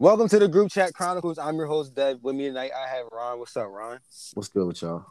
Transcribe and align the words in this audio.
Welcome 0.00 0.30
to 0.30 0.38
the 0.38 0.48
Group 0.48 0.70
Chat 0.70 0.94
Chronicles. 0.94 1.36
I'm 1.36 1.56
your 1.56 1.66
host, 1.66 1.94
Dev. 1.94 2.20
With 2.22 2.34
me 2.34 2.46
tonight, 2.46 2.70
I 2.74 2.88
have 2.88 3.08
Ron. 3.12 3.38
What's 3.38 3.54
up, 3.54 3.68
Ron? 3.68 3.98
What's 4.32 4.48
good 4.48 4.66
with 4.66 4.80
y'all? 4.80 5.04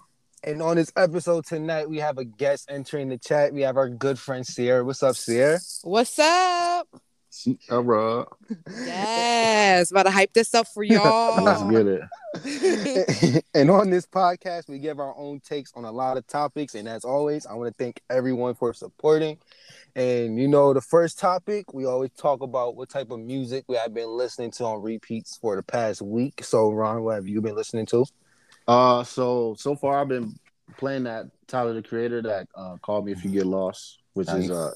And 0.44 0.64
on 0.64 0.78
this 0.78 0.92
episode 0.96 1.46
tonight, 1.46 1.88
we 1.88 1.98
have 1.98 2.18
a 2.18 2.26
guest 2.26 2.72
entering 2.72 3.10
the 3.10 3.20
chat. 3.20 3.54
We 3.54 3.62
have 3.62 3.78
our 3.78 3.88
good 3.88 4.18
friend 4.18 4.44
Sierra. 4.44 4.84
What's 4.84 5.04
up, 5.04 5.16
Sierra? 5.16 5.60
What's 5.84 6.18
up? 6.18 6.88
Sierra. 7.30 8.26
Yes, 8.68 9.92
about 9.92 10.04
to 10.08 10.10
hype 10.10 10.34
this 10.34 10.56
up 10.56 10.66
for 10.68 10.82
y'all. 10.82 11.44
Let's 11.44 11.62
get 11.70 11.86
it. 11.86 13.46
and 13.54 13.70
on 13.70 13.92
this 13.92 14.08
podcast, 14.08 14.70
we 14.70 14.80
give 14.80 15.00
our 15.00 15.16
own 15.16 15.40
takes 15.40 15.72
on 15.76 15.86
a 15.86 15.92
lot 15.92 16.18
of 16.18 16.26
topics. 16.26 16.74
And 16.74 16.88
as 16.88 17.06
always, 17.06 17.46
I 17.46 17.54
want 17.54 17.78
to 17.78 17.84
thank 17.84 18.02
everyone 18.10 18.56
for 18.56 18.74
supporting. 18.74 19.38
And 19.96 20.40
you 20.40 20.48
know, 20.48 20.74
the 20.74 20.82
first 20.82 21.20
topic, 21.20 21.74
we 21.74 21.86
always 21.86 22.12
talk 22.12 22.42
about 22.42 22.76
what 22.76 22.90
type 22.90 23.12
of 23.12 23.20
music 23.20 23.66
we 23.68 23.76
have 23.76 23.94
been 23.94 24.10
listening 24.10 24.52
to 24.52 24.66
on 24.66 24.82
repeats 24.82 25.38
for 25.38 25.56
the 25.56 25.64
past 25.64 26.02
week. 26.02 26.44
So, 26.44 26.72
Ron, 26.72 27.04
what 27.04 27.16
have 27.16 27.28
you 27.28 27.42
been 27.42 27.56
listening 27.56 27.86
to? 27.88 28.06
Uh, 28.68 29.04
so 29.04 29.56
so 29.58 29.76
far 29.76 30.00
I've 30.00 30.08
been 30.08 30.38
playing 30.78 31.04
that 31.04 31.26
Tyler 31.48 31.74
the 31.74 31.82
Creator 31.82 32.22
that 32.24 32.48
uh, 32.56 32.78
called 32.82 33.06
me 33.06 33.12
if 33.12 33.26
you 33.26 33.32
get 33.32 33.46
lost, 33.46 34.00
which 34.14 34.28
Nice. 34.28 34.46
is 34.46 34.52
uh, 34.52 34.74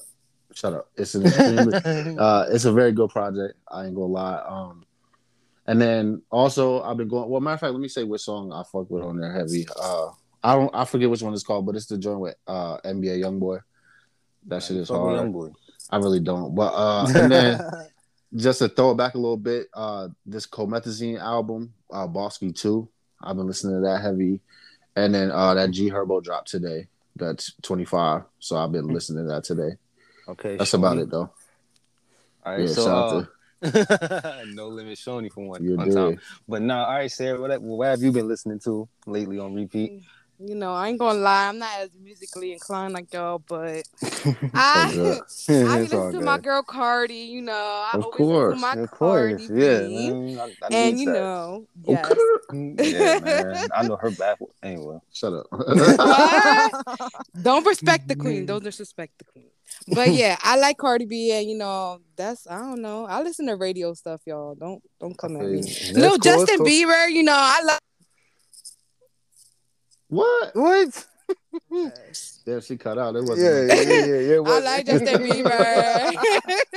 shut 0.52 0.72
up. 0.74 0.88
It's 0.96 1.14
an 1.14 1.26
extremely 1.26 1.74
uh, 2.18 2.46
it's 2.50 2.64
a 2.64 2.72
very 2.72 2.92
good 2.92 3.10
project. 3.10 3.54
I 3.70 3.84
ain't 3.86 3.94
gonna 3.94 4.06
lie. 4.06 4.42
Um, 4.46 4.84
and 5.66 5.80
then 5.80 6.22
also 6.30 6.82
I've 6.82 6.96
been 6.96 7.08
going. 7.08 7.28
Well, 7.28 7.40
matter 7.40 7.54
of 7.54 7.60
fact, 7.60 7.72
let 7.72 7.80
me 7.80 7.88
say 7.88 8.02
which 8.02 8.22
song 8.22 8.52
I 8.52 8.64
fuck 8.64 8.90
with 8.90 9.04
on 9.04 9.18
there 9.18 9.32
heavy. 9.32 9.66
Uh, 9.80 10.08
I 10.42 10.56
don't 10.56 10.74
I 10.74 10.84
forget 10.84 11.08
which 11.08 11.22
one 11.22 11.32
it's 11.32 11.44
called, 11.44 11.64
but 11.64 11.76
it's 11.76 11.86
the 11.86 11.96
joint 11.96 12.20
with 12.20 12.34
uh 12.46 12.78
NBA 12.78 13.20
YoungBoy. 13.20 13.60
That 14.46 14.62
shit 14.62 14.76
is 14.76 14.88
hard. 14.88 15.34
I 15.90 15.96
really 15.98 16.20
don't. 16.20 16.54
But 16.54 16.72
uh, 16.74 17.06
and 17.14 17.30
then 17.30 17.60
just 18.34 18.58
to 18.60 18.68
throw 18.68 18.92
it 18.92 18.96
back 18.96 19.14
a 19.14 19.18
little 19.18 19.36
bit, 19.36 19.68
uh, 19.74 20.08
this 20.26 20.46
Comethazine 20.46 21.20
album, 21.20 21.72
uh, 21.92 22.06
Bawskee 22.06 22.54
Two. 22.54 22.88
I've 23.22 23.36
been 23.36 23.46
listening 23.46 23.76
to 23.76 23.88
that 23.88 24.02
heavy, 24.02 24.40
and 24.96 25.14
then 25.14 25.30
uh, 25.30 25.54
that 25.54 25.70
G 25.70 25.90
Herbo 25.90 26.22
dropped 26.22 26.50
today. 26.50 26.88
That's 27.16 27.52
twenty 27.62 27.84
five. 27.84 28.22
So 28.38 28.56
I've 28.56 28.72
been 28.72 28.88
listening 28.88 29.24
to 29.24 29.34
that 29.34 29.44
today. 29.44 29.76
okay, 30.28 30.56
That's 30.56 30.72
Shoney. 30.72 30.78
about 30.78 30.98
it 30.98 31.10
though. 31.10 31.30
All 32.44 32.52
right, 32.52 32.60
Yeah, 32.60 32.66
so 32.66 33.26
uh, 33.62 34.44
no 34.48 34.68
limit 34.68 34.98
Shoney 34.98 35.32
for 35.32 35.48
one, 35.48 35.76
one 35.76 35.90
time. 35.90 36.20
But 36.46 36.60
no, 36.62 36.76
all 36.76 36.94
right, 36.94 37.10
Sarah, 37.10 37.40
what, 37.40 37.62
what 37.62 37.86
have 37.86 38.02
you 38.02 38.12
been 38.12 38.28
listening 38.28 38.58
to 38.60 38.88
lately 39.06 39.38
on 39.38 39.54
repeat? 39.54 40.02
You 40.46 40.54
know, 40.54 40.72
I 40.74 40.88
ain't 40.88 40.98
gonna 40.98 41.18
lie, 41.18 41.48
I'm 41.48 41.58
not 41.58 41.70
as 41.80 41.90
musically 42.02 42.52
inclined 42.52 42.92
like 42.92 43.12
y'all, 43.12 43.38
but 43.38 43.82
I. 44.54 45.18
I 45.48 45.80
listen 45.80 46.12
to 46.12 46.20
my 46.20 46.38
girl 46.38 46.62
Cardi. 46.62 47.14
You 47.14 47.42
know, 47.42 47.52
I 47.52 47.92
Of 47.94 48.04
always 48.04 48.16
course, 48.16 48.54
listen 48.54 48.70
to 48.70 48.76
my 48.76 48.82
Of 48.82 48.90
course, 48.90 49.48
Cardi 49.48 49.62
yeah, 49.62 50.10
man. 50.10 50.38
I, 50.38 50.66
I 50.66 50.68
And 50.70 51.00
you 51.00 51.06
that. 51.06 51.12
know, 51.12 51.66
oh, 51.88 51.92
Okay. 51.92 52.14
Mm, 52.52 52.78
yeah, 52.78 53.18
man. 53.20 53.68
I 53.74 53.82
know 53.84 53.96
her 53.96 54.10
back. 54.10 54.38
Anyway, 54.62 54.98
Shut 55.12 55.32
up. 55.32 55.46
Don't 57.42 57.66
respect 57.66 58.06
the 58.06 58.14
queen. 58.14 58.38
Mm-hmm. 58.40 58.46
Don't 58.46 58.62
disrespect 58.62 59.14
the 59.18 59.24
queen. 59.24 59.46
But 59.88 60.12
yeah, 60.12 60.36
I 60.42 60.56
like 60.56 60.76
Cardi 60.76 61.06
B, 61.06 61.32
and 61.32 61.48
you 61.48 61.56
know, 61.56 62.00
that's 62.16 62.46
I 62.46 62.58
don't 62.58 62.82
know. 62.82 63.06
I 63.06 63.22
listen 63.22 63.46
to 63.46 63.56
radio 63.56 63.94
stuff, 63.94 64.20
y'all. 64.26 64.54
Don't 64.54 64.82
don't 65.00 65.16
come 65.16 65.36
at 65.36 65.46
me. 65.46 65.62
Little 65.94 66.10
cool, 66.10 66.18
Justin 66.18 66.58
cool. 66.58 66.66
Bieber, 66.66 67.10
you 67.10 67.22
know, 67.22 67.34
I 67.36 67.62
love. 67.64 67.78
What? 70.08 70.54
What? 70.54 71.06
Yeah, 72.46 72.60
she 72.60 72.76
cut 72.76 72.98
out. 72.98 73.16
It 73.16 73.22
wasn't. 73.24 73.68
yeah, 73.68 73.74
yeah, 73.82 74.04
yeah. 74.04 74.20
yeah. 74.20 74.34
I 74.36 74.38
what- 74.40 74.62
like 74.64 74.86
Justin 74.86 75.22
Bieber. 75.22 76.12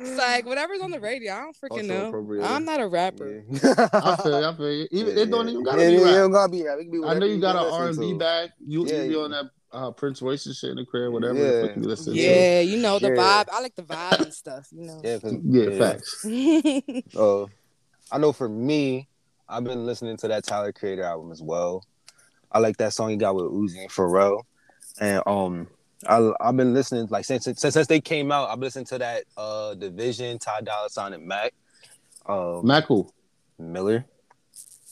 it's 0.00 0.16
like 0.16 0.46
whatever's 0.46 0.80
on 0.80 0.90
the 0.90 1.00
radio. 1.00 1.32
I 1.34 1.40
don't 1.42 1.56
freaking 1.56 1.70
Also 1.70 1.82
know. 1.82 2.08
appropriated. 2.08 2.50
I'm 2.50 2.64
not 2.64 2.80
a 2.80 2.86
rapper. 2.88 3.44
Yeah. 3.48 3.74
I 3.92 4.16
feel 4.16 4.40
you. 4.40 4.46
I 4.46 4.56
feel 4.56 4.72
you. 4.72 4.88
Even 4.92 5.18
it 5.18 5.30
don't 5.30 5.48
even 5.48 5.62
gotta 5.62 5.82
yeah, 5.82 5.88
be 5.90 5.94
yeah, 5.96 6.00
rap. 6.04 6.12
It 6.14 6.18
don't 6.18 6.32
gotta 6.32 6.52
be 6.52 6.62
rap. 6.64 6.78
It 6.78 6.82
can 6.84 6.90
be 6.92 6.98
I 6.98 7.00
know 7.00 7.06
whatever 7.08 7.26
you 7.26 7.40
got 7.40 7.56
an 7.56 7.72
R 7.72 7.88
and 7.88 7.98
B 7.98 8.12
back. 8.14 8.18
bag. 8.18 8.50
You 8.66 8.86
Yeah, 8.86 9.02
you 9.02 9.08
be 9.08 9.14
yeah. 9.14 9.20
on 9.20 9.30
that 9.32 9.44
uh, 9.72 9.90
Prince 9.90 10.22
Royce 10.22 10.42
shit 10.56 10.70
in 10.70 10.76
the 10.76 10.84
crib, 10.86 11.12
whatever 11.12 11.38
Yeah. 11.38 11.74
you 11.76 11.82
listen 11.82 12.14
to. 12.14 12.18
Yeah, 12.18 12.60
you 12.60 12.78
know 12.78 12.98
the 12.98 13.08
Yeah. 13.08 13.16
vibe. 13.44 13.48
I 13.52 13.60
like 13.60 13.74
the 13.74 13.82
vibe 13.82 14.20
and 14.20 14.32
stuff. 14.34 14.68
You 14.72 14.86
know. 14.86 15.00
Yeah, 15.04 15.18
'cause- 15.18 15.36
Yeah, 15.44 15.78
facts. 15.78 16.24
Uh, 17.16 17.44
I 18.10 18.18
know 18.18 18.32
for 18.32 18.48
me, 18.48 19.08
I've 19.48 19.64
been 19.64 19.84
listening 19.86 20.16
to 20.18 20.28
that 20.28 20.44
Tyler 20.44 20.72
Creator 20.72 21.02
album 21.02 21.30
as 21.32 21.42
well. 21.42 21.84
I 22.52 22.58
like 22.58 22.76
that 22.78 22.92
song 22.92 23.10
he 23.10 23.16
got 23.16 23.34
with 23.34 23.46
Uzi 23.46 23.80
and 23.80 23.90
Pharrell, 23.90 24.42
and 25.00 25.22
um, 25.26 25.68
I 26.06 26.32
I've 26.40 26.56
been 26.56 26.74
listening 26.74 27.06
like 27.10 27.24
since 27.24 27.44
since 27.44 27.60
since 27.60 27.86
they 27.86 28.00
came 28.00 28.30
out. 28.32 28.50
I've 28.50 28.58
listened 28.58 28.86
to 28.88 28.98
that 28.98 29.24
uh 29.36 29.74
DVSN, 29.78 30.40
Ty 30.40 30.60
Dolla 30.62 30.90
Sign, 30.90 31.12
and 31.14 31.26
Mac, 31.26 31.54
um, 32.26 32.66
Mac 32.66 32.84
who? 32.86 33.08
Miller. 33.58 34.04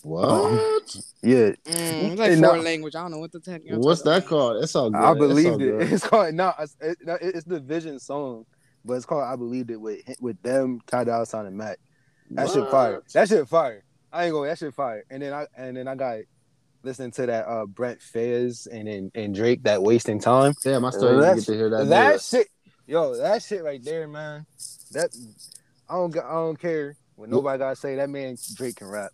What? 0.03 0.97
Yeah, 1.23 1.51
Mm, 1.51 1.57
it's 1.67 2.19
like 2.19 2.31
And 2.33 2.41
now- 2.41 2.49
foreign 2.49 2.65
language. 2.65 2.95
I 2.95 3.03
don't 3.03 3.11
know 3.11 3.19
what 3.19 3.33
the 3.33 3.43
heck. 3.45 3.63
y'all 3.65 3.79
What's 3.81 4.01
talking 4.03 4.21
that 4.23 4.29
called? 4.29 4.63
It's 4.63 4.75
all 4.75 4.91
good. 4.91 4.97
I 4.99 5.11
It's 5.13 5.21
all 5.21 5.29
believed 5.29 5.63
it. 5.63 5.79
good. 5.79 5.83
It's 5.93 6.07
called 6.07 6.35
no, 6.35 6.53
it's, 6.59 6.77
it, 6.81 6.97
it's 7.21 7.45
the 7.45 7.61
Vision 7.61 7.99
song, 7.99 8.47
but 8.85 8.95
it's 8.95 9.05
called 9.05 9.25
I 9.25 9.37
believed 9.37 9.71
it 9.71 9.79
with 9.81 10.01
with 10.21 10.41
them, 10.43 10.81
Ty 10.87 11.05
Dolla 11.05 11.27
Sign, 11.27 11.45
and 11.47 11.57
Mac. 11.57 11.79
That 12.31 12.49
shit 12.49 12.71
fire. 12.71 13.03
That 13.13 13.29
shit 13.29 13.47
fire. 13.49 13.85
I 14.13 14.25
ain't 14.25 14.33
going. 14.33 14.49
That 14.49 14.59
shit 14.59 14.73
fire. 14.73 15.05
And 15.11 15.23
then 15.23 15.35
I 15.35 15.47
and 15.57 15.77
then 15.77 15.87
I 15.87 15.95
got 15.97 16.21
listening 16.83 17.11
to 17.13 17.27
that 17.27 17.47
uh 17.47 17.67
Brent 17.67 18.01
Faiyaz 18.01 18.67
and 18.71 18.89
then 18.89 19.11
and 19.15 19.35
Drake 19.35 19.63
that 19.65 19.83
wasting 19.83 20.21
time. 20.21 20.55
Damn, 20.63 20.85
I 20.85 20.91
still 20.91 21.21
didn't 21.21 21.37
get 21.37 21.45
to 21.47 21.55
hear 21.55 21.71
that. 21.71 21.89
That, 21.89 22.07
neither. 22.07 22.19
shit, 22.19 22.49
yo, 22.87 23.17
that 23.17 23.43
shit 23.43 23.63
right 23.63 23.83
there, 23.83 24.09
man. 24.09 24.47
That 24.93 25.11
I 25.89 25.95
don't 25.95 26.17
I 26.17 26.33
don't 26.33 26.59
care 26.59 26.97
what 27.17 27.29
nobody 27.29 27.59
gotta 27.59 27.77
say. 27.77 27.97
That 27.97 28.11
man 28.11 28.37
Drake 28.55 28.77
can 28.77 28.89
rap. 28.89 29.11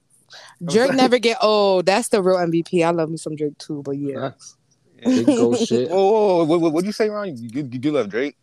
Drake 0.65 0.94
never 0.94 1.19
get 1.19 1.38
old. 1.43 1.87
That's 1.87 2.09
the 2.09 2.22
real 2.22 2.37
MVP. 2.37 2.84
I 2.84 2.91
love 2.91 3.10
me 3.10 3.16
some 3.16 3.37
Drake 3.37 3.59
too, 3.59 3.83
but 3.84 3.93
yeah. 3.93 4.31
Facts. 4.31 4.56
Big 5.04 5.27
ghost 5.27 5.66
shit. 5.69 5.88
Oh, 5.91 6.44
what 6.44 6.60
what 6.60 6.72
what'd 6.72 6.87
you 6.87 6.93
say, 6.93 7.09
Ron? 7.09 7.37
You, 7.37 7.48
you, 7.53 7.62
you 7.62 7.78
do 7.78 7.93
love 7.93 8.09
Drake? 8.09 8.37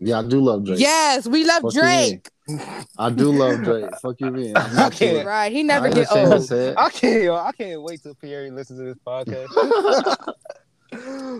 Yeah, 0.00 0.20
I 0.20 0.22
do 0.26 0.40
love 0.40 0.64
Drake. 0.64 0.80
Yes, 0.80 1.26
we 1.26 1.44
love 1.44 1.62
Fuck 1.62 1.72
Drake. 1.74 2.28
I 2.98 3.10
do 3.10 3.30
love 3.32 3.60
Drake. 3.64 3.90
Fuck 4.00 4.20
you, 4.20 4.30
man. 4.30 4.56
I'm 4.56 4.70
I 4.70 4.74
not 4.74 4.92
can't- 4.92 5.16
sure. 5.18 5.24
Right, 5.26 5.52
he 5.52 5.62
never 5.62 5.86
ain't 5.86 5.94
get 5.94 6.10
I 6.10 6.24
old. 6.24 6.52
I 6.78 6.88
can't, 6.90 7.22
yo, 7.22 7.36
I 7.36 7.52
can't 7.52 7.82
wait 7.82 8.02
till 8.02 8.14
Pierre 8.14 8.50
listens 8.50 8.78
to 8.80 8.84
this 8.86 8.98
podcast. 9.06 10.32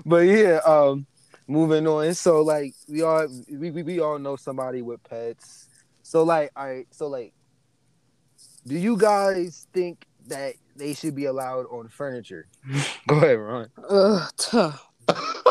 but 0.05 0.19
yeah, 0.19 0.61
um, 0.67 1.07
moving 1.49 1.87
on. 1.87 2.13
So 2.15 2.43
like 2.43 2.75
we 2.89 3.03
all 3.03 3.27
we, 3.51 3.71
we, 3.71 3.83
we 3.83 4.01
all 4.01 4.19
know 4.19 4.37
somebody 4.37 4.83
with 4.83 5.03
pets. 5.05 5.69
So 6.03 6.23
like 6.23 6.51
all 6.55 6.67
right, 6.67 6.87
so 6.91 7.09
like 7.09 7.33
do 8.67 8.79
you 8.79 8.97
guys 8.97 9.67
think 9.73 10.07
that 10.27 10.55
they 10.77 10.93
should 10.93 11.15
be 11.15 11.25
allowed 11.25 11.65
on 11.71 11.89
furniture? 11.89 12.47
Go 13.09 13.17
ahead, 13.17 13.39
Ron. 13.39 13.71
Ugh, 13.89 14.31
tough. 14.37 14.87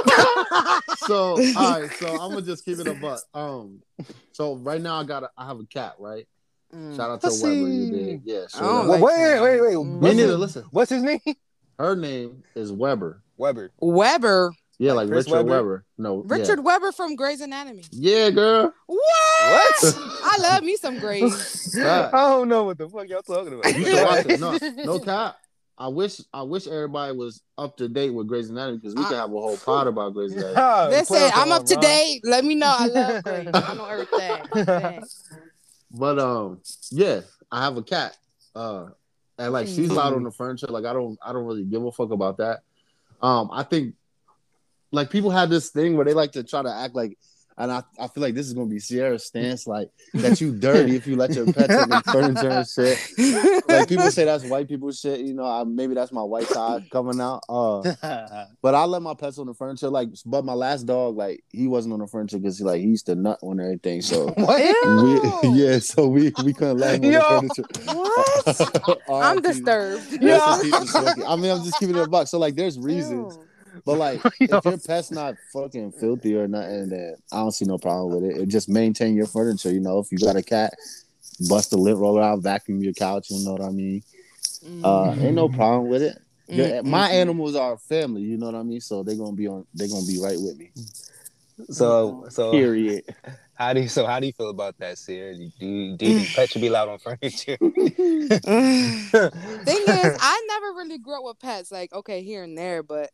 so 0.97 1.15
all 1.57 1.81
right, 1.81 1.91
so 1.93 2.07
I'm 2.07 2.31
gonna 2.31 2.41
just 2.41 2.65
keep 2.65 2.79
it 2.79 2.87
a 2.87 2.93
butt. 2.93 3.21
Um, 3.33 3.81
so 4.31 4.55
right 4.55 4.81
now 4.81 4.95
I 4.99 5.03
got 5.03 5.23
a, 5.23 5.29
I 5.37 5.47
have 5.47 5.59
a 5.59 5.65
cat, 5.65 5.95
right? 5.99 6.27
Mm. 6.73 6.95
Shout 6.95 7.09
out 7.09 7.21
to 7.21 7.27
Let's 7.27 7.41
Weber, 7.41 7.67
you 7.67 7.91
did. 7.91 8.21
Yeah. 8.25 8.41
I 8.41 8.47
So 8.47 8.61
Well, 8.61 8.85
like 8.85 9.01
wait, 9.01 9.15
that. 9.15 9.41
wait, 9.41 9.61
wait. 9.61 9.73
Mm. 9.73 10.01
me 10.01 10.13
neither. 10.13 10.37
Listen, 10.37 10.65
what's 10.71 10.89
his 10.91 11.03
name? 11.03 11.19
her 11.79 11.95
name 11.95 12.43
is 12.55 12.71
Weber. 12.71 13.23
Weber. 13.37 13.71
Weber, 13.79 14.51
Yeah, 14.77 14.93
Like 14.93 15.05
like, 15.05 15.13
Chris 15.13 15.25
Richard 15.25 15.37
Webber? 15.37 15.49
Weber. 15.49 15.85
No, 15.97 16.17
Richard 16.17 16.63
Webber 16.63 16.91
from 16.91 17.15
Grey's 17.15 17.41
Anatomy. 17.41 17.83
Yeah, 17.91 18.25
yeah 18.25 18.29
girl. 18.31 18.73
What? 18.85 18.99
What? 18.99 19.95
I 20.23 20.37
love 20.41 20.63
me 20.63 20.75
some 20.75 20.99
Grey's. 20.99 21.75
I 21.79 22.09
don't 22.11 22.49
know 22.49 22.65
what 22.65 22.77
the 22.77 22.89
fuck 22.89 23.07
y'all 23.07 23.21
talking 23.21 23.53
about. 23.53 23.77
You 23.77 23.85
should 23.85 24.03
watch 24.03 24.25
it. 24.27 24.39
No, 24.39 24.57
no 24.83 24.99
cap. 24.99 25.37
I 25.79 25.87
wish 25.87 26.19
I 26.33 26.41
wish 26.41 26.67
everybody 26.67 27.15
was 27.15 27.41
up 27.57 27.77
to 27.77 27.87
date 27.87 28.09
with 28.09 28.27
Grey's 28.27 28.49
Anatomy 28.49 28.79
because 28.79 28.95
we 28.95 29.03
could 29.05 29.15
have 29.15 29.29
a 29.31 29.39
whole 29.39 29.55
pod 29.55 29.87
about 29.87 30.13
Grey's 30.13 30.33
Anatomy. 30.33 30.53
Ah, 30.57 30.87
Listen, 30.89 31.31
I'm 31.33 31.51
on, 31.53 31.61
up 31.61 31.65
to 31.67 31.75
date. 31.75 32.21
Let 32.25 32.43
me 32.43 32.55
know. 32.55 32.75
I 32.77 32.85
love 32.87 33.23
Grey's. 33.23 33.47
I 33.53 33.73
know 33.75 33.85
everything. 33.85 35.03
But 35.91 36.19
um, 36.19 36.59
yeah, 36.91 37.21
I 37.51 37.63
have 37.63 37.77
a 37.77 37.83
cat. 37.83 38.17
Uh, 38.53 38.87
and 39.37 39.53
like 39.53 39.67
she's 39.67 39.89
loud 39.89 40.13
on 40.13 40.23
the 40.23 40.31
furniture. 40.31 40.67
Like 40.67 40.83
I 40.85 40.91
don't, 40.91 41.17
I 41.25 41.31
don't 41.31 41.45
really 41.45 41.63
give 41.63 41.83
a 41.83 41.91
fuck 41.91 42.11
about 42.11 42.37
that. 42.37 42.59
Um, 43.21 43.49
I 43.51 43.63
think 43.63 43.95
like 44.91 45.09
people 45.09 45.31
have 45.31 45.49
this 45.49 45.69
thing 45.69 45.95
where 45.95 46.05
they 46.05 46.13
like 46.13 46.33
to 46.33 46.43
try 46.43 46.61
to 46.61 46.69
act 46.71 46.93
like, 46.93 47.17
and 47.59 47.71
I, 47.73 47.83
I 47.99 48.07
feel 48.07 48.23
like 48.23 48.35
this 48.35 48.47
is 48.47 48.53
gonna 48.53 48.69
be 48.69 48.79
Sierra's 48.79 49.25
stance, 49.27 49.67
like 49.67 49.89
that 50.13 50.39
you 50.39 50.57
dirty 50.57 50.95
if 50.95 51.05
you 51.05 51.17
let 51.17 51.35
your 51.35 51.45
pets 51.45 51.73
in 51.73 51.89
the 51.89 52.01
furniture 52.05 52.49
and 52.49 52.67
shit. 52.67 53.67
Like 53.67 53.89
people 53.89 54.09
say 54.11 54.23
that's 54.25 54.45
white 54.45 54.67
people 54.67 54.91
shit. 54.91 55.19
You 55.19 55.33
know, 55.33 55.45
I, 55.45 55.65
maybe 55.65 55.93
that's 55.93 56.13
my 56.13 56.23
white 56.23 56.47
side 56.47 56.89
coming 56.89 57.19
out. 57.19 57.43
Uh, 57.49 57.81
but 58.61 58.75
I 58.75 58.85
let 58.85 59.01
my 59.01 59.13
pets 59.13 59.37
on 59.37 59.47
the 59.47 59.53
furniture. 59.53 59.89
Like, 59.89 60.09
but 60.25 60.45
my 60.45 60.53
last 60.53 60.83
dog, 60.83 61.17
like 61.17 61.43
he 61.49 61.67
wasn't 61.67 61.93
on 61.93 61.99
the 61.99 62.07
furniture 62.07 62.37
because 62.37 62.57
he 62.57 62.63
like 62.63 62.79
he 62.79 62.87
used 62.87 63.05
to 63.07 63.15
nut 63.15 63.39
on 63.43 63.59
everything. 63.59 64.01
So. 64.01 64.33
We, 64.89 65.49
yeah, 65.49 65.79
so 65.79 66.07
we 66.07 66.31
we 66.43 66.53
couldn't 66.53 66.77
let 66.77 67.03
him 67.03 67.11
Yo. 67.11 67.19
on 67.19 67.47
the 67.47 67.53
furniture. 67.55 67.93
What? 67.93 68.99
I'm 69.09 69.41
disturbed. 69.41 70.03
Rest 70.21 70.63
in 70.63 70.71
peace 70.71 70.79
to 70.79 70.87
Smokey. 70.87 71.23
I 71.25 71.35
mean, 71.35 71.51
I'm 71.51 71.63
just 71.63 71.79
keeping 71.79 71.95
it 71.95 72.01
a 72.01 72.07
buck. 72.07 72.27
So 72.27 72.39
like, 72.39 72.55
there's 72.55 72.77
reasons, 72.79 73.35
Ew. 73.35 73.43
But 73.89 73.97
like, 73.97 74.21
if 74.41 74.65
your 74.65 74.77
pet's 74.77 75.11
not 75.11 75.35
fucking 75.51 75.93
filthy 75.93 76.35
or 76.35 76.47
nothing, 76.47 76.89
then 76.89 77.15
I 77.31 77.37
don't 77.37 77.51
see 77.51 77.65
no 77.65 77.77
problem 77.79 78.21
with 78.21 78.31
it. 78.31 78.41
It 78.41 78.49
just 78.49 78.69
maintain 78.69 79.15
your 79.15 79.25
furniture. 79.25 79.71
You 79.71 79.79
know, 79.79 79.97
if 79.99 80.11
you 80.11 80.19
got 80.19 80.35
a 80.35 80.43
cat, 80.43 80.73
bust 81.49 81.71
the 81.71 81.77
lint 81.77 81.97
roller 81.97 82.21
out, 82.21 82.41
vacuum 82.41 82.83
your 82.83 82.93
couch. 82.93 83.31
You 83.31 83.43
know 83.45 83.53
what 83.53 83.63
I 83.63 83.71
mean? 83.71 84.03
Uh, 84.83 85.15
ain't 85.19 85.35
no 85.35 85.49
problem 85.49 85.87
with 85.87 86.03
it. 86.03 86.17
Your- 86.51 86.67
Mm, 86.67 86.83
my 86.83 87.09
mm, 87.09 87.09
animals 87.09 87.55
are 87.55 87.77
family. 87.77 88.21
You 88.21 88.37
know 88.37 88.47
what 88.47 88.55
I 88.55 88.63
mean? 88.63 88.81
So 88.81 89.03
they're 89.03 89.15
gonna 89.15 89.35
be 89.35 89.47
on. 89.47 89.65
They're 89.73 89.87
gonna 89.87 90.05
be 90.05 90.19
right 90.19 90.39
with 90.39 90.57
me. 90.57 90.71
So 91.69 92.25
so 92.29 92.51
Period. 92.51 93.03
how 93.53 93.73
do 93.73 93.81
you 93.81 93.89
so 93.89 94.05
how 94.05 94.19
do 94.19 94.27
you 94.27 94.33
feel 94.33 94.49
about 94.49 94.77
that, 94.79 94.97
Sierra? 94.97 95.35
Do 95.35 95.65
you, 95.65 95.97
do 95.97 96.05
you 96.05 96.13
think 96.13 96.29
pets 96.33 96.53
should 96.53 96.61
be 96.61 96.67
allowed 96.67 96.89
on 96.89 96.99
furniture? 96.99 97.57
mm. 97.61 99.65
Thing 99.65 99.83
is, 99.87 100.15
I 100.19 100.45
never 100.47 100.77
really 100.77 100.97
grew 100.97 101.17
up 101.17 101.23
with 101.25 101.39
pets. 101.39 101.71
Like, 101.71 101.93
okay, 101.93 102.23
here 102.23 102.43
and 102.43 102.57
there, 102.57 102.83
but 102.83 103.09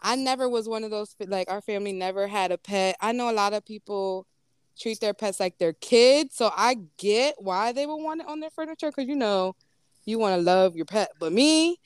I 0.00 0.16
never 0.16 0.48
was 0.48 0.68
one 0.68 0.84
of 0.84 0.90
those. 0.90 1.14
Like, 1.26 1.50
our 1.50 1.60
family 1.60 1.92
never 1.92 2.26
had 2.26 2.52
a 2.52 2.58
pet. 2.58 2.96
I 3.00 3.12
know 3.12 3.30
a 3.30 3.32
lot 3.32 3.52
of 3.54 3.64
people 3.64 4.26
treat 4.78 5.00
their 5.00 5.14
pets 5.14 5.40
like 5.40 5.58
their 5.58 5.72
kids, 5.72 6.36
so 6.36 6.50
I 6.54 6.76
get 6.98 7.34
why 7.38 7.72
they 7.72 7.86
would 7.86 7.96
want 8.02 8.20
it 8.20 8.28
on 8.28 8.40
their 8.40 8.50
furniture 8.50 8.90
because 8.90 9.08
you 9.08 9.16
know, 9.16 9.54
you 10.04 10.18
want 10.18 10.36
to 10.36 10.42
love 10.42 10.76
your 10.76 10.84
pet. 10.84 11.10
But 11.18 11.32
me, 11.32 11.78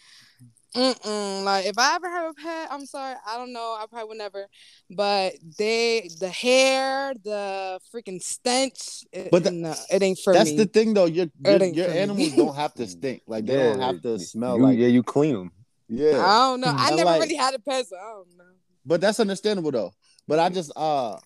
Mm-mm. 0.75 1.45
Like 1.45 1.67
if 1.67 1.77
I 1.79 1.97
ever 1.97 2.09
have 2.09 2.31
a 2.31 2.35
pet, 2.35 2.69
I'm 2.71 2.87
sorry, 2.87 3.17
I 3.27 3.37
don't 3.37 3.53
know, 3.53 3.77
I 3.79 3.87
probably 3.91 4.09
would 4.09 4.19
never. 4.19 4.47
But 4.89 5.35
they, 5.59 6.09
the 6.21 6.29
hair, 6.29 7.13
the 7.25 7.81
freaking 7.93 8.23
stench, 8.23 9.05
it, 9.13 9.31
But 9.33 9.45
the- 9.45 9.51
no, 9.51 9.75
it 9.91 10.03
ain't 10.03 10.19
for 10.23 10.33
That's 10.33 10.51
me. 10.51 10.57
the 10.59 10.67
thing, 10.67 10.95
though. 10.95 11.07
Your 11.07 11.27
your, 11.45 11.59
your 11.65 11.87
for 11.87 11.91
me. 11.91 11.99
animals 11.99 12.33
don't 12.37 12.55
have 12.55 12.75
to 12.75 12.87
stink. 12.87 13.23
Like 13.27 13.47
they 13.47 13.57
don't 13.57 13.81
have 13.81 14.01
to 14.03 14.19
smell 14.21 14.57
you, 14.59 14.63
like. 14.63 14.79
yeah, 14.79 14.87
you 14.87 15.03
clean 15.03 15.35
them. 15.35 15.53
Yeah. 15.91 16.25
I 16.25 16.39
don't 16.51 16.61
know. 16.61 16.69
I 16.69 16.89
And 16.89 16.97
never 16.97 17.11
like- 17.11 17.21
really 17.23 17.35
had 17.35 17.55
a 17.55 17.59
pet, 17.59 17.87
so 17.89 17.97
I 17.97 18.13
don't 18.13 18.37
know. 18.39 18.45
but 18.87 19.01
that's 19.01 19.19
understandable 19.21 19.71
though. 19.73 19.93
But 20.29 20.39
I 20.39 20.49
just 20.49 20.71
uh 20.77 21.19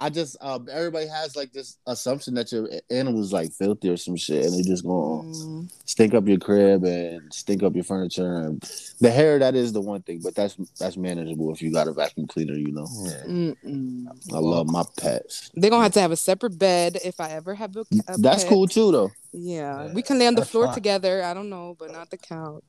I 0.00 0.10
just 0.10 0.36
uh 0.40 0.60
everybody 0.70 1.08
has 1.08 1.34
like 1.34 1.52
this 1.52 1.76
assumption 1.86 2.34
that 2.34 2.52
your 2.52 2.68
animals 2.90 3.32
like 3.32 3.52
filthy 3.52 3.88
or 3.90 3.96
some 3.96 4.16
shit 4.16 4.44
and 4.44 4.54
they 4.54 4.62
just 4.62 4.84
gonna 4.84 5.22
Mm. 5.24 5.68
stink 5.86 6.14
up 6.14 6.28
your 6.28 6.38
crib 6.38 6.84
and 6.84 7.32
stink 7.32 7.62
up 7.64 7.74
your 7.74 7.82
furniture 7.82 8.36
and 8.36 8.62
the 9.00 9.10
hair 9.10 9.38
that 9.40 9.54
is 9.56 9.72
the 9.72 9.80
one 9.80 10.02
thing, 10.02 10.20
but 10.22 10.34
that's 10.36 10.56
that's 10.78 10.96
manageable 10.96 11.52
if 11.52 11.60
you 11.60 11.72
got 11.72 11.88
a 11.88 11.92
vacuum 11.92 12.26
cleaner, 12.28 12.54
you 12.54 12.70
know. 12.72 12.86
Mm-mm. 13.26 14.06
I 14.32 14.38
love 14.38 14.66
my 14.68 14.84
pets. 14.98 15.50
They're 15.54 15.70
gonna 15.70 15.82
have 15.82 15.92
to 15.94 16.00
have 16.00 16.12
a 16.12 16.16
separate 16.16 16.58
bed 16.58 16.98
if 17.04 17.18
I 17.18 17.30
ever 17.32 17.54
have 17.56 17.76
a, 17.76 17.84
a 18.06 18.18
That's 18.18 18.44
pet. 18.44 18.50
cool 18.52 18.68
too 18.68 18.92
though. 18.92 19.12
Yeah, 19.32 19.86
Yeah, 19.86 19.92
we 19.94 20.02
can 20.02 20.18
lay 20.18 20.26
on 20.28 20.34
the 20.36 20.44
floor 20.44 20.66
fine. 20.66 20.74
together. 20.74 21.22
I 21.24 21.34
don't 21.34 21.50
know, 21.50 21.74
but 21.78 21.90
not 21.92 22.10
the 22.10 22.18
couch. 22.18 22.62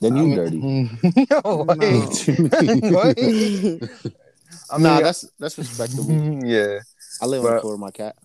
Then 0.00 0.16
you 0.16 0.34
dirty. 0.34 0.58
no, 1.44 1.64
No. 1.76 2.10
wait. 3.16 3.82
I 4.70 4.76
mean, 4.76 4.82
nah, 4.84 5.00
that's 5.00 5.28
that's 5.38 5.58
respectable. 5.58 6.10
yeah. 6.44 6.78
I 7.20 7.26
live 7.26 7.44
on 7.44 7.54
the 7.54 7.60
floor 7.60 7.74
of 7.74 7.80
my 7.80 7.90
cat. 7.90 8.16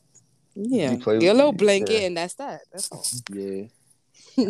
yeah, 0.56 0.92
You 0.92 0.98
play 1.00 1.20
get 1.20 1.40
a 1.40 1.52
blanket 1.52 1.92
yeah. 2.02 2.08
and 2.08 2.18
that's 2.18 2.36
that. 2.36 2.62
That's 2.72 2.90
all. 2.92 3.06
Yeah. 3.34 3.66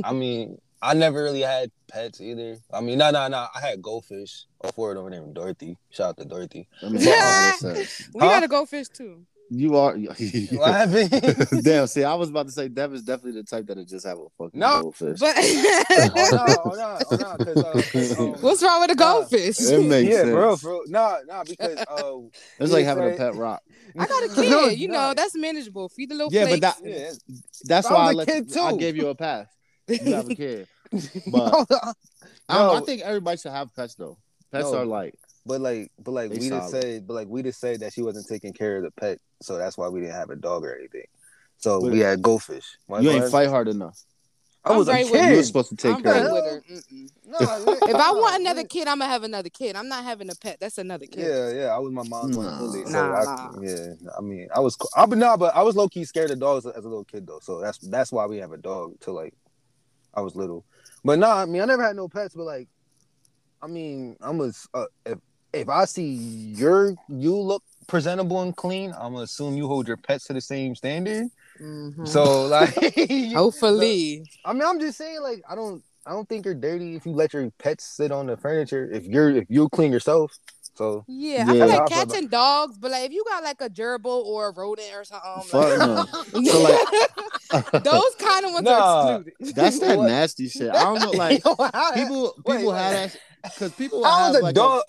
I 0.03 0.13
mean, 0.13 0.59
I 0.81 0.93
never 0.93 1.23
really 1.23 1.41
had 1.41 1.71
pets 1.89 2.19
either. 2.21 2.57
I 2.73 2.81
mean, 2.81 2.97
no, 2.97 3.11
no, 3.11 3.27
no. 3.27 3.47
I 3.55 3.59
had 3.61 3.81
goldfish. 3.81 4.45
A 4.63 4.71
Ford 4.71 4.97
over 4.97 5.09
there 5.09 5.21
in 5.23 5.33
Dorothy. 5.33 5.77
Shout 5.89 6.09
out 6.09 6.17
to 6.17 6.25
Dorothy. 6.25 6.67
I 6.81 6.89
mean, 6.89 7.03
that 7.03 7.57
all 7.63 7.67
makes 7.73 7.87
sense. 7.87 8.09
We 8.13 8.19
Huh? 8.21 8.27
got 8.27 8.43
a 8.43 8.47
goldfish 8.47 8.87
too. 8.89 9.25
You 9.55 9.75
are 9.77 9.95
What 9.97 10.73
happened? 10.73 11.09
Damn, 11.63 11.85
see, 11.85 12.03
I 12.03 12.15
was 12.15 12.29
about 12.29 12.47
to 12.47 12.51
say 12.51 12.67
Dev 12.69 12.91
is 12.95 13.03
definitely 13.03 13.39
the 13.41 13.43
type 13.47 13.67
that'll 13.67 13.85
just 13.85 14.05
have 14.05 14.17
a 14.17 14.25
fucking 14.37 14.59
No, 14.59 14.81
goldfish. 14.81 15.19
But 15.19 15.35
oh, 15.37 16.09
no, 16.31 16.37
no, 16.37 16.55
oh, 16.65 17.15
no, 17.15 17.35
'cause, 17.45 17.63
uh, 17.63 17.81
'cause, 17.91 18.19
um, 18.19 18.33
what's 18.41 18.63
wrong 18.63 18.81
with 18.81 18.91
a 18.91 18.95
Nah. 18.95 19.13
goldfish? 19.13 19.59
It 19.61 19.87
makes 19.87 20.09
yeah, 20.09 20.21
sense. 20.21 20.31
bro, 20.31 20.55
bro. 20.57 20.81
No, 20.87 21.17
no, 21.27 21.43
because 21.47 21.77
uh, 21.77 22.19
It's 22.59 22.73
like 22.73 22.85
having 22.85 23.13
a 23.13 23.15
pet 23.15 23.35
rock. 23.35 23.61
I 23.97 24.07
got 24.07 24.23
a 24.23 24.27
kid. 24.33 24.45
it's 24.71 24.77
you 24.79 24.87
not. 24.87 24.93
know 25.09 25.13
that's 25.21 25.35
manageable. 25.37 25.87
Feed 25.89 26.09
the 26.09 26.15
little 26.15 26.33
Yeah, 26.33 26.45
but 26.49 26.61
that- 26.61 26.77
yeah. 26.83 27.11
That's 27.65 27.85
I 27.87 27.93
why 27.93 27.99
was 27.99 28.07
I, 28.09 28.11
a 28.11 28.15
let 28.15 28.27
kid, 28.27 28.55
you, 28.55 28.61
I 28.61 28.75
gave 28.75 28.97
you 28.97 29.07
a 29.09 29.15
pass. 29.15 29.47
You 29.87 30.13
have 30.15 30.29
a 30.29 30.35
kid. 30.35 30.67
But 30.91 31.51
No, 31.51 31.65
I, 32.49 32.57
don't 32.57 32.73
know, 32.73 32.73
I 32.75 32.81
think 32.81 33.01
everybody 33.01 33.37
should 33.37 33.51
have 33.51 33.73
pets 33.75 33.95
though. 33.95 34.17
Pets 34.51 34.71
No. 34.71 34.79
are 34.79 34.85
like 34.85 35.15
but 35.45 35.61
like, 35.61 35.91
but 36.03 36.11
like, 36.11 36.31
They 36.31 36.37
we 36.39 36.49
just 36.49 36.71
say, 36.71 36.99
but 36.99 37.13
like, 37.13 37.27
we 37.27 37.43
just 37.43 37.59
said 37.59 37.79
that 37.81 37.93
she 37.93 38.01
wasn't 38.01 38.27
taking 38.27 38.53
care 38.53 38.77
of 38.77 38.83
the 38.83 38.91
pet, 38.91 39.19
so 39.41 39.57
that's 39.57 39.77
why 39.77 39.87
we 39.89 39.99
didn't 40.01 40.15
have 40.15 40.29
a 40.29 40.35
dog 40.35 40.63
or 40.63 40.75
anything. 40.77 41.05
So 41.57 41.79
But- 41.81 41.91
we 41.91 41.99
had 41.99 42.21
goldfish. 42.21 42.77
Why- 42.87 42.99
you 42.99 43.09
why- 43.09 43.15
ain't 43.15 43.31
fight 43.31 43.49
hard 43.49 43.67
enough. 43.67 43.99
I 44.65 44.77
was 44.77 44.87
I'm 44.87 44.95
a 44.95 44.97
right 45.03 45.11
with 45.11 45.29
You 45.29 45.35
were 45.35 45.43
supposed 45.43 45.69
to 45.71 45.75
take 45.75 45.95
I'm 45.95 46.03
care 46.03 46.13
right 46.13 46.21
of 46.25 46.27
it. 46.37 46.63
with 46.69 46.85
her. 46.89 47.07
No, 47.25 47.37
If 47.89 47.95
I 47.95 48.11
want 48.13 48.39
another 48.39 48.63
kid, 48.63 48.87
I'm 48.87 48.99
gonna 48.99 49.11
have 49.11 49.23
another 49.23 49.49
kid. 49.49 49.75
I'm 49.75 49.89
not 49.89 50.05
having 50.05 50.29
a 50.29 50.35
pet. 50.35 50.55
That's 50.61 50.77
another 50.77 51.05
kid. 51.05 51.19
Yeah, 51.27 51.49
yeah, 51.51 51.65
I 51.75 51.79
was 51.79 51.91
my 51.91 52.03
mom's 52.07 52.37
one 52.37 52.45
Nah. 52.45 52.59
bully. 52.59 52.85
So 52.85 52.91
Nah, 52.91 53.13
I, 53.13 53.49
yeah, 53.61 53.93
I 54.17 54.21
mean, 54.21 54.47
I 54.55 54.61
was, 54.61 54.77
I 54.95 55.05
but 55.05 55.17
nah, 55.17 55.35
but 55.35 55.53
I 55.53 55.63
was 55.63 55.75
low 55.75 55.89
key 55.89 56.05
scared 56.05 56.31
of 56.31 56.39
dogs 56.39 56.65
as 56.65 56.85
a 56.85 56.87
little 56.87 57.03
kid 57.03 57.27
though. 57.27 57.39
So 57.41 57.59
that's 57.59 57.77
that's 57.79 58.13
why 58.13 58.25
we 58.25 58.37
have 58.37 58.53
a 58.53 58.57
dog 58.57 58.93
till 59.01 59.15
like 59.15 59.33
I 60.13 60.21
was 60.21 60.33
little. 60.33 60.63
But 61.03 61.19
nah, 61.19 61.41
I 61.41 61.45
mean, 61.45 61.61
I 61.61 61.65
never 61.65 61.83
had 61.83 61.97
no 61.97 62.07
pets. 62.07 62.33
But 62.33 62.45
like, 62.45 62.69
I 63.61 63.67
mean, 63.67 64.15
I'm 64.21 64.39
a 64.39 64.53
uh, 64.73 64.85
if 65.05 65.19
if 65.53 65.69
I 65.69 65.85
see 65.85 66.13
your 66.13 66.95
you 67.07 67.35
look 67.37 67.63
presentable 67.87 68.41
and 68.41 68.55
clean, 68.55 68.93
I'm 68.97 69.13
gonna 69.13 69.23
assume 69.23 69.55
you 69.55 69.67
hold 69.67 69.87
your 69.87 69.97
pets 69.97 70.25
to 70.25 70.33
the 70.33 70.41
same 70.41 70.75
standard. 70.75 71.27
Mhm. 71.61 72.07
So 72.07 72.45
like, 72.47 72.73
hopefully, 73.35 74.25
I 74.45 74.53
mean, 74.53 74.63
I'm 74.63 74.79
just 74.79 74.97
saying, 74.97 75.21
like, 75.21 75.43
I 75.49 75.55
don't, 75.55 75.83
I 76.05 76.11
don't 76.11 76.27
think 76.27 76.45
you're 76.45 76.55
dirty 76.55 76.95
if 76.95 77.05
you 77.05 77.11
let 77.13 77.33
your 77.33 77.49
pets 77.59 77.85
sit 77.85 78.11
on 78.11 78.27
the 78.27 78.37
furniture. 78.37 78.89
If 78.91 79.05
you're, 79.05 79.29
if 79.29 79.45
you 79.49 79.69
clean 79.69 79.91
yourself. 79.91 80.31
So 80.75 81.05
yeah. 81.07 81.45
I 81.47 81.51
feel 81.51 81.67
like 81.67 81.81
I 81.81 81.85
cats 81.85 82.15
and 82.15 82.31
dogs, 82.31 82.79
but 82.79 82.89
like 82.89 83.05
if 83.05 83.11
you 83.11 83.23
got 83.29 83.43
like 83.43 83.61
a 83.61 83.69
gerbil 83.69 84.25
or 84.25 84.47
a 84.49 84.51
rodent 84.53 84.89
or 84.95 85.03
something, 85.03 85.59
like, 85.59 85.77
no. 85.77 86.05
So 86.51 86.63
like 86.63 87.83
those 87.83 88.15
kind 88.17 88.45
of 88.45 88.53
ones 88.53 88.63
Nah. 88.65 88.71
are 88.71 89.19
excluded. 89.21 89.55
that's 89.55 89.77
that 89.79 89.99
nasty 89.99 90.49
shit. 90.49 90.71
I 90.71 90.81
don't 90.83 90.99
know, 90.99 91.11
like 91.11 91.45
Yo, 91.45 91.55
how- 91.71 91.91
people 91.93 92.33
Wait, 92.47 92.57
people 92.57 92.71
wait. 92.71 92.77
have 92.79 92.93
that 93.11 93.17
because 93.43 93.71
people 93.73 94.03
How 94.03 94.17
have 94.25 94.33
is 94.33 94.39
a 94.41 94.43
like 94.45 94.55
dog? 94.55 94.81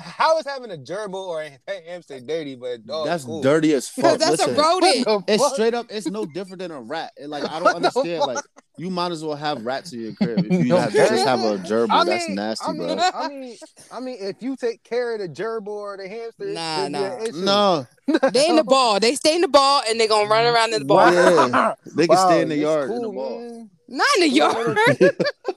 How 0.00 0.38
is 0.38 0.46
having 0.46 0.70
a 0.70 0.76
gerbil 0.76 1.14
or 1.14 1.42
a 1.42 1.58
hamster 1.86 2.20
dirty, 2.20 2.56
but 2.56 2.66
a 2.66 2.72
a, 2.74 2.78
dog 2.78 3.06
that's 3.06 3.24
cool? 3.24 3.42
dirty 3.42 3.74
as 3.74 3.88
fuck. 4.00 4.18
that's 4.18 4.38
Listen, 4.38 4.54
a 4.56 4.58
rodent. 4.58 5.24
It's 5.28 5.42
fuck? 5.42 5.54
straight 5.54 5.74
up. 5.74 5.86
It's 5.90 6.06
no 6.08 6.24
different 6.26 6.58
than 6.60 6.70
a 6.70 6.80
rat. 6.80 7.12
It, 7.16 7.28
like 7.28 7.44
I 7.44 7.58
don't 7.60 7.74
understand. 7.74 8.20
Like 8.26 8.44
you 8.76 8.90
might 8.90 9.12
as 9.12 9.22
well 9.22 9.36
have 9.36 9.64
rats 9.64 9.92
in 9.92 10.00
your 10.00 10.12
crib 10.14 10.44
if 10.46 10.64
you 10.64 10.68
No, 10.70 10.78
have, 10.78 10.92
just 10.92 11.26
have 11.26 11.40
a 11.40 11.58
gerbil. 11.58 11.90
I 11.90 12.04
that's 12.04 12.28
nasty, 12.30 12.64
I 12.66 12.72
mean, 12.72 12.96
bro. 12.96 13.10
I 13.14 13.28
mean, 13.28 13.56
I 13.92 14.00
mean, 14.00 14.16
if 14.20 14.36
you 14.40 14.56
take 14.56 14.82
care 14.84 15.14
of 15.14 15.20
the 15.20 15.28
gerbil 15.28 15.68
or 15.68 15.96
the 15.98 16.08
hamster, 16.08 16.48
it 16.48 16.54
Nah, 16.54 16.84
could 16.84 16.92
be 16.92 17.38
an 17.38 17.44
nah. 17.44 17.84
No, 18.06 18.20
They 18.32 18.48
in 18.48 18.56
the 18.56 18.64
ball. 18.64 18.98
They 19.00 19.14
stay 19.16 19.34
in 19.34 19.42
the 19.42 19.48
ball 19.48 19.82
and 19.88 20.00
they 20.00 20.08
gonna 20.08 20.28
run 20.28 20.46
around 20.46 20.72
in 20.72 20.80
the 20.80 20.84
ball. 20.86 20.98
Wow. 20.98 21.76
they 21.94 22.06
can 22.06 22.16
Wow, 22.16 22.26
stay 22.28 22.42
in 22.42 22.48
the 22.48 22.54
it's 22.54 22.62
yard 22.62 22.90
in 22.90 23.02
the 23.02 23.08
ball. 23.08 23.38
man. 23.40 23.70
Not 23.88 24.06
in 24.16 24.20
the 24.22 24.28
yard. 24.28 24.76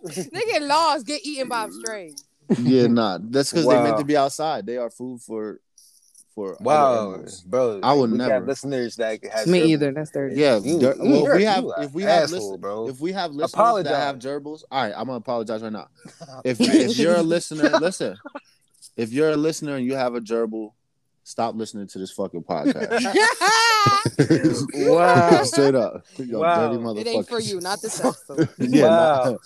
they 0.04 0.42
get 0.52 0.64
lost, 0.64 1.06
get 1.06 1.22
eaten 1.26 1.48
by 1.48 1.66
a 1.66 1.72
stray. 1.72 2.14
Yeah, 2.60 2.88
nah. 2.88 3.20
That's 3.22 3.52
because 3.52 3.68
they 3.68 3.82
meant 3.84 3.98
to 4.00 4.06
be 4.06 4.18
outside. 4.18 4.66
They 4.66 4.78
are 4.78 4.90
food 4.90 5.22
for 5.22 5.60
for 6.36 6.58
Wow, 6.60 7.24
bro. 7.46 7.80
I 7.84 7.94
would 7.94 8.12
we 8.12 8.18
never. 8.18 8.34
have 8.34 8.48
listeners 8.48 8.96
that 8.96 9.24
have 9.32 9.46
Me 9.48 9.60
gerbils. 9.62 9.68
either. 9.68 9.92
That's 9.92 10.10
dirty. 10.12 10.36
Yeah, 10.36 10.58
You- 10.58 10.80
der- 10.80 10.96
you- 10.96 11.24
well, 11.24 11.36
we 11.36 11.44
have 11.44 11.66
if 11.78 11.94
we 11.94 12.02
have 12.04 12.24
asshole, 12.24 12.40
listen, 12.50 12.60
bro. 12.62 12.88
if 12.90 13.00
we 13.00 13.12
have 13.12 13.32
listeners 13.32 13.54
Apologize. 13.54 13.92
that 13.92 14.00
have 14.00 14.18
gerbils, 14.18 14.64
all 14.72 14.82
right, 14.84 14.94
I'm 14.96 15.06
gonna 15.06 15.18
apologize 15.18 15.62
right 15.62 15.72
now. 15.72 15.90
If 16.44 16.60
if 16.60 16.98
you're 16.98 17.16
a 17.16 17.22
listener, 17.22 17.70
listen. 17.80 18.18
If 18.98 19.12
you're 19.14 19.30
a 19.32 19.38
listener 19.38 19.76
and 19.76 19.86
you 19.86 19.96
have 19.96 20.16
a 20.16 20.22
gerbil, 20.22 20.72
stop 21.24 21.56
listening 21.56 21.88
to 21.88 22.00
this 22.00 22.12
fucking 22.12 22.44
podcast. 22.44 22.90
Wow. 24.74 25.44
straight 25.44 25.76
up, 25.76 26.04
you 26.18 26.40
Wow. 26.40 26.72
dirty 26.74 27.02
it 27.02 27.08
ain't 27.08 27.28
for 27.28 27.40
you, 27.40 27.60
not 27.60 27.82
this 27.82 28.00
episode. 28.04 28.50
yeah, 28.58 28.88
Wow. 28.88 29.24
nah. 29.32 29.38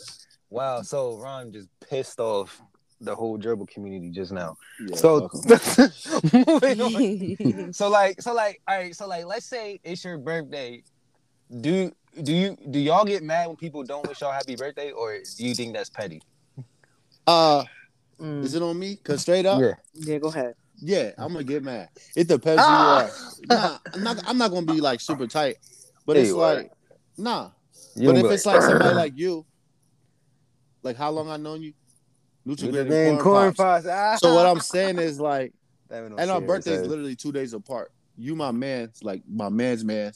Wow. 0.49 0.81
So 0.83 1.17
Ron 1.17 1.51
just 1.51 1.67
pissed 1.89 2.19
off 2.19 2.61
the 3.01 3.15
whole 3.15 3.37
gerbil 3.37 3.67
community 3.67 4.09
just 4.09 4.31
now. 4.31 4.57
Yeah, 4.79 4.95
so 4.95 5.29
moving 6.33 6.81
on. 6.81 7.73
so 7.73 7.89
like 7.89 8.21
so 8.21 8.33
like 8.33 8.61
all 8.67 8.77
right 8.77 8.95
so 8.95 9.07
like 9.07 9.25
let's 9.25 9.45
say 9.45 9.79
it's 9.83 10.03
your 10.03 10.17
birthday 10.17 10.83
do 11.61 11.91
do 12.23 12.33
you 12.33 12.57
do 12.71 12.79
y'all 12.79 13.05
get 13.05 13.23
mad 13.23 13.47
when 13.47 13.55
people 13.55 13.83
don't 13.83 14.05
wish 14.07 14.21
y'all 14.21 14.31
happy 14.31 14.55
birthday 14.55 14.91
or 14.91 15.17
do 15.37 15.45
you 15.45 15.53
think 15.53 15.73
that's 15.73 15.89
petty 15.89 16.21
uh, 17.27 17.63
Mm. 18.19 18.43
is 18.43 18.55
it 18.55 18.63
on 18.63 18.79
me? 18.79 18.95
Cause 18.95 19.21
straight 19.21 19.45
up, 19.45 19.61
yeah, 19.61 19.73
Yeah, 19.93 20.17
go 20.17 20.29
ahead. 20.29 20.55
Yeah, 20.81 21.11
I'm 21.19 21.33
gonna 21.33 21.43
get 21.43 21.61
mad. 21.63 21.89
It 22.15 22.27
depends 22.27 22.65
who 22.65 22.71
you 22.71 22.77
are. 22.77 23.09
Nah, 23.47 23.77
I'm 23.93 24.03
not. 24.03 24.23
I'm 24.25 24.37
not 24.39 24.49
gonna 24.49 24.65
be 24.65 24.81
like 24.81 24.99
super 25.01 25.27
tight, 25.27 25.57
but 26.05 26.15
Yeah, 26.15 26.21
it's 26.23 26.29
you 26.31 26.41
are. 26.41 26.55
like, 26.55 26.71
nah. 27.15 27.51
You 27.95 28.11
but 28.11 28.17
if 28.25 28.31
it's 28.31 28.45
like 28.47 28.63
somebody 28.63 28.95
like 28.95 29.13
you, 29.15 29.45
like 30.81 30.97
how 30.97 31.11
long 31.11 31.29
I 31.29 31.37
known 31.37 31.61
you, 31.61 31.73
Nutrigrain 32.47 32.89
Man, 32.89 33.07
and 33.13 33.19
corn 33.19 33.53
corn 33.53 33.53
pops. 33.53 33.85
pops. 33.85 34.21
So 34.21 34.33
what 34.33 34.45
I'm 34.45 34.59
saying 34.59 34.99
is 34.99 35.19
like, 35.19 35.53
no 35.89 35.97
and 35.97 36.19
our 36.31 36.39
serious 36.39 36.47
birthdays 36.47 36.79
ass. 36.79 36.87
literally 36.87 37.15
two 37.15 37.31
days 37.31 37.53
apart. 37.53 37.91
You 38.17 38.35
my 38.35 38.51
man, 38.51 38.91
like 39.03 39.21
my 39.29 39.49
man's 39.49 39.83
man. 39.83 40.11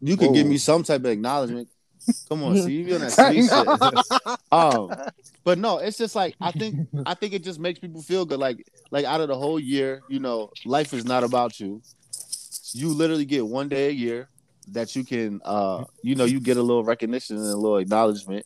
You 0.00 0.16
could 0.16 0.28
Whoa. 0.28 0.34
give 0.34 0.46
me 0.46 0.58
some 0.58 0.82
type 0.82 1.00
of 1.00 1.06
acknowledgement. 1.06 1.68
Come 2.28 2.44
on, 2.44 2.56
see 2.62 2.82
you 2.82 2.94
on 2.94 3.00
that 3.00 3.10
sweet 3.12 3.48
shit. 3.48 4.38
Um, 4.52 4.92
but 5.42 5.58
no, 5.58 5.78
it's 5.78 5.98
just 5.98 6.14
like 6.14 6.36
I 6.40 6.52
think 6.52 6.86
I 7.04 7.14
think 7.14 7.32
it 7.32 7.42
just 7.42 7.58
makes 7.58 7.80
people 7.80 8.00
feel 8.02 8.24
good. 8.24 8.38
Like 8.38 8.64
like 8.92 9.04
out 9.04 9.20
of 9.20 9.28
the 9.28 9.36
whole 9.36 9.58
year, 9.58 10.02
you 10.08 10.20
know, 10.20 10.50
life 10.64 10.92
is 10.94 11.04
not 11.04 11.24
about 11.24 11.58
you. 11.58 11.82
You 12.72 12.90
literally 12.90 13.24
get 13.24 13.44
one 13.46 13.68
day 13.68 13.88
a 13.88 13.92
year. 13.92 14.28
that 14.68 14.94
you 14.96 15.04
can, 15.04 15.40
uh, 15.44 15.84
you 16.02 16.14
know, 16.16 16.24
you 16.24 16.40
get 16.40 16.56
a 16.56 16.62
little 16.62 16.84
recognition 16.84 17.36
and 17.36 17.46
a 17.46 17.56
little 17.56 17.78
acknowledgement. 17.78 18.44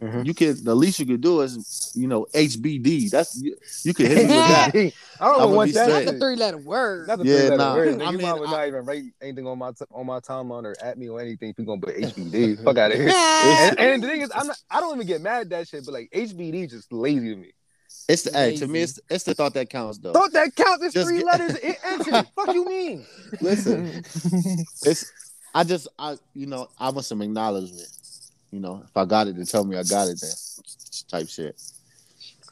Mhm. 0.00 0.26
You 0.26 0.32
can 0.34 0.62
the 0.64 0.74
least 0.76 1.00
you 1.00 1.06
could 1.06 1.20
do 1.20 1.40
is, 1.40 1.90
you 1.96 2.06
know, 2.06 2.26
HBD. 2.32 3.10
That's 3.10 3.40
you, 3.42 3.56
you 3.82 3.92
can 3.92 4.06
hit 4.06 4.16
me 4.16 4.22
with 4.22 4.28
that. 4.28 4.74
I 5.20 5.24
don't 5.26 5.42
I'ma 5.42 5.46
want 5.52 5.68
be 5.68 5.72
that. 5.72 5.88
straight. 5.88 6.04
That's 6.04 6.16
a 6.16 6.20
three 6.20 6.36
letter 6.36 6.58
word. 6.58 7.08
That's 7.08 7.20
a 7.20 7.24
Yeah, 7.24 7.36
three-letter 7.38 7.56
nah. 7.56 7.74
word. 7.74 8.02
I 8.02 8.10
you 8.12 8.18
mean, 8.18 8.26
might 8.28 8.38
would 8.38 8.48
I- 8.48 8.52
not 8.52 8.68
even 8.68 8.84
write 8.84 9.02
anything 9.20 9.46
on 9.48 9.58
my 9.58 9.72
t- 9.72 9.84
on 9.90 10.06
my 10.06 10.20
timeline 10.20 10.64
or 10.64 10.76
at 10.80 10.98
me 10.98 11.08
or 11.08 11.20
anything. 11.20 11.52
People 11.54 11.76
gonna 11.76 11.92
put 11.92 12.02
HBD. 12.14 12.62
Fuck 12.62 12.78
out 12.78 12.92
of 12.92 12.96
here. 12.98 13.08
And, 13.08 13.78
and 13.80 14.02
the 14.02 14.06
thing 14.06 14.20
is, 14.20 14.30
I'm 14.34 14.46
not, 14.46 14.56
I 14.70 14.78
don't 14.80 14.94
even 14.94 15.06
get 15.06 15.20
mad 15.20 15.40
at 15.42 15.48
that 15.50 15.66
shit, 15.68 15.84
but 15.84 15.94
like 15.94 16.10
HBD 16.14 16.70
just 16.70 16.92
lazy 16.92 17.30
to 17.34 17.36
me. 17.36 17.50
It's 18.08 18.22
the, 18.22 18.30
hey, 18.32 18.56
to 18.56 18.66
me, 18.68 18.82
it's 18.82 19.00
it's 19.10 19.24
the 19.24 19.34
thought 19.34 19.54
that 19.54 19.68
counts 19.68 19.98
though. 19.98 20.12
Thought 20.12 20.32
that 20.32 20.54
counts 20.54 20.84
as 20.84 20.92
Just 20.94 21.08
three 21.08 21.18
get- 21.18 21.26
letters 21.26 21.56
in 21.56 21.74
entity. 21.84 22.10
Fuck 22.36 22.54
you 22.54 22.64
mean? 22.64 23.04
Listen, 23.40 24.04
it's 24.84 25.10
I 25.54 25.64
just 25.64 25.88
I 25.98 26.16
you 26.34 26.46
know 26.46 26.68
I 26.78 26.90
want 26.90 27.04
some 27.06 27.20
acknowledgement. 27.22 27.88
You 28.50 28.60
know, 28.60 28.82
if 28.84 28.96
I 28.96 29.04
got 29.04 29.28
it, 29.28 29.34
to 29.36 29.44
tell 29.44 29.64
me 29.64 29.76
I 29.76 29.82
got 29.82 30.08
it, 30.08 30.20
then 30.20 30.30
type 31.08 31.28
shit. 31.28 31.60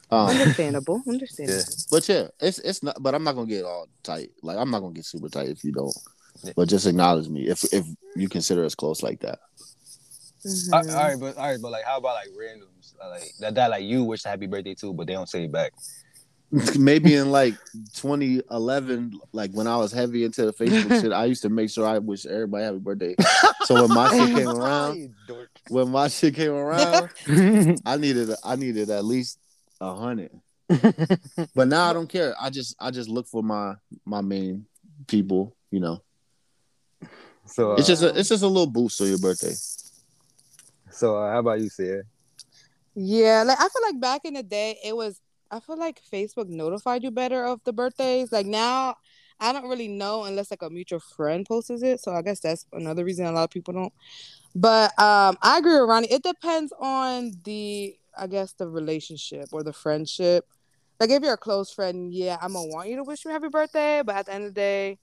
Um, 0.09 0.27
Understandable. 0.29 1.01
Understandable. 1.07 1.63
but 1.91 2.07
yeah, 2.07 2.27
it's 2.39 2.59
it's 2.59 2.81
not. 2.83 3.01
But 3.01 3.13
I'm 3.15 3.23
not 3.23 3.35
gonna 3.35 3.47
get 3.47 3.65
all 3.65 3.87
tight. 4.03 4.29
Like 4.41 4.57
I'm 4.57 4.69
not 4.71 4.79
gonna 4.79 4.93
get 4.93 5.05
super 5.05 5.27
tight 5.29 5.49
if 5.49 5.63
you 5.63 5.71
don't. 5.73 5.95
Yeah. 6.43 6.53
But 6.55 6.69
just 6.69 6.85
acknowledge 6.85 7.27
me 7.27 7.47
if 7.47 7.63
if 7.73 7.85
you 8.15 8.29
consider 8.29 8.63
us 8.63 8.75
close 8.75 9.01
like 9.03 9.19
that. 9.21 9.39
Mhm. 10.45 10.71
all 10.73 10.83
right, 11.03 11.19
but 11.19 11.35
all 11.35 11.49
right, 11.49 11.59
but 11.61 11.71
like, 11.71 11.83
how 11.83 11.97
about 11.97 12.15
like 12.15 12.29
randoms? 12.29 12.93
Like 12.99 13.31
that, 13.39 13.55
that 13.55 13.69
like 13.71 13.83
you 13.83 14.03
wish 14.03 14.23
happy 14.23 14.47
birthday 14.47 14.75
too, 14.75 14.93
but 14.93 15.07
they 15.07 15.13
don't 15.13 15.27
say 15.27 15.43
it 15.43 15.51
back. 15.51 15.73
Maybe 16.79 17.15
in 17.15 17.29
like 17.31 17.55
2011, 17.95 19.19
like 19.33 19.51
when 19.51 19.67
I 19.67 19.75
was 19.77 19.91
heavy 19.91 20.23
into 20.23 20.45
the 20.45 20.53
Facebook 20.53 21.01
shit, 21.01 21.11
I 21.11 21.25
used 21.25 21.41
to 21.41 21.49
make 21.49 21.69
sure 21.69 21.85
I 21.85 21.97
wish 21.97 22.25
everybody 22.25 22.63
happy 22.63 22.77
birthday. 22.77 23.15
So 23.65 23.81
when 23.85 23.93
my 23.93 24.09
shit 24.09 24.35
came 24.35 24.47
around, 24.47 24.97
You 24.97 25.13
dork. 25.27 25.49
When 25.69 25.89
my 25.89 26.07
shit 26.07 26.35
came 26.35 26.51
around, 26.51 27.09
I 27.85 27.97
needed 27.97 28.29
I 28.43 28.55
needed 28.55 28.89
at 28.89 29.05
least 29.05 29.39
a 29.79 29.93
hundred. 29.95 30.31
But 31.55 31.67
now 31.67 31.89
I 31.89 31.93
don't 31.93 32.09
care. 32.09 32.35
I 32.39 32.49
just 32.49 32.75
I 32.79 32.91
just 32.91 33.09
look 33.09 33.27
for 33.27 33.41
my 33.43 33.75
my 34.05 34.21
main 34.21 34.65
people. 35.07 35.55
You 35.71 35.81
know, 35.81 36.01
so, 37.47 37.73
uh, 37.73 37.75
it's 37.75 37.87
just 37.87 38.03
a, 38.03 38.17
it's 38.17 38.29
just 38.29 38.43
a 38.43 38.47
little 38.47 38.67
boost 38.67 39.01
on 39.01 39.07
your 39.07 39.17
birthday. 39.17 39.53
so 40.91 41.17
uh, 41.17 41.31
how 41.31 41.39
about 41.39 41.59
you, 41.59 41.69
Sarah? 41.69 42.03
Yeah, 42.95 43.43
like 43.45 43.59
I 43.59 43.67
feel 43.69 43.81
like 43.83 43.99
back 43.99 44.21
in 44.25 44.33
the 44.33 44.43
day, 44.43 44.77
it 44.83 44.95
was. 44.95 45.21
I 45.49 45.61
feel 45.61 45.77
like 45.77 46.01
Facebook 46.11 46.49
notified 46.49 47.03
you 47.03 47.11
better 47.11 47.45
of 47.45 47.61
the 47.63 47.71
birthdays. 47.71 48.33
Like 48.33 48.45
now, 48.45 48.95
I 49.39 49.53
don't 49.53 49.69
really 49.69 49.87
know 49.87 50.25
unless 50.25 50.51
like 50.51 50.61
a 50.61 50.69
mutual 50.69 50.99
friend 50.99 51.45
posts 51.45 51.69
it. 51.69 52.01
So 52.01 52.11
I 52.11 52.21
guess 52.21 52.41
that's 52.41 52.65
another 52.73 53.05
reason 53.05 53.25
a 53.25 53.31
lot 53.31 53.45
of 53.45 53.49
people 53.49 53.73
don't. 53.73 53.93
But 54.57 54.97
um, 54.99 55.37
I 55.43 55.59
agree 55.59 55.79
with 55.79 55.87
Ronnie. 55.87 56.11
It 56.11 56.23
depends 56.23 56.73
on 56.79 57.31
the, 57.43 57.95
I 58.17 58.25
guess, 58.25 58.53
the 58.53 58.67
relationship 58.67 59.49
or 59.51 59.61
the 59.61 59.71
friendship. 59.71 60.45
Like 60.99 61.11
if 61.11 61.21
you're 61.21 61.33
a 61.33 61.37
close 61.37 61.71
friend, 61.71 62.11
yeah, 62.11 62.37
I'm 62.41 62.53
gonna 62.53 62.67
want 62.69 62.89
you 62.89 62.95
to 62.95 63.03
wish 63.03 63.23
you 63.23 63.29
happy 63.29 63.49
birthday. 63.49 64.01
But 64.03 64.15
at 64.15 64.25
the 64.25 64.33
end 64.33 64.45
of 64.45 64.55
the 64.55 64.59
day, 64.59 64.97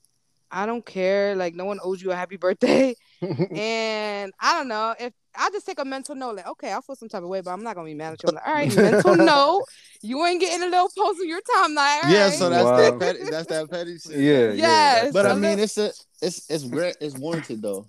I 0.51 0.67
don't 0.67 0.85
care. 0.85 1.37
Like 1.37 1.55
no 1.55 1.67
one 1.67 1.79
owes 1.85 2.03
you 2.03 2.11
a 2.11 2.17
happy 2.17 2.37
birthday. 2.37 2.97
and 3.23 4.33
I 4.41 4.59
don't 4.59 4.67
know 4.67 4.93
if 4.99 5.13
I 5.37 5.51
just 5.51 5.67
take 5.67 5.79
a 5.79 5.85
mental 5.85 6.17
note, 6.17 6.35
like, 6.35 6.49
okay, 6.49 6.73
I'll 6.73 6.83
feel 6.83 6.97
some 6.97 7.09
type 7.09 7.23
of 7.23 7.29
way, 7.29 7.41
but 7.41 7.51
I'm 7.53 7.63
not 7.63 7.77
gonna 7.77 7.87
be 7.87 7.95
mad 7.95 8.15
at 8.15 8.23
you. 8.25 8.31
I'm 8.31 8.35
like, 8.35 8.47
all 8.49 8.55
right, 8.55 8.75
mental 8.75 9.15
note, 9.25 9.65
you 10.03 10.25
ain't 10.27 10.41
getting 10.41 10.63
a 10.67 10.69
little 10.69 10.91
post 10.99 11.21
on 11.21 11.29
your 11.29 11.41
timeline. 11.41 12.05
all 12.05 12.11
Yeah, 12.11 12.31
so 12.31 12.51
that's 12.51 12.65
Wow. 12.65 12.77
that 12.77 12.99
petty, 12.99 13.31
that's 13.31 13.47
that 13.49 13.71
petty 13.71 13.99
shit. 13.99 14.17
yeah, 14.17 14.53
Yes. 14.53 15.13
But 15.13 15.27
I 15.27 15.35
mean, 15.37 15.61
it's 15.61 15.79
a 15.79 15.93
it's 16.21 16.51
it's 16.51 16.65
great. 16.65 16.97
It's 17.01 17.17
warranted 17.17 17.63
though. 17.63 17.87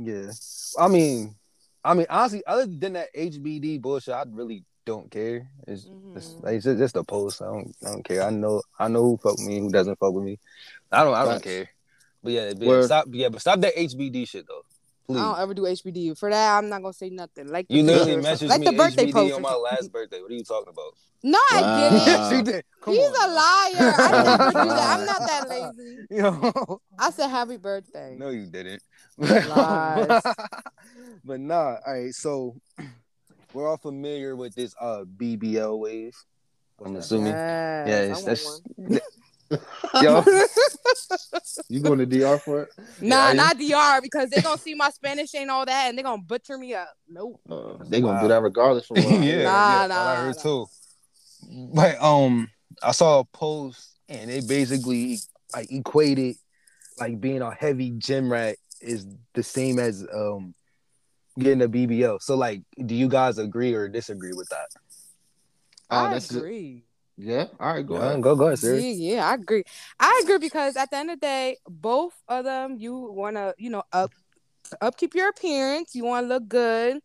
Yeah, 0.00 0.22
yeah. 0.26 0.30
I 0.78 0.88
mean, 0.88 1.34
I 1.84 1.94
mean, 1.94 2.06
honestly, 2.10 2.42
other 2.46 2.66
than 2.66 2.94
that 2.94 3.08
HBD 3.14 3.80
bullshit, 3.80 4.14
I 4.14 4.24
really 4.28 4.64
don't 4.84 5.10
care. 5.10 5.48
It's, 5.66 5.86
it's, 6.16 6.34
Mhm. 6.34 6.42
like, 6.44 6.54
it's 6.56 6.64
just, 6.64 6.78
just 6.78 6.96
a 6.96 7.04
post. 7.04 7.42
I 7.42 7.46
don't, 7.46 7.74
I 7.84 7.90
don't 7.90 8.02
care. 8.04 8.22
I 8.22 8.30
know, 8.30 8.62
I 8.78 8.88
know 8.88 9.02
who 9.02 9.16
fuck 9.16 9.36
with 9.38 9.46
me, 9.46 9.58
who 9.60 9.70
doesn't 9.70 9.98
fuck 9.98 10.12
with 10.12 10.24
me. 10.24 10.38
I 10.90 11.04
don't, 11.04 11.14
I 11.14 11.24
don't 11.24 11.34
Facts. 11.34 11.44
care. 11.44 11.68
But 12.22 12.32
yeah, 12.32 12.52
but 12.52 12.66
Word. 12.66 12.84
stop. 12.84 13.06
Yeah, 13.10 13.28
but 13.30 13.40
stop 13.40 13.60
that 13.60 13.74
HBD 13.76 14.28
shit 14.28 14.46
though, 14.46 14.62
Please. 15.06 15.20
I 15.20 15.22
don't 15.32 15.38
ever 15.40 15.54
do 15.54 15.62
HBD. 15.62 16.18
For 16.18 16.28
that, 16.28 16.58
I'm 16.58 16.68
not 16.68 16.82
gonna 16.82 16.92
say 16.92 17.08
nothing. 17.08 17.48
Like 17.48 17.66
You 17.70 17.82
literally 17.82 18.16
picture 18.16 18.28
messaged 18.46 18.48
something. 18.48 18.60
me 18.60 18.66
like 18.66 18.76
the 18.76 18.82
birthday 18.84 19.06
HBD 19.06 19.12
post. 19.12 19.34
on 19.36 19.42
my 19.42 19.54
last 19.54 19.90
birthday. 19.90 20.20
What 20.20 20.30
are 20.30 20.34
you 20.34 20.44
talking 20.44 20.70
about? 20.72 20.92
No, 21.22 21.38
I 21.52 21.62
Wow. 21.62 21.76
didn't. 21.76 22.08
Uh, 22.08 22.30
she 22.30 22.42
did. 22.42 22.64
Come 22.82 22.94
He's 22.94 23.08
on. 23.08 23.30
a 23.30 23.32
liar. 23.32 23.94
I 23.98 24.10
didn't 24.12 24.48
do 24.50 24.68
that. 24.68 24.98
I'm 24.98 25.06
not 25.06 25.26
that 25.26 25.48
lazy. 25.48 25.98
Yo, 26.10 26.80
I 26.98 27.10
said 27.10 27.28
happy 27.28 27.56
birthday. 27.56 28.16
no, 28.18 28.28
you 28.28 28.46
didn't. 28.46 28.82
Lies. 29.18 30.22
but 31.24 31.40
nah, 31.40 31.76
all 31.86 31.92
right. 31.92 32.14
So 32.14 32.56
we're 33.52 33.68
all 33.68 33.76
familiar 33.76 34.36
with 34.36 34.54
this 34.54 34.74
uh 34.80 35.04
BBL 35.16 35.78
wave. 35.78 36.16
I'm 36.84 36.96
assuming. 36.96 37.34
Yes, 37.34 38.10
Yes, 38.10 38.26
I 38.26 38.30
want 38.30 38.62
that's 39.50 39.62
yo. 40.02 40.24
You 41.68 41.80
going 41.80 41.98
to 41.98 42.06
DR 42.06 42.38
for 42.38 42.62
it? 42.62 42.68
Nah, 43.00 43.28
Yeah, 43.28 43.32
not 43.34 43.58
DR 43.58 44.00
because 44.02 44.30
they're 44.30 44.42
gonna 44.42 44.58
see 44.58 44.74
my 44.74 44.90
Spanish 44.90 45.34
ain't 45.34 45.50
all 45.50 45.64
that 45.64 45.88
and 45.88 45.96
they're 45.96 46.04
gonna 46.04 46.22
butcher 46.22 46.58
me 46.58 46.74
up. 46.74 46.92
Nope. 47.08 47.40
Uh, 47.50 47.74
they 47.88 48.00
gonna 48.00 48.14
Wow. 48.14 48.22
do 48.22 48.28
that 48.28 48.42
regardless. 48.42 48.86
From 48.86 48.96
yeah, 48.98 49.04
what 49.04 49.14
I 49.14 49.24
yeah. 49.24 49.44
Nah, 49.44 49.86
nah, 49.86 50.10
I 50.12 50.16
heard 50.16 50.36
nah. 50.36 50.42
too. 50.42 50.66
But 51.72 52.02
um, 52.02 52.50
I 52.82 52.92
saw 52.92 53.20
a 53.20 53.24
post 53.24 53.94
and 54.08 54.30
it 54.30 54.46
basically 54.48 55.18
like 55.54 55.70
equated 55.72 56.36
like 56.98 57.20
being 57.20 57.42
a 57.42 57.52
heavy 57.54 57.90
gym 57.90 58.30
rat 58.30 58.56
is 58.80 59.06
the 59.34 59.42
same 59.42 59.78
as 59.78 60.06
um 60.12 60.54
getting 61.38 61.62
a 61.62 61.68
BBL. 61.68 62.18
So 62.20 62.36
like, 62.36 62.62
do 62.86 62.94
you 62.94 63.08
guys 63.08 63.38
agree 63.38 63.74
or 63.74 63.88
disagree 63.88 64.32
with 64.32 64.48
that? 64.50 64.68
Oh, 65.90 66.06
I 66.06 66.10
that's 66.10 66.32
it. 66.32 66.38
agree. 66.38 66.84
Yeah. 67.16 67.46
All 67.58 67.74
right. 67.74 67.86
Go 67.86 67.94
Go 67.94 68.00
ahead, 68.00 68.08
ahead. 68.10 68.22
go 68.22 68.36
go 68.36 68.46
ahead, 68.46 68.58
Yeah, 68.62 68.70
sir. 68.70 68.76
yeah, 68.76 69.28
I 69.28 69.34
agree. 69.34 69.64
I 69.98 70.20
agree 70.24 70.38
because 70.38 70.76
at 70.76 70.90
the 70.90 70.96
end 70.96 71.10
of 71.10 71.20
the 71.20 71.26
day, 71.26 71.56
both 71.68 72.14
of 72.28 72.44
them, 72.44 72.76
you 72.78 72.94
want 72.94 73.36
to, 73.36 73.54
you 73.58 73.70
know, 73.70 73.82
up 73.92 74.12
upkeep 74.80 75.14
your 75.14 75.28
appearance. 75.28 75.94
You 75.94 76.04
want 76.04 76.24
to 76.24 76.28
look 76.28 76.48
good, 76.48 77.00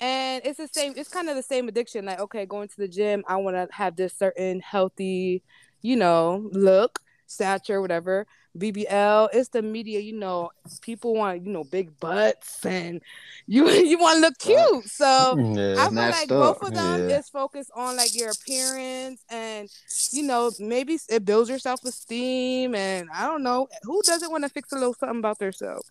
and 0.00 0.42
it's 0.44 0.58
the 0.58 0.68
same. 0.68 0.94
It's 0.96 1.08
kind 1.08 1.28
of 1.28 1.36
the 1.36 1.42
same 1.42 1.68
addiction. 1.68 2.04
Like, 2.06 2.20
okay, 2.20 2.46
going 2.46 2.68
to 2.68 2.76
the 2.76 2.88
gym, 2.88 3.24
I 3.28 3.36
want 3.36 3.56
to 3.56 3.68
have 3.74 3.96
this 3.96 4.14
certain 4.14 4.60
healthy, 4.60 5.42
you 5.82 5.96
know, 5.96 6.48
look, 6.52 7.00
stature, 7.26 7.80
whatever. 7.80 8.26
BBL, 8.58 9.28
it's 9.32 9.48
the 9.50 9.62
media. 9.62 10.00
You 10.00 10.14
know, 10.14 10.50
people 10.80 11.14
want, 11.14 11.44
you 11.44 11.52
know, 11.52 11.64
big 11.64 11.98
butts, 12.00 12.64
and 12.64 13.00
you 13.46 13.68
you 13.70 13.98
want 13.98 14.16
to 14.16 14.20
look 14.20 14.38
cute. 14.38 14.88
So. 14.90 15.34
I 15.78 15.88
feel 15.88 15.94
like 15.94 16.30
up. 16.32 16.58
both 16.58 16.62
of 16.68 16.74
them 16.74 17.08
Yeah. 17.08 17.18
is 17.18 17.28
focused 17.28 17.70
on 17.74 17.96
like 17.96 18.14
your 18.14 18.30
appearance 18.30 19.20
and 19.28 19.68
you 20.10 20.22
know 20.22 20.50
maybe 20.58 20.98
it 21.08 21.24
builds 21.24 21.50
your 21.50 21.58
self 21.58 21.84
esteem 21.84 22.74
and 22.74 23.08
I 23.12 23.26
don't 23.26 23.42
know 23.42 23.68
who 23.82 24.00
doesn't 24.02 24.30
want 24.30 24.44
to 24.44 24.50
fix 24.50 24.72
a 24.72 24.76
little 24.76 24.94
something 24.94 25.18
about 25.18 25.38
themselves. 25.38 25.90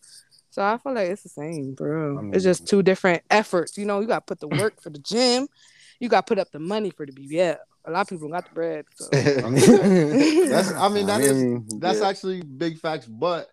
So 0.49 0.63
I 0.63 0.77
feel 0.77 0.93
like 0.93 1.09
it's 1.09 1.23
the 1.23 1.29
same, 1.29 1.73
bro. 1.73 2.17
I 2.17 2.21
mean- 2.21 2.33
it's 2.33 2.43
just 2.43 2.65
two 2.67 2.81
different 2.81 3.23
efforts. 3.29 3.77
You 3.77 3.85
know, 3.85 3.99
you 3.99 4.07
got 4.07 4.25
to 4.25 4.35
put 4.35 4.39
the 4.39 4.47
work 4.47 4.81
for 4.81 4.89
the 4.89 4.99
gym, 4.99 5.47
you 5.99 6.09
got 6.09 6.25
to 6.25 6.29
put 6.31 6.39
up 6.39 6.51
the 6.51 6.59
money 6.59 6.89
for 6.89 7.05
the 7.05 7.11
BBL. 7.11 7.57
A 7.87 7.91
lot 7.91 8.01
of 8.01 8.07
people 8.07 8.27
don't 8.27 8.31
got 8.31 8.45
the 8.45 8.53
bread. 8.53 8.85
So. 8.95 9.09
I 9.13 9.49
mean, 9.49 10.49
That's. 10.49 10.71
I 10.73 10.89
mean, 10.89 11.05
that 11.07 11.21
I 11.21 11.23
is. 11.23 11.63
That's 11.79 11.99
yeah. 11.99 12.07
actually 12.09 12.41
big 12.41 12.79
facts. 12.79 13.05
But 13.05 13.47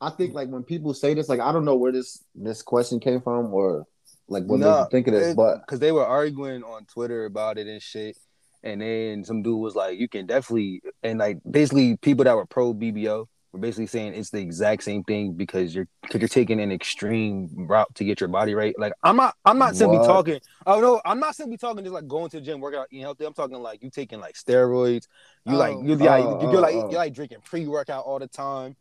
I 0.00 0.10
think 0.10 0.34
like 0.34 0.48
when 0.48 0.62
people 0.62 0.92
say 0.94 1.14
this, 1.14 1.28
like 1.28 1.40
I 1.40 1.52
don't 1.52 1.64
know 1.64 1.76
where 1.76 1.92
this 1.92 2.22
this 2.34 2.62
question 2.62 3.00
came 3.00 3.20
from 3.20 3.52
or 3.54 3.86
like 4.28 4.44
what 4.44 4.60
Nah, 4.60 4.84
they 4.84 4.90
think 4.90 5.08
of 5.08 5.14
this, 5.14 5.34
but 5.34 5.60
because 5.60 5.80
they 5.80 5.92
were 5.92 6.04
arguing 6.04 6.62
on 6.64 6.84
Twitter 6.86 7.24
about 7.24 7.58
it 7.58 7.66
and 7.66 7.80
shit. 7.80 8.16
And 8.64 8.80
then 8.80 9.24
some 9.24 9.42
dude 9.42 9.58
was 9.58 9.74
like, 9.74 9.98
"You 9.98 10.08
can 10.08 10.26
definitely," 10.26 10.82
and 11.02 11.18
like 11.18 11.38
basically 11.48 11.96
people 11.96 12.24
that 12.24 12.36
were 12.36 12.46
pro 12.46 12.72
BBL 12.72 13.26
were 13.52 13.58
basically 13.60 13.86
saying 13.86 14.14
it's 14.14 14.30
the 14.30 14.38
exact 14.40 14.82
same 14.82 15.04
thing 15.04 15.34
because 15.34 15.74
you're 15.74 15.86
because 16.02 16.20
you're 16.20 16.28
taking 16.28 16.60
an 16.60 16.72
extreme 16.72 17.48
route 17.68 17.94
to 17.96 18.04
get 18.04 18.20
your 18.20 18.28
body 18.28 18.54
right. 18.54 18.74
Like 18.78 18.94
I'm 19.02 19.16
not, 19.16 19.34
I'm 19.44 19.58
not 19.58 19.76
simply 19.76 19.98
What? 19.98 20.06
talking. 20.06 20.40
Oh 20.66 20.80
no, 20.80 21.00
I'm 21.04 21.20
not 21.20 21.36
simply 21.36 21.56
talking 21.58 21.84
just 21.84 21.94
like 21.94 22.08
going 22.08 22.30
to 22.30 22.38
the 22.38 22.46
gym, 22.46 22.60
working 22.60 22.80
out, 22.80 22.88
eating 22.90 23.02
healthy. 23.02 23.24
I'm 23.26 23.34
talking 23.34 23.58
like 23.58 23.82
you 23.82 23.90
taking 23.90 24.20
like 24.20 24.34
steroids. 24.34 25.06
You 25.44 25.56
like 25.56 25.78
Oh. 25.78 25.80
you 25.80 25.96
like 25.96 26.24
Oh, 26.24 26.38
you're 26.40 26.60
like 26.60 26.76
oh, 26.76 26.86
oh. 26.86 26.88
you're 26.88 26.98
like 27.00 27.14
drinking 27.14 27.40
pre 27.44 27.66
workout 27.66 28.04
all 28.04 28.18
the 28.18 28.28
time. 28.28 28.76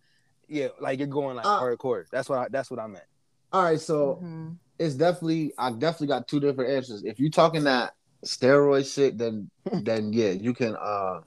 Yeah, 0.48 0.70
like 0.80 1.00
you're 1.00 1.08
going 1.08 1.36
like 1.38 1.50
Uh, 1.50 1.60
hardcore. 1.60 2.06
That's 2.12 2.30
what 2.30 2.40
I, 2.40 2.48
that's 2.50 2.72
what 2.72 2.80
I 2.80 2.88
meant. 2.88 3.06
all 3.52 3.64
right. 3.64 3.80
So 3.80 4.24
Mhm. 4.24 4.60
it's 4.80 4.96
definitely 4.96 5.54
I 5.58 5.72
definitely 5.72 6.08
got 6.08 6.28
two 6.28 6.40
different 6.40 6.72
answers. 6.72 7.04
If 7.04 7.20
you're 7.20 7.30
talking 7.30 7.66
that 7.66 7.94
steroid 8.26 8.92
shit, 8.94 9.18
then 9.18 9.50
then 9.78 10.14
yeah, 10.14 10.32
you 10.32 10.54
can 10.54 10.76
uh 10.80 11.22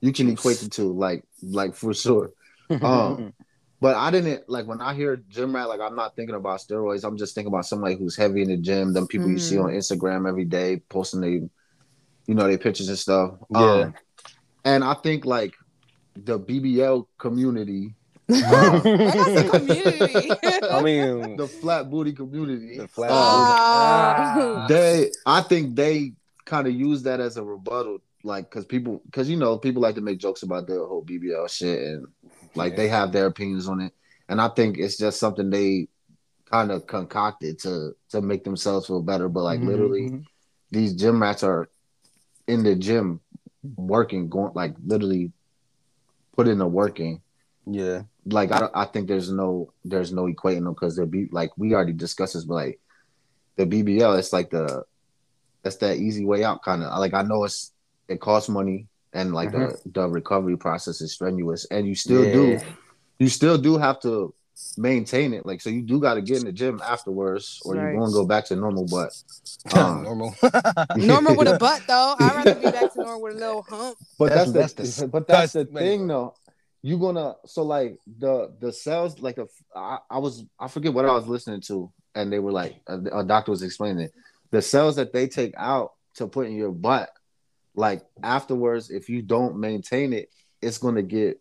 you 0.00 0.12
can 0.12 0.30
equate 0.30 0.60
the 0.60 0.68
two, 0.68 0.92
like 0.92 1.24
like 1.42 1.74
for 1.74 1.94
sure. 1.94 2.32
Um, 2.70 3.32
But 3.78 3.94
I 3.94 4.10
didn't 4.10 4.48
like 4.48 4.66
when 4.66 4.80
I 4.80 4.94
hear 4.94 5.16
gym 5.28 5.54
rat, 5.54 5.68
like 5.68 5.80
I'm 5.80 5.94
not 5.94 6.16
thinking 6.16 6.34
about 6.34 6.60
steroids. 6.60 7.04
I'm 7.04 7.18
just 7.18 7.34
thinking 7.34 7.52
about 7.52 7.66
somebody 7.66 7.94
who's 7.94 8.16
heavy 8.16 8.40
in 8.40 8.48
the 8.48 8.56
gym, 8.56 8.94
them 8.94 9.06
people 9.06 9.28
you 9.28 9.38
see 9.38 9.58
on 9.58 9.66
Instagram 9.66 10.26
every 10.26 10.46
day 10.46 10.80
posting 10.88 11.20
they 11.20 11.42
you 12.26 12.34
know, 12.34 12.48
their 12.48 12.58
pictures 12.58 12.88
and 12.88 12.98
stuff. 12.98 13.34
Yeah. 13.50 13.60
Um, 13.60 13.94
and 14.64 14.82
I 14.82 14.94
think 14.94 15.24
like 15.24 15.54
the 16.16 16.40
BBL 16.40 17.06
community 17.18 17.94
That's 18.28 18.84
a 18.84 19.48
community. 19.58 20.30
I 20.68 20.82
mean, 20.82 21.36
the 21.36 21.46
flat 21.46 21.88
booty 21.88 22.12
community. 22.12 22.78
The 22.78 22.88
flat 22.88 23.10
Ah. 23.12 24.66
they, 24.68 25.12
I 25.24 25.42
think 25.42 25.76
they 25.76 26.12
kind 26.44 26.66
of 26.66 26.74
use 26.74 27.04
that 27.04 27.20
as 27.20 27.36
a 27.36 27.44
rebuttal, 27.44 27.98
like 28.24 28.50
because 28.50 28.64
people, 28.64 29.00
because 29.04 29.30
you 29.30 29.36
know, 29.36 29.58
people 29.58 29.80
like 29.80 29.94
to 29.94 30.00
make 30.00 30.18
jokes 30.18 30.42
about 30.42 30.66
the 30.66 30.74
whole 30.74 31.04
BBL 31.04 31.48
shit, 31.48 31.78
and 31.78 32.06
like 32.56 32.72
Yeah. 32.72 32.76
they 32.76 32.88
have 32.88 33.12
their 33.12 33.26
opinions 33.26 33.68
on 33.68 33.80
it, 33.80 33.92
and 34.28 34.40
I 34.40 34.48
think 34.48 34.78
it's 34.78 34.96
just 34.96 35.20
something 35.20 35.50
they 35.50 35.88
kind 36.50 36.70
of 36.70 36.86
concocted 36.86 37.58
to 37.60 37.92
to 38.10 38.22
make 38.22 38.44
themselves 38.44 38.86
feel 38.86 39.02
better. 39.02 39.28
But 39.28 39.42
like 39.44 39.60
Mhm, 39.60 39.66
literally, 39.66 40.10
mhm. 40.10 40.26
these 40.70 40.94
gym 40.94 41.22
rats 41.22 41.42
are 41.42 41.68
in 42.46 42.62
the 42.64 42.74
gym 42.76 43.20
working, 43.76 44.28
going 44.28 44.52
like 44.54 44.74
literally 44.84 45.32
put 46.36 46.48
in 46.48 46.58
the 46.58 46.66
working. 46.66 47.22
yeah, 47.66 48.02
Like 48.26 48.50
I, 48.52 48.60
don't- 48.60 48.76
I 48.76 48.84
think 48.86 49.08
there's 49.08 49.30
no 49.30 49.72
there's 49.84 50.12
no 50.12 50.24
equating 50.24 50.64
them 50.64 50.74
because 50.74 50.96
they're 50.96 51.06
be 51.06 51.28
like 51.30 51.50
we 51.56 51.74
already 51.74 51.92
discussed 51.92 52.34
this, 52.34 52.44
but 52.44 52.54
like 52.54 52.80
the 53.56 53.66
BBL, 53.66 54.18
it's 54.18 54.32
like 54.32 54.50
the 54.50 54.84
that's 55.62 55.76
that 55.76 55.96
easy 55.98 56.24
way 56.24 56.44
out 56.44 56.62
kind 56.62 56.82
of. 56.82 56.98
Like 56.98 57.14
I 57.14 57.22
know 57.22 57.44
it's 57.44 57.72
it 58.08 58.20
costs 58.20 58.48
money 58.48 58.88
and 59.16 59.32
like 59.34 59.50
the 59.52 59.66
the 59.96 60.08
recovery 60.08 60.56
process 60.56 61.00
is 61.00 61.12
strenuous, 61.12 61.64
and 61.70 61.86
you 61.86 61.94
still 61.94 62.22
do 62.22 62.56
Mm-hmm. 62.56 62.70
You 63.18 63.28
still 63.30 63.56
do 63.56 63.78
have 63.78 63.98
to 64.02 64.34
maintain 64.76 65.32
it. 65.32 65.46
Like 65.46 65.60
so, 65.62 65.70
you 65.70 65.82
do 65.82 65.98
got 66.00 66.14
to 66.14 66.22
get 66.22 66.38
in 66.40 66.44
the 66.44 66.52
gym 66.52 66.80
afterwards, 66.84 67.60
or 67.64 67.74
Right. 67.74 67.82
you're 67.92 67.96
going 68.00 68.10
to 68.10 68.14
go 68.14 68.26
back 68.26 68.44
to 68.46 68.56
normal. 68.56 68.86
But 68.86 69.10
um, 69.74 70.02
normal. 70.04 70.34
Normal 70.96 71.36
with 71.40 71.48
a 71.48 71.58
butt 71.58 71.82
though. 71.88 72.14
I'd 72.20 72.36
rather 72.36 72.54
be 72.54 72.70
back 72.70 72.92
to 72.92 72.98
normal 73.00 73.22
with 73.22 73.36
a 73.36 73.38
little 73.38 73.62
hump. 73.62 73.96
But 74.18 74.28
That's- 74.30 74.52
that's, 74.52 74.72
that's 74.74 74.96
the, 74.96 75.08
but 75.08 75.26
that's 75.26 75.52
the 75.54 75.64
disgusting. 75.64 75.98
thing 75.98 76.06
though. 76.08 76.34
you're 76.82 76.98
gonna 77.00 77.34
so 77.46 77.62
like 77.62 77.98
the 78.18 78.52
the 78.60 78.72
cells 78.72 79.18
like 79.20 79.38
a 79.38 79.46
I, 79.74 79.98
I 80.10 80.18
was 80.18 80.44
I 80.60 80.68
forget 80.68 80.92
what 80.92 81.04
I 81.06 81.12
was 81.12 81.26
listening 81.26 81.62
to 81.68 81.90
and 82.14 82.30
they 82.32 82.38
were 82.38 82.52
like 82.52 82.76
a, 82.86 82.98
a 83.20 83.24
doctor 83.24 83.50
was 83.50 83.62
explaining 83.62 84.04
it. 84.06 84.12
The 84.50 84.62
cells 84.62 84.96
that 84.96 85.12
they 85.12 85.26
take 85.26 85.54
out 85.56 85.92
to 86.16 86.26
put 86.28 86.46
in 86.46 86.52
your 86.54 86.70
butt, 86.72 87.08
like 87.76 88.02
afterwards, 88.22 88.90
if 88.90 89.08
you 89.08 89.22
don't 89.22 89.58
maintain 89.58 90.12
it, 90.12 90.30
it's 90.60 90.78
gonna 90.78 91.02
get 91.02 91.40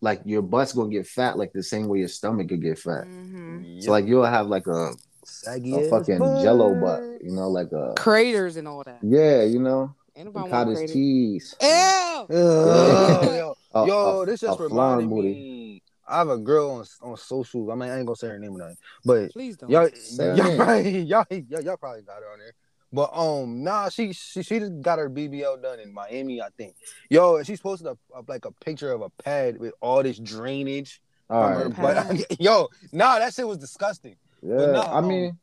like 0.00 0.20
your 0.24 0.42
butt's 0.42 0.72
gonna 0.72 0.90
get 0.90 1.06
fat 1.06 1.36
like 1.36 1.52
the 1.52 1.62
same 1.62 1.88
way 1.88 1.98
your 1.98 2.08
stomach 2.08 2.48
could 2.48 2.62
get 2.62 2.78
fat. 2.78 3.04
Mhm. 3.06 3.82
So 3.82 3.90
like 3.90 4.06
you'll 4.06 4.24
have 4.24 4.46
like 4.46 4.66
a, 4.68 4.92
saggy 5.24 5.74
a 5.74 5.80
ass 5.80 5.90
fucking 5.90 6.18
jello 6.40 6.74
butt, 6.80 7.02
you 7.22 7.32
know, 7.34 7.48
like 7.50 7.72
a 7.72 7.94
Craters 7.96 8.56
and 8.56 8.68
all 8.68 8.84
that. 8.84 8.98
yeah, 9.02 9.42
you 9.42 9.58
know, 9.58 9.94
Ain't 10.14 10.32
cottage 10.34 10.92
cheese. 10.92 11.54
Ew. 11.60 11.68
Ugh, 11.68 12.28
yo, 12.30 13.54
A- 13.74 13.86
yo, 13.86 14.22
a- 14.22 14.26
this 14.26 14.40
just 14.40 14.60
reminded 14.60 15.08
booty. 15.08 15.28
me. 15.28 15.82
I 16.06 16.18
have 16.18 16.28
a 16.30 16.38
girl 16.38 16.70
on 16.70 16.84
on 17.02 17.16
social. 17.16 17.70
I 17.70 17.74
mean, 17.74 17.90
I 17.90 17.98
ain't 17.98 18.06
gonna 18.06 18.16
say 18.16 18.28
her 18.28 18.38
name 18.38 18.54
or 18.54 18.58
nothing, 18.58 18.76
but 19.04 19.30
Please 19.32 19.56
don't. 19.56 19.68
y'all, 19.70 19.88
y'all, 20.36 20.56
probably, 20.56 20.98
y'all, 21.02 21.24
y'all, 21.30 21.60
y'all 21.62 21.76
probably 21.76 22.02
got 22.02 22.20
her 22.22 22.32
on 22.32 22.38
there. 22.38 22.52
But 22.92 23.10
um, 23.12 23.62
nah, 23.62 23.88
she 23.90 24.12
she 24.12 24.42
she 24.42 24.58
just 24.60 24.80
got 24.80 24.98
her 24.98 25.10
BBL 25.10 25.62
done 25.62 25.78
in 25.80 25.92
Miami, 25.92 26.40
I 26.40 26.48
think. 26.56 26.74
Yo, 27.10 27.36
and 27.36 27.46
she's 27.46 27.60
posted 27.60 27.86
a, 27.86 27.96
a 28.14 28.22
like 28.26 28.44
a 28.46 28.52
picture 28.64 28.92
of 28.92 29.02
a 29.02 29.10
pad 29.22 29.58
with 29.58 29.74
all 29.80 30.02
this 30.02 30.18
drainage 30.18 31.00
All 31.28 31.54
from 31.54 31.70
right. 31.70 31.76
her. 31.76 32.16
Yo, 32.38 32.68
nah, 32.92 33.18
that 33.18 33.34
shit 33.34 33.46
was 33.46 33.58
disgusting. 33.58 34.16
Yeah, 34.42 34.66
no, 34.66 34.82
I 34.82 35.00
um, 35.00 35.08
mean, 35.08 35.38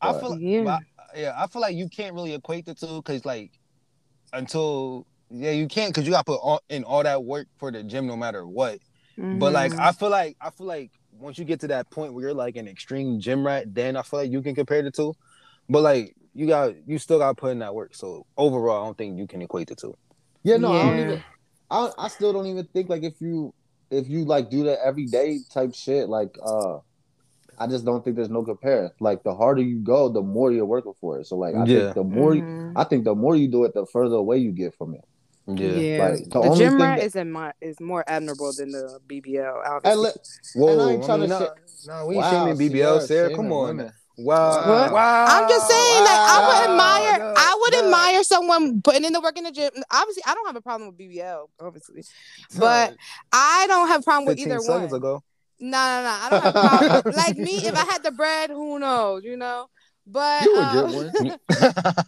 I 0.00 0.12
What? 0.12 0.20
feel 0.20 0.30
like, 0.30 0.40
Yeah. 0.40 0.62
yeah. 0.64 0.78
yeah, 1.16 1.34
I 1.36 1.46
feel 1.48 1.62
like 1.62 1.76
you 1.76 1.88
can't 1.88 2.14
really 2.14 2.34
equate 2.34 2.66
the 2.66 2.74
two 2.74 3.02
because 3.02 3.24
like 3.24 3.50
until 4.32 5.06
yeah, 5.30 5.50
you 5.50 5.66
can't 5.66 5.92
because 5.92 6.06
you 6.06 6.12
got 6.12 6.24
to 6.26 6.32
put 6.32 6.40
all, 6.40 6.60
in 6.68 6.84
all 6.84 7.02
that 7.02 7.24
work 7.24 7.48
for 7.58 7.70
the 7.70 7.82
gym 7.82 8.06
no 8.06 8.16
matter 8.16 8.46
what. 8.46 8.78
But 9.32 9.52
like 9.52 9.72
Mhm. 9.72 9.78
I 9.78 9.92
feel 9.92 10.10
like 10.10 10.36
I 10.40 10.50
feel 10.50 10.66
like 10.66 10.92
once 11.10 11.38
you 11.38 11.44
get 11.44 11.60
to 11.60 11.68
that 11.68 11.90
point 11.90 12.14
where 12.14 12.24
you're 12.26 12.34
like 12.34 12.56
an 12.56 12.68
extreme 12.68 13.20
gym 13.20 13.44
rat, 13.44 13.74
then 13.74 13.96
I 13.96 14.02
feel 14.02 14.20
like 14.20 14.30
you 14.30 14.40
can 14.42 14.54
compare 14.54 14.82
the 14.82 14.90
two. 14.90 15.14
But 15.68 15.82
like 15.82 16.14
you 16.34 16.46
got 16.46 16.74
you 16.86 16.98
still 16.98 17.18
got 17.18 17.28
to 17.30 17.34
put 17.34 17.50
in 17.52 17.58
that 17.60 17.74
work. 17.74 17.94
So 17.94 18.26
overall, 18.36 18.82
I 18.82 18.86
don't 18.86 18.98
think 18.98 19.18
you 19.18 19.26
can 19.26 19.42
equate 19.42 19.68
the 19.68 19.74
two. 19.74 19.94
yeah, 20.44 20.56
no, 20.56 20.72
I 20.72 20.84
don't 20.84 20.98
even. 21.00 21.22
I 21.70 21.90
I 21.98 22.08
still 22.08 22.32
don't 22.32 22.46
even 22.46 22.66
think 22.72 22.88
like 22.88 23.02
if 23.02 23.20
you 23.20 23.52
if 23.90 24.08
you 24.08 24.24
like 24.24 24.50
do 24.50 24.64
that 24.64 24.78
every 24.84 25.06
day 25.06 25.40
type 25.52 25.74
shit, 25.74 26.08
like 26.08 26.34
uh, 26.42 26.78
I 27.58 27.66
just 27.66 27.84
don't 27.84 28.04
think 28.04 28.16
there's 28.16 28.30
no 28.30 28.42
compare. 28.44 28.92
Like 29.00 29.22
the 29.24 29.34
harder 29.34 29.62
you 29.62 29.78
go, 29.80 30.08
the 30.08 30.22
more 30.22 30.52
you're 30.52 30.64
working 30.66 30.94
for 31.00 31.18
it. 31.20 31.26
So 31.26 31.36
like 31.36 31.54
I 31.54 31.64
Yeah. 31.64 31.92
think 31.92 31.94
the 31.94 32.04
more 32.04 32.34
you, 32.34 32.42
Mhm. 32.42 32.72
I 32.76 32.84
think 32.84 33.04
the 33.04 33.14
more 33.14 33.34
you 33.36 33.48
do 33.48 33.64
it, 33.64 33.74
the 33.74 33.86
further 33.86 34.16
away 34.16 34.38
you 34.38 34.52
get 34.52 34.74
from 34.76 34.94
it. 34.94 35.04
yeah. 35.46 35.98
Like, 35.98 36.24
the 36.24 36.28
the, 36.30 36.40
only 36.40 36.58
gym 36.58 36.72
thing 36.72 36.80
rat 36.80 36.98
that- 36.98 37.06
is 37.06 37.16
in 37.16 37.32
my, 37.32 37.52
is 37.60 37.80
more 37.80 38.04
admirable 38.06 38.52
than 38.52 38.70
the 38.72 39.00
BBL. 39.08 39.56
And 39.64 39.66
Obviously. 39.66 40.02
let, 40.02 40.16
Whoa, 40.54 40.68
And 40.72 40.82
I 40.82 40.92
ain't 40.92 41.02
I 41.04 41.06
tryna 41.06 41.20
mean, 41.20 41.28
nah, 41.30 41.38
say- 41.38 41.48
nah, 41.86 42.06
we 42.06 42.14
ain't 42.16 42.24
Wow, 42.24 42.30
shaming 42.30 42.54
BBL, 42.58 42.70
Sierra 42.70 43.00
Sarah. 43.00 43.28
shaming 43.30 43.36
Come 43.36 43.52
on. 43.52 43.64
women. 43.76 43.92
Wow. 44.18 44.92
Wow. 44.92 45.26
I'm 45.28 45.48
just 45.48 45.68
saying, 45.68 46.04
like, 46.04 46.10
I 46.10 46.46
would 46.48 46.70
admire, 46.70 47.18
No, 47.20 47.34
I 47.36 47.58
would 47.60 47.72
no. 47.72 47.84
admire 47.84 48.24
someone 48.24 48.82
putting 48.82 49.04
in 49.04 49.12
the 49.12 49.20
work 49.20 49.38
in 49.38 49.44
the 49.44 49.52
gym. 49.52 49.70
Obviously, 49.92 50.24
I 50.26 50.34
don't 50.34 50.46
have 50.46 50.56
a 50.56 50.60
problem 50.60 50.88
with 50.88 50.98
BBL, 50.98 51.46
obviously, 51.60 52.02
but 52.58 52.96
I 53.32 53.66
don't 53.68 53.86
have 53.86 54.00
a 54.00 54.04
problem 54.04 54.26
with 54.26 54.38
15 54.38 54.52
either 54.52 54.60
seconds 54.60 54.90
one. 54.90 54.98
ago. 54.98 55.22
No, 55.60 55.70
no, 55.70 56.02
no. 56.02 56.08
I 56.08 56.28
don't 56.30 56.42
have 56.42 56.56
a 56.56 56.68
problem. 56.68 57.14
like 57.16 57.36
me, 57.36 57.56
if 57.58 57.74
I 57.74 57.84
had 57.84 58.02
the 58.02 58.10
bread, 58.10 58.50
who 58.50 58.78
knows, 58.80 59.22
you 59.24 59.36
know? 59.36 59.68
But 60.10 60.44
You 60.44 60.54
would 60.54 60.64
um, 60.64 60.90
get 60.90 60.94
one. 60.94 61.38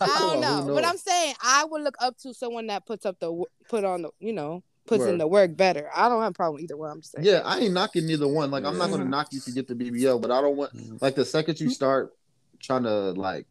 I 0.00 0.16
don't 0.18 0.42
on, 0.44 0.66
know. 0.66 0.74
But? 0.74 0.86
I'm 0.86 0.96
saying 0.96 1.34
I 1.42 1.64
would 1.64 1.82
look 1.82 1.96
up 2.00 2.16
to 2.22 2.34
someone 2.34 2.66
that 2.68 2.86
puts 2.86 3.04
up 3.04 3.20
the 3.20 3.44
put 3.68 3.84
on 3.84 4.02
the 4.02 4.10
you 4.20 4.32
know 4.32 4.62
puts 4.90 5.05
in 5.05 5.18
the 5.18 5.26
work 5.26 5.57
better. 5.57 5.88
I 5.94 6.09
don't 6.09 6.20
have 6.22 6.33
a 6.33 6.35
problem 6.35 6.62
either 6.62 6.76
one. 6.76 6.90
I'm 6.90 7.00
just 7.00 7.12
saying. 7.12 7.24
Yeah, 7.24 7.42
I 7.44 7.61
ain't 7.61 7.72
knocking 7.72 8.07
neither 8.07 8.29
one. 8.29 8.50
Like 8.50 8.64
I'm 8.64 8.76
not 8.76 8.90
gonna 8.90 9.05
knock 9.05 9.29
you 9.33 9.40
to 9.40 9.53
get 9.53 9.68
the 9.68 9.74
BBL, 9.74 10.20
but 10.20 10.31
I 10.31 10.40
don't 10.40 10.57
want 10.57 10.74
mm-hmm. 10.76 10.96
like 11.00 11.14
the 11.14 11.24
second 11.24 11.61
you 11.61 11.66
hmm? 11.66 11.72
start 11.72 12.12
trying 12.61 12.83
to 12.83 13.12
like 13.12 13.46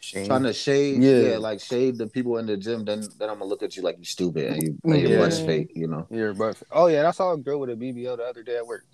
Shame. 0.00 0.26
trying 0.26 0.42
to 0.44 0.52
shade, 0.52 1.02
Yeah. 1.02 1.32
yeah. 1.32 1.36
like 1.36 1.60
shade 1.60 1.98
the 1.98 2.06
people 2.06 2.38
in 2.38 2.46
the 2.46 2.56
gym, 2.56 2.84
then 2.84 3.00
then 3.18 3.28
I'm 3.28 3.38
gonna 3.38 3.44
look 3.44 3.62
at 3.62 3.76
you 3.76 3.82
like 3.82 3.98
you 3.98 4.04
stupid 4.04 4.44
and 4.52 4.62
you 4.62 4.78
and 4.84 5.00
your 5.00 5.10
Yeah. 5.12 5.18
butt's 5.18 5.40
fake, 5.40 5.72
you 5.74 5.86
know. 5.86 6.06
Your 6.10 6.34
butt. 6.34 6.56
Oh 6.72 6.86
yeah, 6.86 6.98
and 6.98 7.06
I 7.06 7.10
saw 7.12 7.32
a 7.32 7.38
girl 7.38 7.60
with 7.60 7.70
a 7.70 7.76
BBL 7.76 8.16
the 8.16 8.24
other 8.24 8.42
day 8.42 8.56
at 8.56 8.66
work. 8.66 8.84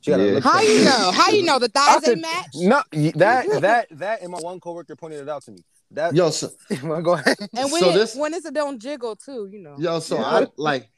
She 0.00 0.10
got 0.10 0.20
a 0.20 0.24
Yeah. 0.24 0.32
lip 0.32 0.44
How 0.44 0.58
thing. 0.58 0.68
you 0.78 0.84
know? 0.84 1.10
How 1.12 1.30
you 1.30 1.44
know 1.44 1.58
the 1.58 1.70
I 1.76 1.94
thighs 1.94 2.04
said- 2.04 2.12
ain't 2.12 2.22
match? 2.22 2.46
No, 2.54 2.82
that 3.16 3.46
that 3.60 3.86
that 3.92 4.22
and 4.22 4.30
my 4.32 4.38
one 4.38 4.60
coworker 4.60 4.96
pointed 4.96 5.20
it 5.20 5.28
out 5.28 5.42
to 5.44 5.52
me. 5.52 5.64
That 5.92 6.14
Yo, 6.14 6.30
so 6.30 6.50
go 7.02 7.14
ahead. 7.14 7.36
And 7.56 7.70
when 7.72 7.82
So 7.82 7.90
it, 7.90 7.94
this- 7.94 8.14
when 8.14 8.34
it's 8.34 8.46
a 8.46 8.52
don't 8.52 8.80
jiggle 8.80 9.16
too, 9.16 9.48
you 9.50 9.60
know. 9.60 9.76
yo, 9.78 9.98
so 10.00 10.16
Yeah. 10.16 10.24
I 10.24 10.46
like 10.56 10.88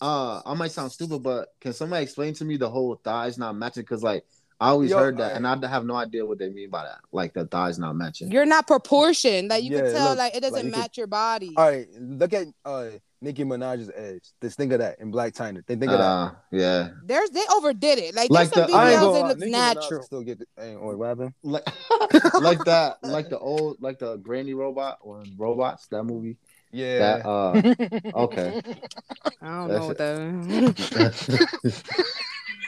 uh 0.00 0.40
I 0.46 0.54
might 0.54 0.70
sound 0.72 0.92
stupid, 0.92 1.22
but 1.22 1.48
can 1.60 1.72
somebody 1.72 2.02
explain 2.02 2.34
to 2.34 2.44
me 2.44 2.56
the 2.56 2.70
whole 2.70 2.94
thighs 3.02 3.38
not 3.38 3.54
matching? 3.56 3.84
Cause 3.84 4.02
like 4.02 4.24
I 4.62 4.68
always 4.68 4.90
Yo, 4.90 4.98
heard 4.98 5.16
that, 5.16 5.32
alright. 5.32 5.36
and 5.54 5.64
I 5.64 5.68
have 5.68 5.86
no 5.86 5.94
idea 5.96 6.26
what 6.26 6.38
they 6.38 6.50
mean 6.50 6.68
by 6.68 6.84
that. 6.84 6.98
Like 7.12 7.32
the 7.32 7.46
thighs 7.46 7.78
not 7.78 7.96
matching. 7.96 8.30
You're 8.30 8.44
not 8.44 8.66
proportioned. 8.66 9.48
Like 9.48 9.64
you 9.64 9.70
Yeah, 9.70 9.82
can 9.84 9.92
tell, 9.94 10.08
looks 10.10 10.18
like 10.18 10.36
it 10.36 10.40
doesn't 10.40 10.54
like 10.54 10.64
you 10.66 10.70
could- 10.72 10.78
match 10.78 10.98
your 10.98 11.06
body. 11.06 11.54
All 11.56 11.66
right, 11.68 11.86
look 11.98 12.32
at 12.34 12.46
uh 12.64 12.88
Nicki 13.22 13.44
Minaj's 13.44 13.90
edge. 13.94 14.24
Just 14.40 14.56
think 14.56 14.72
of 14.72 14.78
that 14.78 14.98
in 14.98 15.12
Blac 15.12 15.32
Chyna. 15.32 15.62
They 15.66 15.76
think 15.76 15.92
of 15.92 15.98
that. 15.98 16.04
Uh, 16.04 16.32
yeah, 16.52 16.88
There's 17.04 17.28
they 17.30 17.42
overdid 17.54 17.98
it. 17.98 18.14
Like, 18.14 18.30
Like 18.30 18.50
there's 18.50 18.64
some 18.64 18.70
the- 18.70 18.76
I 18.76 18.92
ain't 18.92 19.00
that 19.00 19.06
lie, 19.06 19.28
looks 19.28 19.40
Nicki 19.40 19.52
Minaj 19.52 19.74
natural. 19.74 20.02
Still 20.02 20.22
get 20.22 20.38
the, 20.38 20.46
hey, 20.56 20.74
oh, 20.80 20.96
what 20.96 21.06
happened? 21.08 21.34
like 21.42 21.66
like 22.40 22.64
that, 22.64 22.96
like 23.02 23.28
the 23.28 23.38
old, 23.38 23.76
like 23.80 23.98
the 23.98 24.16
Granny 24.16 24.54
robot 24.54 24.98
or 25.02 25.22
robots. 25.36 25.86
That 25.88 26.04
movie. 26.04 26.36
Yeah. 26.72 26.98
That 26.98 27.26
uh, 27.26 28.20
okay. 28.24 28.62
I 29.42 29.46
don't 29.46 29.68
That's 29.68 29.80
know 29.80 29.86
what 29.88 29.98
that 29.98 31.50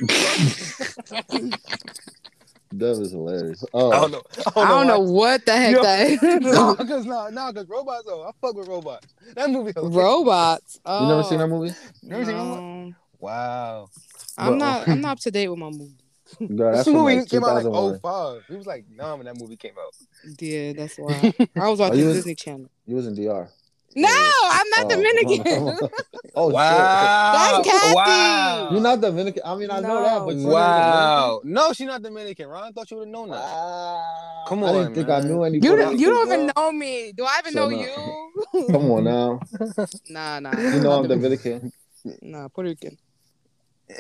that 2.73 2.99
was 2.99 3.11
hilarious. 3.13 3.63
I 3.65 3.67
Oh, 3.75 3.91
don't 3.91 4.11
know. 4.13 4.23
I 4.57 4.69
don't 4.69 4.87
know 4.87 5.01
why. 5.01 5.11
what 5.11 5.47
the 5.47 5.53
heck 5.57 5.73
Yo, 5.77 5.83
that 5.83 6.09
is. 6.23 6.23
no, 6.23 6.75
because 6.75 7.05
no, 7.07 7.29
no, 7.29 7.53
because 7.53 7.69
robots. 7.69 8.05
Oh, 8.09 8.23
I 8.23 8.31
fuck 8.41 8.57
with 8.57 8.69
robots. 8.69 9.07
That 9.35 9.51
movie. 9.51 9.73
hilarious. 9.75 9.97
Robots. 9.97 10.81
Oh, 10.87 11.03
you 11.03 11.09
never 11.09 11.23
seen 11.25 11.39
that 11.39 11.49
movie? 11.49 11.75
Never 12.03 12.25
seen 12.25 12.37
that 12.37 12.45
movie? 12.45 12.95
Wow. 13.19 13.89
I'm 14.39 14.53
But, 14.53 14.57
not. 14.59 14.89
I'm 14.89 15.01
not 15.01 15.13
up 15.13 15.19
to 15.21 15.31
date 15.31 15.49
with 15.49 15.59
my 15.59 15.69
movie. 15.71 15.97
Girl, 16.57 16.75
This 16.75 16.87
movie 16.87 17.17
like 17.19 17.29
came 17.29 17.45
out 17.45 17.55
like 17.57 17.65
2001. 17.65 18.01
05. 18.41 18.43
He 18.49 18.55
was 18.57 18.67
like 18.67 18.87
nine 18.91 19.19
when 19.19 19.27
that 19.27 19.39
movie 19.39 19.57
came 19.57 19.75
out. 19.79 19.95
Yeah, 20.41 20.73
that's 20.73 20.97
why. 20.97 21.35
I 21.57 21.69
was 21.69 21.79
watching 21.79 21.99
you 22.01 22.07
was- 22.07 22.17
Disney 22.17 22.35
Channel. 22.35 22.71
You 22.87 22.97
was 22.97 23.07
in 23.07 23.15
DR. 23.15 23.49
No, 23.95 24.09
I'm 24.09 24.69
not 24.71 24.85
Oh. 24.85 24.89
Dominican. 24.89 25.89
oh 26.35 26.49
wow. 26.49 27.33
That's 27.33 27.69
Kathy. 27.69 27.95
Wow. 27.95 28.69
You're 28.73 28.81
not 28.81 29.01
Dominican. 29.01 29.43
I 29.45 29.55
mean, 29.55 29.71
I 29.71 29.81
know 29.81 30.03
that, 30.03 30.25
but 30.27 30.37
Wow. 30.37 31.41
No, 31.45 31.73
she's 31.73 31.87
not 31.87 32.03
Dominican. 32.03 32.49
Ron, 32.49 32.73
thought 32.73 32.91
you 32.91 32.97
would 32.99 33.07
have 33.09 33.13
known 33.13 33.29
that. 33.31 33.37
Dominican. 33.41 34.49
Come 34.49 34.65
I 34.65 34.73
didn't 34.73 34.87
on, 34.89 34.95
think. 34.95 35.09
I 35.11 35.21
knew 35.21 35.43
any. 35.43 35.57
you 35.59 35.77
don't. 35.77 35.99
You 35.99 36.07
don't 36.11 36.27
even 36.33 36.51
know 36.57 36.73
me. 36.73 37.13
Do 37.13 37.25
I 37.25 37.39
even 37.41 37.53
So 37.53 37.69
know 37.69 37.77
no. 37.77 37.83
you? 37.83 38.67
Come 38.73 38.91
on 38.91 39.05
now. 39.05 39.41
Nah, 40.09 40.41
nah. 40.41 40.59
You 40.59 40.81
know 40.81 40.93
I'm 40.93 41.03
not 41.03 41.09
Dominican. 41.09 41.73
Nah, 42.23 42.49
Puerto 42.49 42.71
Rican. 42.71 42.97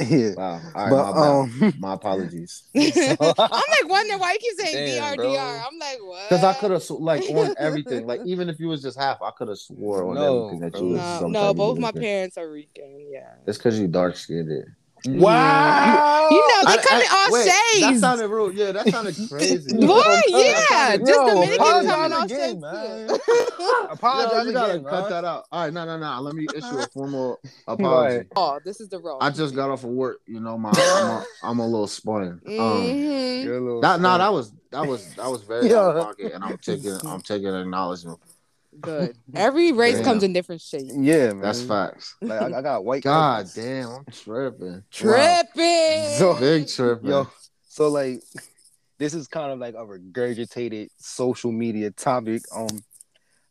Yeah. 0.01 0.35
Wow. 0.37 0.61
All 0.75 0.91
right, 0.91 0.91
But 0.91 1.15
my 1.15 1.29
um 1.29 1.75
My 1.81 1.95
apologies. 1.95 2.63
I'm 2.77 2.85
like 2.85 3.89
wondering 3.89 4.21
why 4.21 4.33
you 4.33 4.39
keep 4.39 4.59
saying 4.59 4.87
Damn, 4.87 5.13
DR, 5.13 5.17
bro. 5.17 5.33
DR. 5.33 5.39
I'm 5.39 5.79
like, 5.79 5.99
what? 6.01 6.29
Because 6.29 6.45
I 6.45 6.53
could 6.55 6.71
have 6.71 6.91
like 6.91 7.23
on 7.31 7.55
everything. 7.59 8.07
Like 8.07 8.21
even 8.25 8.49
if 8.49 8.59
you 8.61 8.69
was 8.69 8.83
just 8.83 8.99
half, 8.99 9.21
I 9.23 9.31
could 9.37 9.49
have 9.49 9.59
swore 9.59 10.05
on 10.09 10.15
No, 10.15 10.47
everything 10.47 10.61
that 10.61 10.81
you 10.81 10.89
was 10.89 11.21
No, 11.21 11.29
no, 11.29 11.55
both 11.55 11.79
my 11.79 11.93
parents 11.93 12.39
are 12.39 12.51
Rican. 12.51 13.09
Yeah. 13.11 13.35
It's 13.47 13.59
because 13.59 13.79
you 13.79 13.89
dark 13.89 14.17
skinned. 14.17 14.65
Wow. 15.07 16.29
You 16.31 16.37
know, 16.39 16.71
they 16.73 16.79
I- 16.79 16.83
come 16.83 17.01
in 17.01 17.07
all 17.13 17.33
wait, 17.33 17.47
That 17.81 17.97
sounded 18.01 18.29
real. 18.29 18.53
Yeah, 18.53 18.73
that 18.73 18.89
sounded 18.89 19.17
crazy. 19.31 19.73
Boy, 19.77 20.03
yeah, 20.29 20.93
Yo, 20.95 20.99
just 20.99 21.13
Dominicans 21.13 21.57
apologize 21.57 21.91
come 21.91 22.05
in 22.05 22.13
all 22.13 22.29
shades. 22.29 22.61
man. 22.61 23.09
too. 23.09 23.19
Yo, 23.63 23.83
Apologize 23.91 24.47
you 24.47 24.53
gotta 24.53 24.73
again, 24.75 24.85
cut 24.85 25.01
man. 25.03 25.11
that 25.11 25.25
out. 25.25 25.45
All 25.53 25.65
right, 25.65 25.73
no, 25.73 25.85
no, 25.85 25.99
no. 25.99 26.21
Let 26.21 26.35
me 26.35 26.47
issue 26.55 26.79
a 26.79 26.87
formal 26.89 27.41
apology. 27.69 28.17
Right. 28.19 28.27
oh, 28.37 28.61
this 28.65 28.81
is 28.81 28.89
the 28.89 28.99
role. 29.01 29.19
I 29.21 29.31
just 29.31 29.55
got 29.55 29.71
off 29.71 29.85
of 29.85 29.91
work. 29.91 30.19
You 30.27 30.41
know, 30.41 30.57
my 30.59 30.71
I'm 30.75 31.07
a, 31.11 31.25
I'm 31.43 31.59
a 31.59 31.67
little 31.67 31.87
spun. 31.89 32.41
Um, 32.47 32.53
Mhm. 32.53 33.45
You're 33.45 33.57
a 33.57 33.61
little 33.61 33.81
that 33.81 34.01
no, 34.01 34.09
smart. 34.09 34.21
that 34.21 34.33
was 34.33 34.53
that 34.71 34.87
was 34.87 35.15
that 35.17 35.29
was 35.31 35.43
very 35.43 35.69
Yeah. 35.69 35.79
out 35.81 35.97
of 35.97 36.05
pocket, 36.07 36.33
and 36.33 36.45
I'm 36.45 36.59
taking 36.59 36.97
I'm 37.07 37.21
taking 37.21 37.49
acknowledgement. 37.55 38.19
Good. 38.81 39.17
Every 39.35 39.73
race 39.73 39.97
Damn. 39.97 40.05
comes 40.05 40.23
in 40.23 40.33
different 40.33 40.61
shapes. 40.61 40.93
Yeah, 40.97 41.29
man. 41.33 41.41
That's 41.41 41.63
facts. 41.63 42.17
Like 42.21 42.41
I, 42.43 42.59
I 42.59 42.63
got 42.63 42.85
white. 42.85 43.03
God 43.03 43.43
cousins. 43.45 43.65
damn, 43.67 43.89
I'm 43.91 44.05
tripping. 44.13 44.83
Tripping. 44.91 46.05
So- 46.19 46.37
Big 46.41 46.69
tripping. 46.69 47.11
Yo, 47.11 47.29
so 47.69 47.89
like 47.89 48.23
this 48.99 49.15
is 49.15 49.29
kind 49.29 49.53
of 49.53 49.59
like 49.59 49.75
a 49.75 49.85
regurgitated 49.85 50.89
social 50.99 51.53
media 51.53 51.91
topic. 51.91 52.43
Um, 52.55 52.69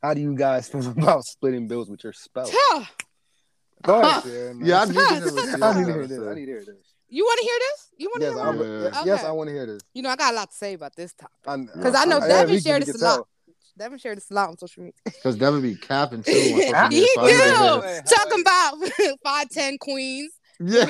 how 0.02 0.14
do 0.14 0.22
you 0.22 0.36
guys 0.36 0.68
feel 0.68 0.88
about 0.98 1.24
splitting 1.26 1.68
bills 1.68 1.90
with 1.90 2.04
your 2.04 2.14
spouse? 2.14 2.50
Tuh. 2.50 2.84
Go 3.84 4.02
ahead, 4.02 4.24
Sierra. 4.24 4.56
Yeah, 4.62 4.82
I 4.82 4.86
need 4.86 4.94
to 4.94 5.00
hear 5.00 5.22
what 5.34 5.34
you 5.34 5.40
I 5.42 5.46
need 5.46 5.52
to 5.52 5.58
gotta 5.58 5.80
hear 5.86 6.08
this. 6.08 6.20
I 6.20 6.34
need 6.34 6.46
to 6.46 6.52
hear 6.52 6.60
this. 6.66 6.76
You 7.14 7.24
want 7.26 7.40
to 7.40 7.46
hear 7.46 7.60
this? 7.60 7.88
You 7.98 8.10
want 8.10 8.22
to 8.22 8.28
Yes, 8.28 8.36
hear 8.36 8.44
I, 8.44 8.52
my- 8.52 8.64
Yeah. 8.64 8.84
yes, 8.84 9.04
yes, 9.06 9.24
I 9.26 9.32
want 9.32 9.48
to 9.50 9.54
hear 9.54 9.66
this. 9.66 9.82
You 9.94 10.02
know, 10.02 10.10
I 10.10 10.16
got 10.16 10.34
a 10.34 10.36
lot 10.36 10.50
to 10.52 10.56
say 10.56 10.74
about 10.74 10.96
this 10.96 11.14
topic. 11.14 11.70
Because 11.76 11.96
I 11.96 12.06
know 12.06 12.20
yeah, 12.20 12.28
Devin 12.28 12.56
we- 12.56 12.62
shared 12.62 12.84
this 12.84 13.02
a 13.02 13.06
lot. 13.06 13.28
Tell. 13.82 13.86
Devin 13.88 14.00
shared 14.00 14.18
this 14.18 14.32
a 14.32 14.34
lot 14.34 14.50
on 14.50 14.58
social 14.58 14.84
media. 14.84 14.94
Because 15.06 15.36
Devin 15.38 15.62
be 15.62 15.76
capping 15.76 16.24
too. 16.24 16.32
on 16.32 16.38
he 16.42 16.54
media, 16.56 16.68
so 16.68 16.76
I 16.76 16.90
need 16.90 17.00
to 17.00 17.82
do. 17.82 17.88
hear- 17.88 18.02
Talking 18.04 18.42
about 18.42 19.18
five 19.24 19.50
ten 19.50 19.78
queens. 19.78 20.32
Yeah. 20.64 20.86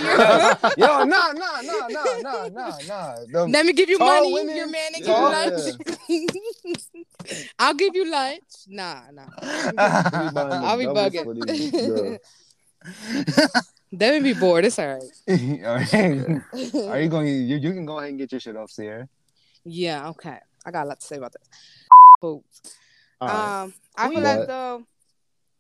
Yo, 0.78 1.04
nah, 1.06 1.06
nah, 1.06 1.32
nah, 1.32 1.88
nah, 1.88 2.04
nah, 2.22 2.48
nah, 2.50 2.78
nah. 2.88 3.16
Them- 3.32 3.52
Let 3.52 3.66
me 3.66 3.72
give 3.72 3.90
you 3.90 4.00
money. 4.00 4.34
women. 4.34 4.56
Your 4.58 4.68
man 4.68 4.92
and 4.96 5.06
Tall- 5.06 5.32
give 5.32 5.52
you 5.52 5.72
lunch. 6.10 7.48
I'll 7.58 7.74
give 7.74 7.96
you 7.96 8.12
lunch. 8.12 8.44
Nah, 8.68 9.02
nah. 9.14 9.28
I'll 9.78 10.78
be 10.78 10.86
bugging. 10.88 11.22
splitting, 11.22 12.20
Devin 13.96 14.24
be 14.24 14.34
bored. 14.34 14.66
It's 14.66 14.80
all 14.80 14.88
right. 14.88 15.04
All 15.66 15.76
right. 15.76 16.42
Are 16.90 17.00
you 17.02 17.10
going? 17.10 17.28
You, 17.28 17.58
you 17.58 17.72
can 17.74 17.86
go 17.86 17.98
ahead 18.00 18.10
and 18.10 18.18
get 18.20 18.32
your 18.32 18.40
shit 18.42 18.56
off, 18.58 18.72
Sierra. 18.72 19.08
Yeah, 19.64 20.10
okay. 20.10 20.38
I 20.66 20.72
got 20.72 20.86
a 20.86 20.90
lot 20.90 21.00
to 21.00 21.06
say 21.06 21.18
about 21.18 21.34
this. 21.34 21.48
Boobs. 22.22 22.62
Right. 23.22 23.54
Um, 23.64 23.74
I 23.96 24.10
feel 24.10 24.22
like 24.24 24.46
though, 24.48 24.86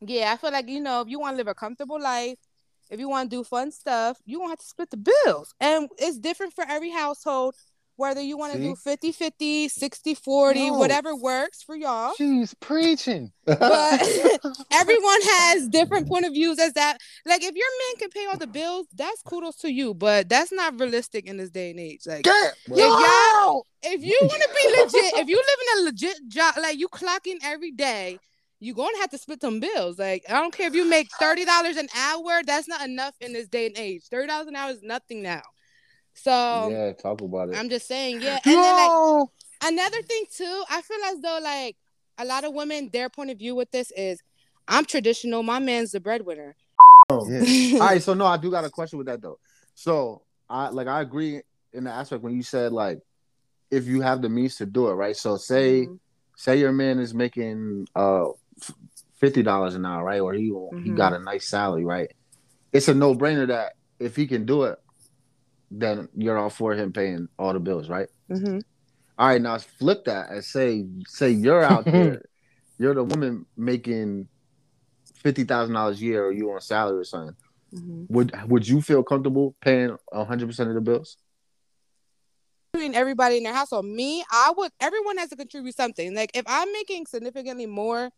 yeah, 0.02 0.34
I 0.34 0.38
feel 0.38 0.52
like 0.52 0.68
you 0.70 0.80
know, 0.82 1.02
if 1.02 1.10
you 1.10 1.20
want 1.20 1.34
to 1.34 1.38
live 1.38 1.48
a 1.48 1.56
comfortable 1.56 2.02
life, 2.02 2.38
if 2.90 3.00
you 3.00 3.10
want 3.10 3.30
to 3.32 3.38
do 3.38 3.44
fun 3.44 3.72
stuff, 3.72 4.20
you 4.26 4.40
won't 4.40 4.52
have 4.52 4.60
to 4.60 4.66
split 4.66 4.90
the 4.90 4.98
bills, 4.98 5.54
and 5.60 5.90
it's 5.98 6.18
different 6.20 6.54
for 6.54 6.66
every 6.68 6.92
household. 6.92 7.56
Whether 8.02 8.22
you 8.22 8.36
want 8.36 8.54
to 8.54 8.60
do 8.60 8.76
50 8.76 9.12
50, 9.12 9.70
60 9.70 10.16
40, 10.16 10.72
No. 10.72 10.74
whatever 10.80 11.16
works 11.16 11.62
for 11.62 11.76
y'all. 11.76 12.16
She's 12.18 12.52
preaching. 12.56 13.32
But 13.46 13.60
everyone 14.72 15.22
has 15.22 15.68
different 15.68 16.08
point 16.08 16.26
of 16.26 16.34
views 16.34 16.58
as 16.58 16.74
that. 16.74 16.98
Like, 17.28 17.44
if 17.44 17.54
your 17.56 17.68
man 17.68 18.00
can 18.00 18.10
pay 18.10 18.26
all 18.26 18.38
the 18.40 18.48
bills, 18.48 18.88
that's 18.96 19.22
kudos 19.22 19.58
to 19.58 19.72
you. 19.72 19.94
But 19.94 20.30
that's 20.30 20.52
not 20.52 20.80
realistic 20.80 21.28
in 21.28 21.38
this 21.38 21.52
day 21.52 21.70
and 21.70 21.80
age. 21.80 22.02
Like, 22.08 22.24
Get 22.24 22.54
if 22.70 22.78
y'all, 22.78 23.68
if 23.84 24.04
you 24.04 24.18
want 24.20 24.42
to 24.42 24.50
be 24.50 24.82
legit, 24.82 25.14
if 25.22 25.30
you 25.30 25.36
live 25.38 25.60
in 25.62 25.84
a 25.84 25.86
legit 25.86 26.28
job, 26.28 26.56
like 26.60 26.80
you 26.80 26.88
clocking 26.88 27.38
every 27.44 27.72
day, 27.72 28.18
you're 28.60 28.76
gonna 28.76 28.98
have 28.98 29.12
to 29.12 29.20
split 29.20 29.42
some 29.42 29.60
bills. 29.60 30.00
Like 30.00 30.24
I 30.28 30.34
don't 30.34 30.56
care 30.56 30.66
if 30.66 30.74
you 30.74 30.90
make 30.90 31.08
thirty 31.20 31.46
dollars 31.46 31.78
an 31.78 31.90
hour, 31.96 32.42
that's 32.44 32.68
not 32.68 32.82
enough 32.88 33.14
in 33.22 33.32
this 33.34 33.48
day 33.48 33.68
and 33.68 33.78
age. 33.78 34.06
Thirty 34.10 34.28
dollars 34.28 34.48
an 34.48 34.56
hour 34.56 34.72
is 34.72 34.82
nothing 34.82 35.22
now. 35.22 35.44
So 36.14 36.70
yeah, 36.70 36.94
talk 36.94 37.22
about 37.22 37.50
it. 37.50 37.56
I'm 37.56 37.70
just 37.70 37.88
saying, 37.88 38.22
yeah. 38.22 38.40
And 38.46 38.64
then 38.64 38.76
like 38.76 38.92
another 39.64 40.02
thing 40.04 40.26
too, 40.36 40.64
I 40.70 40.82
feel 40.82 40.98
as 41.08 41.20
though 41.22 41.40
like 41.42 41.78
a 42.18 42.26
lot 42.26 42.44
of 42.44 42.54
women, 42.54 42.90
their 42.92 43.10
point 43.10 43.32
of 43.32 43.38
view 43.40 43.56
with 43.56 43.72
this 43.72 43.92
is, 43.96 44.22
I'm 44.68 44.86
traditional. 44.86 45.44
My 45.44 45.60
man's 45.60 45.92
the 45.92 46.00
breadwinner. 46.00 46.56
Yeah. 47.10 47.44
All 47.76 47.88
right, 47.88 48.02
so 48.02 48.14
no, 48.14 48.26
I 48.26 48.38
do 48.38 48.52
got 48.52 48.66
a 48.66 48.70
question 48.70 48.98
with 48.98 49.08
that 49.08 49.22
though. 49.22 49.40
So 49.76 50.22
I 50.50 50.70
like 50.70 50.88
I 50.88 51.02
agree 51.02 51.42
in 51.74 51.84
the 51.86 51.92
aspect 51.92 52.24
when 52.24 52.36
you 52.36 52.44
said 52.44 52.72
like 52.72 53.00
if 53.70 53.86
you 53.88 54.02
have 54.02 54.22
the 54.22 54.30
means 54.30 54.58
to 54.58 54.66
do 54.66 54.88
it, 54.90 54.94
right? 54.94 55.16
So 55.16 55.38
say 55.38 55.88
Mhm. 55.88 56.00
say 56.36 56.58
your 56.58 56.72
man 56.72 57.00
is 57.00 57.14
making 57.14 57.88
uh 57.96 58.26
fifty 59.20 59.44
dollars 59.44 59.76
an 59.76 59.86
hour, 59.86 60.04
right? 60.04 60.22
Or 60.22 60.34
he 60.34 60.46
he 60.46 60.52
Mhm. 60.52 60.96
got 60.96 61.14
a 61.14 61.20
nice 61.20 61.50
salary, 61.50 61.86
right? 61.86 62.12
It's 62.74 62.88
a 62.88 62.94
no 62.94 63.14
brainer 63.16 63.48
that 63.48 63.74
if 64.00 64.16
he 64.16 64.28
can 64.28 64.46
do 64.46 64.64
it, 64.64 64.80
then 65.72 66.10
you're 66.16 66.38
all 66.38 66.50
for 66.50 66.74
him 66.74 66.92
paying 66.92 67.30
all 67.40 67.54
the 67.54 67.60
bills, 67.60 67.90
right? 67.90 68.10
Mhm. 68.30 68.62
All 69.18 69.28
right, 69.28 69.42
now 69.42 69.58
flip 69.58 70.06
that 70.06 70.30
and 70.30 70.44
say 70.44 70.86
say 71.08 71.32
you're 71.32 71.64
out 71.64 71.86
there, 72.20 72.22
you're 72.78 72.94
the 72.94 73.04
woman 73.04 73.46
making 73.56 74.28
fifty 75.16 75.46
thousand 75.46 75.74
dollars 75.76 76.02
a 76.02 76.06
year, 76.06 76.26
or 76.26 76.32
you 76.32 76.52
on 76.52 76.60
salary 76.62 77.00
or 77.00 77.04
something. 77.06 77.36
Mhm. 77.74 78.10
Would 78.10 78.50
would 78.50 78.68
you 78.68 78.82
feel 78.82 79.02
comfortable 79.04 79.56
paying 79.62 79.98
hundred 80.14 80.48
percent 80.48 80.70
of 80.70 80.76
the 80.76 80.82
bills? 80.82 81.18
Between 82.74 82.96
everybody 82.96 83.38
in 83.38 83.44
their 83.44 83.54
household, 83.54 83.86
me, 83.86 84.24
I 84.32 84.54
would. 84.56 84.72
Everyone 84.80 85.18
has 85.18 85.30
to 85.30 85.36
contribute 85.36 85.76
something. 85.76 86.14
Like 86.16 86.32
if 86.34 86.44
I'm 86.48 86.72
making 86.72 87.06
significantly 87.06 87.66
more, 87.66 88.10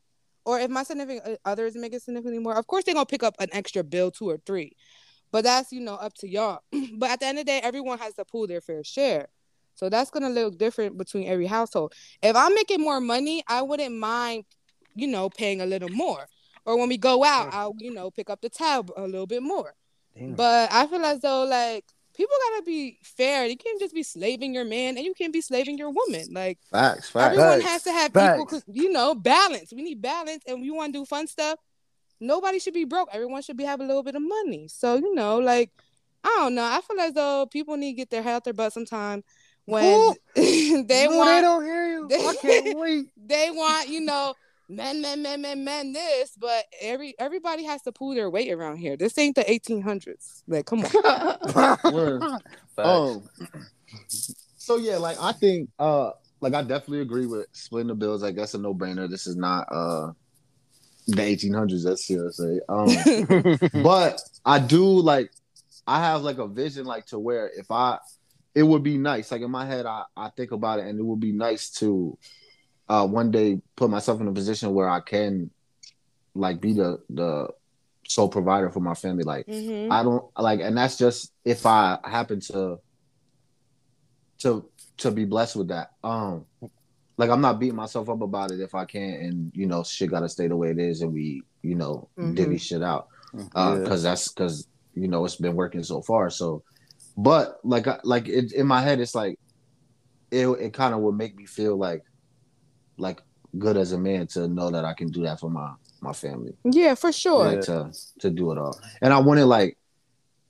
or 0.46 0.60
if 0.60 0.70
my 0.70 0.84
significant 0.84 1.40
other 1.44 1.66
is 1.66 1.76
making 1.76 2.00
significantly 2.00 2.40
more, 2.40 2.56
of 2.56 2.66
course 2.68 2.84
they're 2.84 2.94
gonna 2.94 3.06
pick 3.06 3.24
up 3.24 3.36
an 3.40 3.50
extra 3.52 3.84
bill, 3.84 4.12
two 4.12 4.30
or 4.30 4.38
three. 4.46 4.76
But 5.34 5.46
that's 5.46 5.72
you 5.74 5.82
know 5.82 5.96
up 5.96 6.14
to 6.20 6.30
y'all. 6.30 6.62
but 6.94 7.10
at 7.10 7.20
the 7.20 7.26
end 7.26 7.40
of 7.40 7.46
the 7.46 7.52
day, 7.52 7.60
everyone 7.62 7.98
has 7.98 8.14
to 8.14 8.24
pull 8.24 8.46
their 8.46 8.62
fair 8.62 8.84
share. 8.84 9.28
So 9.74 9.90
that's 9.90 10.12
gonna 10.12 10.30
look 10.30 10.60
different 10.60 10.96
between 10.96 11.28
every 11.28 11.48
household. 11.48 11.94
If 12.22 12.36
I'm 12.36 12.54
making 12.54 12.80
more 12.80 13.02
money, 13.02 13.44
I 13.48 13.64
wouldn't 13.64 13.96
mind, 13.96 14.46
you 14.96 15.08
know, 15.08 15.32
paying 15.32 15.60
a 15.60 15.66
little 15.66 15.90
more. 15.90 16.28
Or 16.66 16.78
when 16.78 16.88
we 16.88 16.98
go 16.98 17.24
out, 17.26 17.52
I'll 17.52 17.74
you 17.80 17.92
know 17.92 18.12
pick 18.12 18.30
up 18.30 18.42
the 18.42 18.50
tab 18.50 18.92
a 18.96 19.02
little 19.02 19.26
bit 19.26 19.42
more. 19.42 19.74
Damn. 20.16 20.36
But 20.36 20.72
I 20.72 20.86
feel 20.86 21.04
as 21.04 21.20
though 21.22 21.46
like 21.46 21.86
people 22.16 22.36
gotta 22.52 22.64
be 22.64 23.00
fair. 23.04 23.48
You 23.48 23.58
can't 23.58 23.80
just 23.80 23.96
be 23.96 24.04
slaving 24.04 24.54
your 24.54 24.66
man, 24.66 24.98
and 24.98 25.04
you 25.04 25.16
can't 25.16 25.34
be 25.34 25.42
slaving 25.42 25.80
your 25.80 25.90
woman. 25.90 26.28
Like 26.32 26.60
Facts, 26.70 27.10
facts. 27.10 27.32
everyone 27.32 27.60
Facts. 27.62 27.72
has 27.72 27.84
to 27.86 27.92
have 27.92 28.14
Facts. 28.14 28.40
equal, 28.40 28.62
you 28.68 28.92
know, 28.92 29.16
balance. 29.16 29.74
We 29.74 29.82
need 29.82 30.00
balance, 30.00 30.44
and 30.46 30.62
we 30.62 30.70
want 30.70 30.94
to 30.94 31.00
do 31.00 31.06
fun 31.06 31.26
stuff. 31.26 31.58
Nobody 32.24 32.60
should 32.60 32.74
be 32.74 32.86
broke. 32.86 33.10
Everyone 33.12 33.42
should 33.42 33.58
be 33.58 33.66
have 33.66 33.82
a 33.82 33.86
little 33.86 34.04
bit 34.04 34.16
of 34.16 34.22
money. 34.22 34.68
So 34.68 34.96
you 34.96 35.14
know, 35.14 35.38
like 35.40 35.70
I 36.24 36.30
don't 36.40 36.56
know. 36.56 36.64
I 36.64 36.80
feel 36.82 37.00
as 37.00 37.14
though 37.14 37.46
people 37.46 37.76
need 37.78 37.92
to 37.94 37.98
get 37.98 38.10
their 38.10 38.22
head 38.24 38.36
out 38.36 38.44
their 38.46 38.54
butt 38.54 38.74
sometime 38.74 39.24
when 39.66 40.00
Who? 40.00 40.16
they 40.86 41.08
No, 41.08 41.26
they 41.26 41.42
don't 41.42 41.64
hear 41.64 41.88
you. 41.90 42.08
they- 42.10 42.26
I 42.26 42.34
can't 42.42 42.78
wait. 42.78 43.08
they 43.18 43.52
want 43.52 43.90
you 43.90 44.02
know 44.02 44.34
men 44.70 45.02
men 45.02 45.22
men 45.22 45.42
men 45.42 45.64
men 45.66 45.92
this 45.92 46.32
but 46.40 46.64
every 46.82 47.14
everybody 47.20 47.64
has 47.66 47.82
to 47.82 47.92
pull 47.92 48.16
their 48.16 48.30
weight 48.30 48.50
around 48.52 48.78
here 48.78 48.96
this 48.96 49.18
ain't 49.18 49.36
the 49.36 49.44
1800s 49.44 50.42
like 50.48 50.66
come 50.66 50.86
on 50.86 51.78
Word. 51.94 52.22
Facts. 52.76 52.88
Um, 52.88 53.30
so 54.58 54.78
yeah, 54.78 54.98
like 54.98 55.18
I 55.22 55.34
think, 55.34 55.70
uh, 55.78 56.12
like 56.42 56.54
I 56.54 56.62
definitely 56.62 57.02
agree 57.02 57.26
with 57.26 57.48
splitting 57.52 57.90
the 57.90 57.96
bills. 57.96 58.24
I 58.24 58.32
guess 58.32 58.54
a 58.54 58.58
no 58.58 58.74
brainer. 58.74 59.10
This 59.10 59.28
is 59.28 59.36
not 59.36 59.68
uh 59.72 60.12
the 61.08 61.22
1800s. 61.22 61.84
That's 61.84 62.06
seriously. 62.08 62.60
Um, 62.70 62.88
but 63.84 64.22
I 64.46 64.60
do 64.60 64.86
like 64.86 65.32
I 65.86 66.00
have 66.00 66.22
like 66.22 66.38
a 66.38 66.48
vision 66.48 66.86
like 66.86 67.06
to 67.08 67.20
where 67.20 67.50
if 67.58 67.70
I 67.72 68.00
it 68.56 68.64
would 68.64 68.84
be 68.84 68.98
nice 68.98 69.32
like 69.32 69.42
in 69.42 69.52
my 69.52 69.66
head 69.66 69.86
I, 69.86 70.04
I 70.16 70.30
think 70.30 70.52
about 70.52 70.80
it 70.80 70.86
and 70.86 71.00
it 71.00 71.04
would 71.04 71.20
be 71.20 71.32
nice 71.32 71.70
to 71.72 72.18
uh 72.88 73.06
one 73.08 73.32
day 73.32 73.60
put 73.76 73.90
myself 73.90 74.22
in 74.22 74.28
a 74.28 74.32
position 74.32 74.74
where 74.74 74.88
I 74.88 75.00
can 75.00 75.50
like 76.36 76.62
be 76.62 76.74
the 76.74 77.00
the 77.10 77.50
sole 78.08 78.30
provider 78.30 78.70
for 78.70 78.80
my 78.80 78.94
family 78.94 79.24
like 79.24 79.48
Mhm. 79.48 79.92
I 79.92 80.04
don't 80.04 80.26
like 80.38 80.60
and 80.62 80.78
that's 80.78 80.98
just 80.98 81.32
if 81.44 81.66
I 81.66 82.00
happen 82.04 82.40
to 82.42 82.78
to 84.40 84.70
to 84.98 85.12
be 85.12 85.26
blessed 85.26 85.56
with 85.56 85.70
that 85.70 85.92
um 86.04 86.46
like 87.18 87.30
I'm 87.30 87.42
not 87.42 87.60
beating 87.60 87.76
myself 87.76 88.10
up 88.10 88.22
about 88.22 88.52
it 88.52 88.60
if 88.60 88.74
I 88.76 88.86
can't 88.86 89.22
and 89.22 89.52
you 89.56 89.66
know 89.68 89.84
shit 89.84 90.10
gotta 90.10 90.30
stay 90.30 90.48
the 90.48 90.56
way 90.56 90.70
it 90.72 90.80
is 90.80 91.02
and 91.02 91.14
we 91.14 91.44
you 91.62 91.76
know 91.76 92.10
Mhm. 92.18 92.36
divvy 92.36 92.58
shit 92.58 92.82
out 92.84 93.08
Yeah. 93.34 93.76
because 93.80 94.04
that's 94.04 94.30
because 94.32 94.68
you 94.94 95.08
know 95.08 95.24
it's 95.26 95.36
been 95.38 95.56
working 95.56 95.84
so 95.84 96.02
far. 96.02 96.30
So, 96.30 96.64
but 97.18 97.60
like 97.64 97.88
like 98.04 98.28
it, 98.28 98.54
in 98.54 98.68
my 98.68 98.82
head, 98.82 99.00
it's 99.00 99.16
like 99.16 99.40
it 100.32 100.48
it 100.48 100.74
kind 100.74 100.94
of 100.94 101.02
would 101.02 101.16
make 101.16 101.36
me 101.36 101.46
feel 101.46 101.78
like 101.78 102.04
like 102.98 103.22
good 103.58 103.78
as 103.78 103.92
a 103.92 103.98
man 104.00 104.28
to 104.28 104.48
know 104.48 104.72
that 104.72 104.86
I 104.86 104.94
can 104.94 105.10
do 105.10 105.24
that 105.24 105.40
for 105.40 105.50
my 105.50 105.74
my 106.02 106.14
family, 106.14 106.54
yeah 106.66 106.96
for 106.96 107.12
sure 107.12 107.46
like 107.46 107.62
to 107.62 107.92
to 108.20 108.30
do 108.30 108.52
it 108.52 108.58
all. 108.58 108.80
And 109.02 109.14
I 109.14 109.20
want 109.20 109.40
it 109.40 109.46
like 109.46 109.78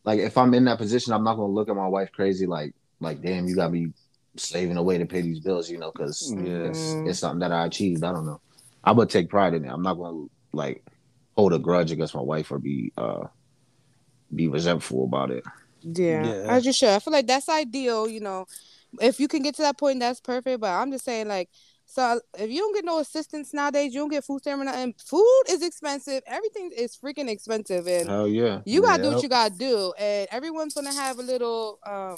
like 0.06 0.20
if 0.20 0.38
I'm 0.38 0.54
in 0.54 0.66
that 0.66 0.78
position, 0.78 1.14
I'm 1.14 1.24
not 1.24 1.36
gonna 1.36 1.52
look 1.54 1.70
at 1.70 1.76
my 1.76 1.88
wife 1.88 2.12
crazy 2.14 2.46
like 2.48 2.74
like 3.00 3.22
damn 3.22 3.48
you 3.48 3.56
got 3.56 3.72
me 3.72 3.88
slaving 4.36 4.78
away 4.78 4.98
to 4.98 5.06
pay 5.06 5.22
these 5.22 5.40
bills, 5.40 5.70
you 5.70 5.78
know, 5.78 5.92
because 5.92 6.34
Yeah. 6.36 6.70
it's 6.70 6.94
it's 7.06 7.20
something 7.20 7.40
that 7.40 7.52
I 7.52 7.66
achieved. 7.66 8.04
I 8.04 8.12
don't 8.12 8.26
know. 8.26 8.42
I'm 8.84 8.96
gonna 8.96 9.08
take 9.08 9.30
pride 9.30 9.54
in 9.54 9.66
it. 9.66 9.70
I'm 9.70 9.84
not 9.84 9.96
gonna 9.96 10.26
like 10.54 10.84
hold 11.36 11.54
a 11.54 11.60
grudge 11.60 11.92
against 11.92 12.16
my 12.16 12.22
wife 12.22 12.52
or 12.52 12.60
be 12.60 12.92
uh 12.98 13.26
be 14.34 14.48
resentful 14.48 15.04
about 15.06 15.32
it. 15.32 15.44
Yeah, 15.82 16.26
Yeah. 16.26 16.54
as 16.54 16.66
you 16.66 16.74
should. 16.74 16.90
I 16.90 17.00
feel 17.00 17.14
like 17.14 17.28
that's 17.28 17.50
ideal. 17.50 18.08
You 18.08 18.22
know, 18.22 18.46
if 19.02 19.20
you 19.20 19.28
can 19.28 19.42
get 19.44 19.56
to 19.56 19.62
that 19.64 19.78
point, 19.78 20.00
that's 20.00 20.20
perfect. 20.20 20.60
But 20.62 20.72
I'm 20.72 20.92
just 20.92 21.06
saying, 21.06 21.28
like, 21.28 21.50
so 21.86 22.20
if 22.40 22.50
you 22.50 22.60
don't 22.60 22.74
get 22.74 22.86
no 22.86 23.00
assistance 23.00 23.54
nowadays, 23.54 23.94
you 23.94 24.00
don't 24.00 24.10
get 24.10 24.24
food 24.24 24.42
stamina, 24.42 24.72
and 24.72 24.96
food 25.00 25.44
is 25.50 25.62
expensive. 25.62 26.24
Everything 26.26 26.72
is 26.76 26.98
freaking 26.98 27.30
expensive, 27.30 27.88
and 27.88 28.10
Hell 28.10 28.28
yeah. 28.28 28.62
you 28.66 28.82
gotta 28.82 29.04
do 29.04 29.10
what 29.12 29.22
you 29.24 29.30
gotta 29.30 29.54
do. 29.56 29.94
And 30.00 30.28
everyone's 30.32 30.74
gonna 30.74 30.94
have 30.94 31.20
a 31.20 31.24
little. 31.24 31.80
um 31.86 32.18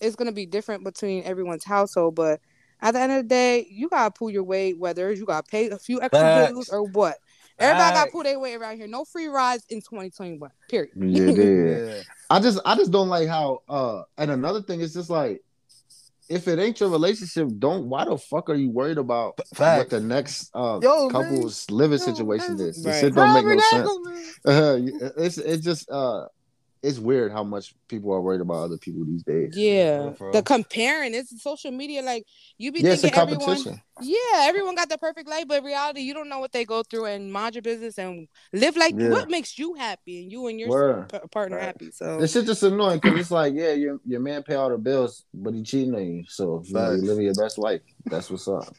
It's 0.00 0.16
gonna 0.16 0.32
be 0.32 0.46
different 0.46 0.84
between 0.84 1.24
everyone's 1.24 1.64
household, 1.64 2.14
but 2.14 2.40
at 2.80 2.92
the 2.92 3.00
end 3.00 3.12
of 3.12 3.18
the 3.24 3.28
day, 3.28 3.66
you 3.70 3.88
gotta 3.88 4.10
pull 4.10 4.30
your 4.30 4.44
weight. 4.44 4.78
Whether 4.78 5.12
you 5.12 5.24
gotta 5.24 5.48
pay 5.48 5.68
a 5.70 5.78
few 5.78 6.00
extra 6.00 6.20
Facts. 6.20 6.52
bills 6.52 6.68
or 6.68 6.84
what. 6.84 7.16
Everybody 7.58 7.82
gotta 7.90 7.96
Facts. 8.02 8.12
pull 8.12 8.22
their 8.22 8.38
weight 8.38 8.54
around 8.54 8.76
here. 8.76 8.86
No 8.86 9.04
free 9.04 9.26
rides 9.26 9.64
in 9.68 9.80
2021. 9.80 10.50
Period. 10.68 10.90
Yeah. 10.96 11.88
Yeah. 11.88 12.02
I 12.30 12.40
just 12.40 12.60
I 12.64 12.76
just 12.76 12.90
don't 12.92 13.08
like 13.08 13.26
how 13.26 13.62
uh 13.68 14.02
and 14.16 14.30
another 14.30 14.62
thing 14.62 14.80
is 14.80 14.92
just 14.94 15.10
like 15.10 15.42
if 16.28 16.46
it 16.46 16.58
ain't 16.58 16.78
your 16.78 16.90
relationship, 16.90 17.48
don't 17.58 17.86
why 17.86 18.04
the 18.04 18.18
fuck 18.18 18.50
are 18.50 18.54
you 18.54 18.70
worried 18.70 18.98
about 18.98 19.40
what 19.56 19.88
the 19.90 19.98
next 19.98 20.50
uh 20.54 20.78
Yo, 20.82 21.08
man. 21.08 21.10
couple's 21.10 21.68
living 21.70 21.98
Yo, 21.98 22.04
situation 22.04 22.58
man. 22.58 22.66
is? 22.68 22.84
Right. 22.84 22.92
This 22.92 23.00
shit 23.00 23.14
don't 23.14 23.32
make 23.32 23.44
no 23.46 23.58
sense. 23.58 23.88
Eggleman. 23.88 24.24
Uh, 24.46 25.12
it's 25.16 25.38
it's 25.38 25.64
just 25.64 25.90
uh 25.90 26.26
it's 26.82 26.98
weird 26.98 27.32
how 27.32 27.44
much 27.44 27.74
people 27.88 28.12
are 28.12 28.20
worried 28.20 28.40
about 28.40 28.64
other 28.64 28.76
people 28.78 29.04
these 29.04 29.22
days. 29.22 29.56
Yeah, 29.56 30.12
For 30.12 30.26
real. 30.26 30.32
the 30.32 30.42
comparing 30.42 31.14
it's 31.14 31.42
social 31.42 31.70
media. 31.70 32.02
Like 32.02 32.24
you 32.58 32.72
be 32.72 32.80
Yeah, 32.82 32.92
it's 32.92 33.02
a 33.04 33.10
thinking 33.10 33.22
everyone, 33.22 33.46
competition. 33.56 33.80
yeah, 34.02 34.40
everyone 34.42 34.74
got 34.74 34.88
the 34.88 34.98
perfect 34.98 35.28
life, 35.28 35.46
but 35.48 35.58
in 35.58 35.64
reality, 35.64 36.00
you 36.00 36.14
don't 36.14 36.28
know 36.28 36.38
what 36.38 36.52
they 36.52 36.64
go 36.64 36.82
through 36.82 37.06
and 37.06 37.32
mind 37.32 37.54
your 37.54 37.62
business 37.62 37.98
and 37.98 38.28
live 38.52 38.76
like 38.76 38.94
Yeah. 38.96 39.10
what 39.10 39.30
makes 39.30 39.58
you 39.58 39.74
happy 39.74 40.22
and 40.22 40.30
you 40.32 40.46
and 40.46 40.60
your 40.60 40.68
Word. 40.70 41.12
partner 41.32 41.56
Right. 41.56 41.66
happy. 41.66 41.90
So 41.90 42.18
This 42.20 42.32
shit 42.32 42.46
just 42.46 42.62
annoying 42.62 42.98
because 43.00 43.18
it's 43.20 43.30
like, 43.30 43.54
yeah, 43.54 43.72
your 43.72 43.98
your 44.06 44.20
man 44.20 44.42
pay 44.42 44.54
all 44.54 44.70
the 44.70 44.78
bills, 44.78 45.24
but 45.34 45.54
he 45.54 45.62
cheating 45.62 45.94
on 45.94 46.04
you. 46.06 46.24
So 46.28 46.62
you 46.66 46.74
know, 46.74 46.80
you 46.80 46.86
Facts. 46.92 47.02
living 47.02 47.24
your 47.24 47.34
best 47.34 47.58
life. 47.58 47.80
That's 48.06 48.30
what's 48.30 48.48
up. 48.48 48.74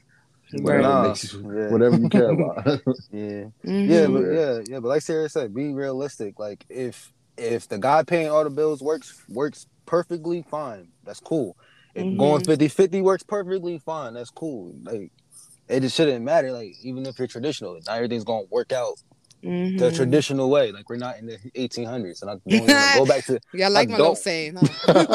Whatever 0.52 0.82
Nah, 0.84 1.02
makes 1.04 1.32
you, 1.34 1.40
yeah. 1.56 1.72
whatever 1.72 1.98
you 1.98 2.10
care 2.10 2.30
about. 2.32 2.66
Yeah. 3.12 3.46
Mhm. 3.66 3.88
Yeah, 3.90 4.08
but 4.08 4.34
yeah, 4.34 4.60
yeah, 4.68 4.80
but 4.80 4.88
like 4.90 5.02
Sarah 5.02 5.30
said, 5.30 5.54
be 5.54 5.74
realistic. 5.74 6.40
Like 6.40 6.64
if 6.70 7.12
if 7.40 7.68
the 7.68 7.78
guy 7.78 8.04
paying 8.04 8.30
all 8.30 8.44
the 8.44 8.50
bills 8.50 8.82
works 8.82 9.24
works 9.30 9.68
perfectly 9.86 10.44
fine, 10.50 10.90
that's 11.04 11.20
cool. 11.20 11.56
If 11.96 12.06
Mhm. 12.06 12.18
going 12.20 12.42
50-50 12.44 13.02
works 13.02 13.24
perfectly 13.24 13.80
fine, 13.80 14.14
that's 14.14 14.30
cool. 14.30 14.76
Like 14.84 15.12
it 15.68 15.80
just 15.82 15.96
shouldn't 15.96 16.24
matter. 16.24 16.52
Like 16.52 16.74
even 16.84 17.06
if 17.06 17.18
you're 17.18 17.28
traditional, 17.28 17.74
not 17.86 17.96
everything's 17.96 18.24
gonna 18.24 18.46
work 18.52 18.72
out 18.72 18.96
the 19.42 19.48
Mhm. 19.50 19.96
traditional 19.96 20.50
way. 20.50 20.72
Like 20.72 20.90
we're 20.90 20.98
not 20.98 21.18
in 21.18 21.26
the 21.26 21.38
1800s, 21.56 22.22
and 22.22 22.30
I 22.32 22.34
don't 22.48 22.62
wanna 22.68 22.92
go 22.98 23.06
back 23.06 23.26
to. 23.26 23.40
Yeah, 23.54 23.68
I 23.68 23.70
like 23.70 23.88
I 23.88 23.92
my 23.92 23.98
little 23.98 24.14
don't- 24.14 24.22
saying. 24.22 24.56
Huh? 24.90 25.06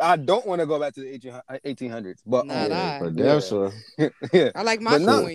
I, 0.00 0.12
I 0.12 0.16
don't 0.16 0.46
want 0.46 0.60
to 0.60 0.66
go 0.66 0.78
back 0.78 0.94
to 0.94 1.00
the 1.00 1.18
1800s, 1.64 2.20
but 2.26 2.46
Not 2.46 2.70
um, 2.70 2.72
I. 2.78 2.98
for 3.00 3.08
Yeah. 3.10 3.24
damn 3.24 3.40
sure. 3.40 3.72
yeah, 4.32 4.50
I 4.54 4.62
like 4.62 4.80
my 4.80 4.92
But 4.92 5.00
no. 5.02 5.28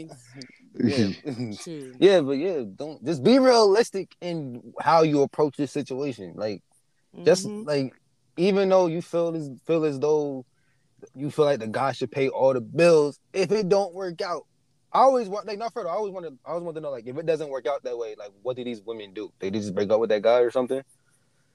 Coins 0.77 1.67
yeah. 1.67 1.81
Yeah, 1.99 2.21
but 2.21 2.33
yeah, 2.33 2.63
don't 2.75 3.03
just 3.03 3.23
be 3.23 3.39
realistic 3.39 4.15
in 4.21 4.73
how 4.79 5.03
you 5.03 5.21
approach 5.21 5.57
this 5.57 5.71
situation. 5.71 6.33
Like, 6.35 6.61
just 7.23 7.47
Mhm. 7.47 7.65
like, 7.65 7.93
even 8.37 8.69
though 8.69 8.87
you 8.87 9.01
feel 9.01 9.35
as 9.35 9.49
feel 9.65 9.85
as 9.85 9.99
though 9.99 10.45
you 11.15 11.29
feel 11.31 11.45
like 11.45 11.59
the 11.59 11.67
guy 11.67 11.91
should 11.91 12.11
pay 12.11 12.29
all 12.29 12.53
the 12.53 12.61
bills, 12.61 13.19
if 13.33 13.51
it 13.51 13.69
don't 13.69 13.93
work 13.93 14.21
out, 14.21 14.45
I 14.91 14.99
always 15.01 15.27
want 15.29 15.45
like 15.47 15.59
not 15.59 15.73
further. 15.73 15.89
I 15.89 15.93
always 15.93 16.13
want 16.13 16.25
to. 16.25 16.33
I 16.45 16.49
always 16.51 16.63
want 16.63 16.75
to 16.75 16.81
know 16.81 16.91
like 16.91 17.05
if 17.07 17.17
it 17.17 17.25
doesn't 17.25 17.49
work 17.49 17.67
out 17.67 17.83
that 17.83 17.97
way, 17.97 18.15
like 18.17 18.31
what 18.41 18.55
do 18.55 18.63
these 18.63 18.81
women 18.81 19.13
do? 19.13 19.31
They 19.39 19.51
just 19.51 19.73
break 19.75 19.89
up 19.91 19.99
with 19.99 20.09
that 20.09 20.21
guy 20.21 20.39
or 20.39 20.51
something? 20.51 20.81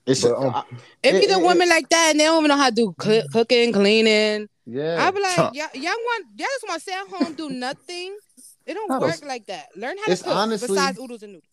It's 0.05 0.23
But, 0.23 0.35
um, 0.37 0.53
I- 0.55 0.65
If 1.05 1.15
it- 1.15 1.23
you 1.23 1.29
the 1.29 1.41
it- 1.41 1.47
women 1.47 1.69
like 1.69 1.89
that 1.91 2.09
and 2.11 2.19
they 2.21 2.25
don't 2.25 2.39
even 2.45 2.49
know 2.49 2.57
how 2.57 2.71
to 2.71 2.75
do 2.75 2.93
cl- 3.01 3.23
cooking, 3.33 3.73
cleaning, 3.73 4.49
yeah. 4.67 4.97
I'd 5.07 5.15
be 5.15 5.21
like, 5.21 5.37
Huh. 5.37 5.51
y'all, 5.55 5.69
y'all 5.75 5.93
want, 5.93 6.27
y'all 6.37 6.47
just 6.49 6.65
want 6.69 6.83
to 6.83 6.85
sit 6.85 6.95
at 6.95 7.07
home 7.09 7.35
do 7.35 7.49
nothing. 7.67 8.19
It 8.67 8.75
don't 8.75 8.89
No, 8.89 9.01
work 9.01 9.15
it's- 9.15 9.25
like 9.29 9.47
that. 9.47 9.69
Learn 9.77 9.97
how 9.99 10.05
to 10.07 10.11
it's 10.13 10.23
cook 10.23 10.35
honestly- 10.37 10.69
besides 10.69 10.99
oodles 10.99 11.23
and 11.23 11.33
noodles. 11.35 11.49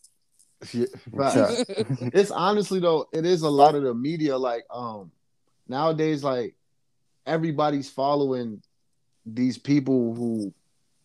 Yeah, 0.74 0.86
facts. 1.16 1.64
it's 2.12 2.30
honestly 2.30 2.80
though, 2.80 3.08
it 3.12 3.24
is 3.24 3.42
a 3.42 3.48
lot 3.48 3.74
of 3.74 3.82
the 3.82 3.94
media. 3.94 4.36
Like 4.36 4.64
um 4.70 5.10
nowadays, 5.68 6.22
like 6.22 6.54
everybody's 7.26 7.88
following 7.90 8.62
these 9.26 9.56
people 9.58 10.14
who 10.14 10.52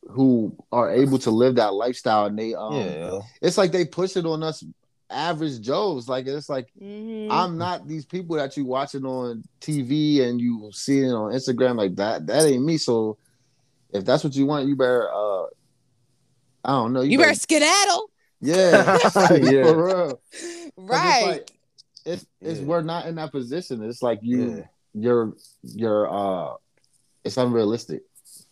who 0.09 0.55
are 0.71 0.91
able 0.93 1.17
to 1.19 1.31
live 1.31 1.55
that 1.55 1.73
lifestyle, 1.73 2.25
and 2.25 2.37
they 2.37 2.53
um, 2.53 2.73
yeah, 2.75 3.19
it's 3.41 3.57
like 3.57 3.71
they 3.71 3.85
push 3.85 4.15
it 4.17 4.25
on 4.25 4.43
us 4.43 4.63
average 5.09 5.61
Joes. 5.61 6.07
Like 6.09 6.27
it's 6.27 6.49
like 6.49 6.67
Mhm. 6.81 7.27
I'm 7.31 7.57
not 7.57 7.87
these 7.87 8.05
people 8.05 8.35
that 8.35 8.57
you 8.57 8.65
watching 8.65 9.05
on 9.05 9.43
TV 9.61 10.21
and 10.21 10.39
you 10.41 10.69
seeing 10.73 11.11
on 11.11 11.31
Instagram 11.31 11.77
like 11.77 11.95
that. 11.95 12.27
That 12.27 12.43
ain't 12.45 12.63
me. 12.65 12.77
So 12.77 13.17
if 13.93 14.03
that's 14.03 14.23
what 14.23 14.35
you 14.35 14.45
want, 14.45 14.67
you 14.67 14.75
better. 14.75 15.09
uh 15.13 15.45
I 16.65 16.71
don't 16.71 16.93
know. 16.93 17.01
you 17.01 17.17
better 17.19 17.35
skedaddle, 17.35 18.09
yeah, 18.41 18.97
Yeah. 19.31 19.63
for 19.63 19.85
real. 19.85 20.21
'Cause 20.31 20.71
right? 20.77 21.23
It's, 21.23 21.27
like, 21.27 21.51
it's, 22.05 22.25
it's 22.41 22.59
Yeah. 22.59 22.65
we're 22.65 22.81
not 22.81 23.05
in 23.05 23.15
that 23.15 23.31
position. 23.31 23.83
It's 23.83 24.01
like 24.01 24.19
you, 24.21 24.57
Yeah. 24.57 24.63
you're, 24.93 25.33
you're. 25.63 26.09
uh 26.11 26.53
It's 27.23 27.37
unrealistic. 27.37 28.03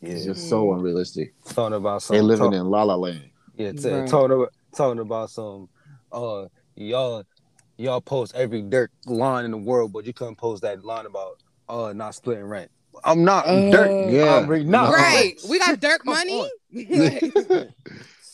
It's 0.02 0.26
yeah. 0.26 0.34
just 0.34 0.50
so 0.50 0.74
unrealistic. 0.74 1.34
Talking 1.46 1.76
about 1.76 2.02
some 2.04 2.16
They 2.16 2.22
living 2.22 2.52
talk- 2.52 2.54
in 2.60 2.66
la 2.70 2.84
la 2.84 2.96
land. 2.96 3.30
Yeah, 3.56 3.72
t- 3.74 3.90
Right. 3.90 4.08
talking 4.10 4.32
about 4.36 4.54
talking 4.76 5.00
about 5.00 5.30
some 5.30 5.70
uh 6.12 6.46
y'all 6.76 7.24
y'all 7.78 8.02
post 8.02 8.36
every 8.36 8.62
dirt 8.62 8.92
line 9.06 9.46
in 9.46 9.52
the 9.52 9.58
world, 9.58 9.92
but 9.94 10.06
you 10.06 10.14
couldn't 10.14 10.36
post 10.38 10.62
that 10.64 10.84
line 10.86 11.06
about 11.06 11.42
uh 11.70 11.94
not 11.94 12.16
splitting 12.16 12.46
rent. 12.46 12.70
I'm 13.04 13.24
not 13.24 13.46
Uh, 13.48 13.70
dirt. 13.72 14.10
Yeah. 14.12 14.36
I'm 14.38 14.48
re- 14.48 14.64
not 14.64 14.94
right. 14.94 15.36
We 15.50 15.60
got 15.60 15.80
dirt 15.80 16.02
Come 16.04 16.14
money. 16.14 16.42
on. 16.42 16.50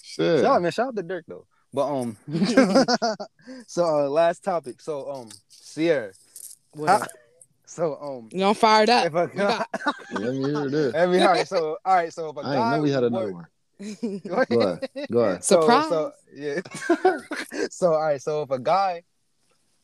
Shit. 0.04 0.42
Shout 0.42 0.46
out, 0.46 0.62
man. 0.62 0.72
Shout 0.72 0.88
out 0.90 0.96
to 0.96 1.04
Dirk 1.04 1.26
though. 1.28 1.46
But 1.74 1.88
um, 1.88 2.18
so 3.68 3.86
uh, 3.86 4.10
last 4.10 4.44
topic. 4.44 4.82
So 4.82 5.10
um, 5.12 5.30
Sierra. 5.50 6.12
What 6.72 6.90
up? 6.90 7.08
So 7.66 7.96
um, 8.02 8.30
You 8.32 8.40
don't 8.40 8.58
fired 8.58 8.90
up. 8.90 9.06
if 9.06 9.14
got- 9.14 9.68
Let 10.14 10.34
me 10.34 10.50
hear 10.52 10.70
this. 10.70 10.94
every 10.96 11.22
all 11.22 11.28
right, 11.28 11.48
so 11.48 11.78
all 11.86 11.96
right, 11.96 12.12
so 12.12 12.30
if 12.30 12.38
a 12.38 12.40
I 12.40 12.44
guy 12.44 12.54
didn't 12.54 12.72
know 12.72 12.82
we 12.82 12.92
had 12.92 13.04
another 13.04 13.34
work- 13.34 13.36
one. 13.36 13.46
Go 14.28 14.66
ahead. 14.66 14.90
Go 15.12 15.20
ahead. 15.20 15.44
So- 15.44 15.62
Surprise. 15.62 15.90
So, 15.90 16.12
yeah. 16.34 16.60
so 17.70 17.94
all 17.94 18.02
right. 18.02 18.22
So 18.22 18.42
if 18.42 18.52
a 18.52 18.60
guy 18.60 19.04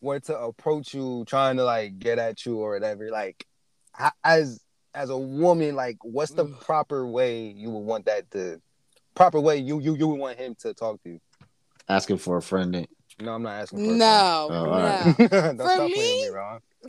were 0.01 0.19
to 0.21 0.37
approach 0.37 0.93
you 0.93 1.23
trying 1.27 1.57
to 1.57 1.63
like 1.63 1.99
get 1.99 2.17
at 2.19 2.45
you 2.45 2.57
or 2.57 2.71
whatever, 2.73 3.09
like 3.11 3.45
as 4.23 4.59
as 4.95 5.09
a 5.09 5.17
woman, 5.17 5.75
like 5.75 5.97
what's 6.01 6.31
the 6.31 6.45
proper 6.45 7.05
way 7.05 7.47
you 7.47 7.69
would 7.69 7.79
want 7.85 8.05
that 8.05 8.31
to 8.31 8.61
proper 9.13 9.39
way 9.39 9.57
you 9.57 9.79
you 9.79 9.95
you 9.95 10.07
would 10.07 10.19
want 10.19 10.37
him 10.37 10.55
to 10.59 10.73
talk 10.73 11.01
to 11.03 11.09
you? 11.09 11.19
Asking 11.87 12.17
for 12.17 12.37
a 12.37 12.41
friend. 12.41 12.75
ain't- 12.75 12.89
No, 13.19 13.33
I'm 13.33 13.43
not 13.43 13.53
asking. 13.53 13.79
For 13.85 13.93
a 13.93 13.97
no, 13.97 14.47
Oh, 14.49 14.65
no. 14.65 14.71
right. 14.71 15.57
For 15.57 15.77
me, 15.87 15.89
me, 15.89 16.29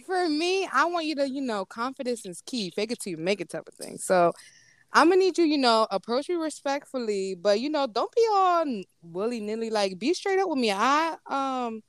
for 0.06 0.28
me, 0.28 0.68
I 0.72 0.84
want 0.86 1.06
you 1.06 1.14
to, 1.16 1.28
you 1.28 1.40
know, 1.40 1.64
confidence 1.64 2.26
is 2.26 2.42
key. 2.44 2.70
Fake 2.70 2.90
it 2.92 2.98
till 3.00 3.12
you 3.12 3.16
make 3.16 3.40
it 3.40 3.48
type 3.48 3.68
of 3.68 3.74
thing. 3.74 3.98
So 3.98 4.32
I'm 4.92 5.08
gonna 5.08 5.18
need 5.20 5.36
you, 5.38 5.44
you 5.44 5.58
know, 5.58 5.86
approach 5.90 6.28
me 6.28 6.34
respectfully, 6.36 7.34
but 7.34 7.60
you 7.60 7.68
know, 7.70 7.86
don't 7.86 8.14
be 8.14 8.26
all 8.32 8.64
willy 9.02 9.40
nilly. 9.40 9.70
Like, 9.70 9.98
be 9.98 10.14
straight 10.14 10.38
up 10.38 10.48
with 10.48 10.58
me. 10.58 10.70
I 10.72 11.16
um, 11.26 11.82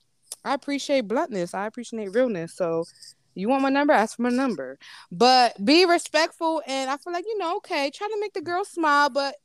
I 0.43 0.53
appreciate 0.53 1.01
bluntness. 1.07 1.53
I 1.53 1.65
appreciate 1.67 2.13
realness. 2.13 2.55
So 2.55 2.85
you 3.37 3.47
want 3.49 3.61
my 3.61 3.69
number? 3.69 3.93
Ask 3.93 4.15
for 4.17 4.23
my 4.23 4.29
number. 4.29 4.77
But 5.11 5.63
be 5.63 5.85
respectful, 5.85 6.61
and 6.67 6.89
I 6.89 6.97
feel 6.97 7.13
like 7.13 7.25
you 7.25 7.37
know, 7.37 7.57
okay, 7.57 7.91
try 7.93 8.07
to 8.07 8.17
make 8.19 8.33
the 8.33 8.41
girl 8.41 8.65
smile. 8.65 9.09
But 9.09 9.35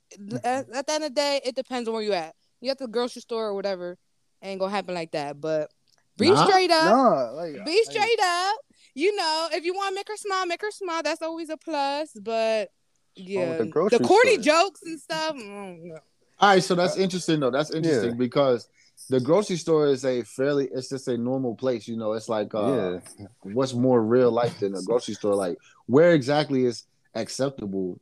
at, 0.44 0.68
at 0.70 0.86
the 0.86 0.92
end 0.92 1.04
of 1.04 1.10
the 1.10 1.14
day, 1.14 1.40
it 1.44 1.54
depends 1.54 1.88
on 1.88 1.94
where 1.94 2.02
you 2.02 2.12
at. 2.12 2.34
You 2.60 2.70
at 2.70 2.78
the 2.78 2.88
grocery 2.88 3.22
store 3.22 3.46
or 3.46 3.54
whatever, 3.54 3.98
ain't 4.42 4.60
gonna 4.60 4.70
happen 4.72 4.94
like 4.94 5.12
that. 5.12 5.40
But 5.40 5.70
be 6.16 6.30
Nah. 6.30 6.44
straight 6.46 6.70
up 6.70 6.94
No, 6.96 7.32
like 7.34 7.64
be 7.64 7.82
straight 7.84 8.20
up. 8.22 8.56
You 8.94 9.14
know, 9.16 9.48
if 9.52 9.64
you 9.64 9.74
want 9.74 9.90
to 9.90 9.94
make 9.94 10.08
her 10.08 10.16
smile, 10.16 10.46
make 10.46 10.60
her 10.62 10.70
smile. 10.70 11.02
That's 11.02 11.22
always 11.22 11.50
a 11.50 11.56
plus. 11.56 12.10
But 12.20 12.70
yeah, 13.14 13.58
the 13.58 13.64
the, 13.64 14.00
corny 14.00 14.34
store. 14.34 14.42
jokes 14.42 14.82
and 14.82 15.00
stuff. 15.00 15.36
mm, 15.36 15.78
no. 15.84 15.98
All 16.38 16.48
right, 16.48 16.62
so 16.62 16.74
that's 16.74 16.96
interesting 16.96 17.40
though. 17.40 17.50
That's 17.50 17.70
interesting 17.70 18.10
Yeah. 18.10 18.16
because 18.16 18.68
the 19.12 19.20
grocery 19.20 19.56
store 19.56 19.88
is 19.88 20.06
a 20.06 20.22
fairly 20.22 20.68
it's 20.72 20.88
just 20.88 21.06
a 21.06 21.18
normal 21.18 21.54
place, 21.54 21.86
you 21.86 21.98
know. 21.98 22.14
It's 22.14 22.30
like 22.30 22.54
uh 22.54 23.00
yeah, 23.18 23.26
what's 23.42 23.74
more 23.74 24.02
real 24.02 24.30
life 24.30 24.58
than 24.58 24.74
a 24.74 24.82
grocery 24.82 25.14
store? 25.14 25.34
Like 25.34 25.58
where 25.84 26.12
exactly 26.12 26.64
is 26.64 26.84
acceptable 27.14 28.00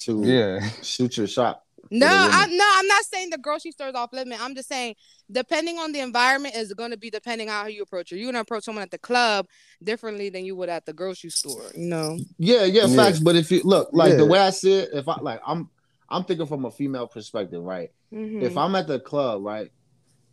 to 0.00 0.22
yeah. 0.22 0.60
shoot 0.82 1.16
your 1.16 1.26
shot? 1.26 1.62
No, 1.90 2.06
the 2.06 2.14
women. 2.14 2.30
I 2.34 2.46
no, 2.46 2.72
I'm 2.74 2.86
not 2.86 3.04
saying 3.04 3.30
the 3.30 3.38
grocery 3.38 3.70
store 3.70 3.88
is 3.88 3.94
off 3.94 4.12
limit. 4.12 4.38
I'm 4.38 4.54
just 4.54 4.68
saying 4.68 4.96
depending 5.32 5.78
on 5.78 5.92
the 5.92 6.00
environment 6.00 6.54
is 6.54 6.74
going 6.74 6.90
to 6.90 6.98
be 6.98 7.08
depending 7.08 7.48
on 7.48 7.62
how 7.62 7.66
you 7.68 7.82
approach 7.82 8.12
it 8.12 8.18
You're 8.18 8.30
gonna 8.30 8.40
approach 8.40 8.64
someone 8.64 8.82
at 8.82 8.90
the 8.90 8.98
club 8.98 9.46
differently 9.82 10.28
than 10.28 10.44
you 10.44 10.56
would 10.56 10.68
at 10.68 10.84
the 10.84 10.92
grocery 10.92 11.30
store. 11.30 11.70
You 11.74 11.86
know. 11.86 12.18
Yeah, 12.38 12.64
yeah, 12.64 12.84
Yeah. 12.84 12.96
facts. 12.96 13.18
But 13.18 13.34
if 13.34 13.50
you 13.50 13.62
look 13.64 13.88
like 13.94 14.10
Yeah. 14.10 14.16
the 14.18 14.26
way 14.26 14.38
I 14.38 14.50
see 14.50 14.74
it, 14.74 14.90
if 14.92 15.08
I 15.08 15.18
like 15.22 15.40
I'm 15.46 15.70
I'm 16.10 16.24
thinking 16.24 16.46
from 16.46 16.66
a 16.66 16.70
female 16.70 17.06
perspective, 17.06 17.62
right? 17.62 17.90
Mhm. 18.12 18.42
If 18.42 18.58
I'm 18.58 18.74
at 18.74 18.88
the 18.88 19.00
club, 19.00 19.42
right, 19.42 19.70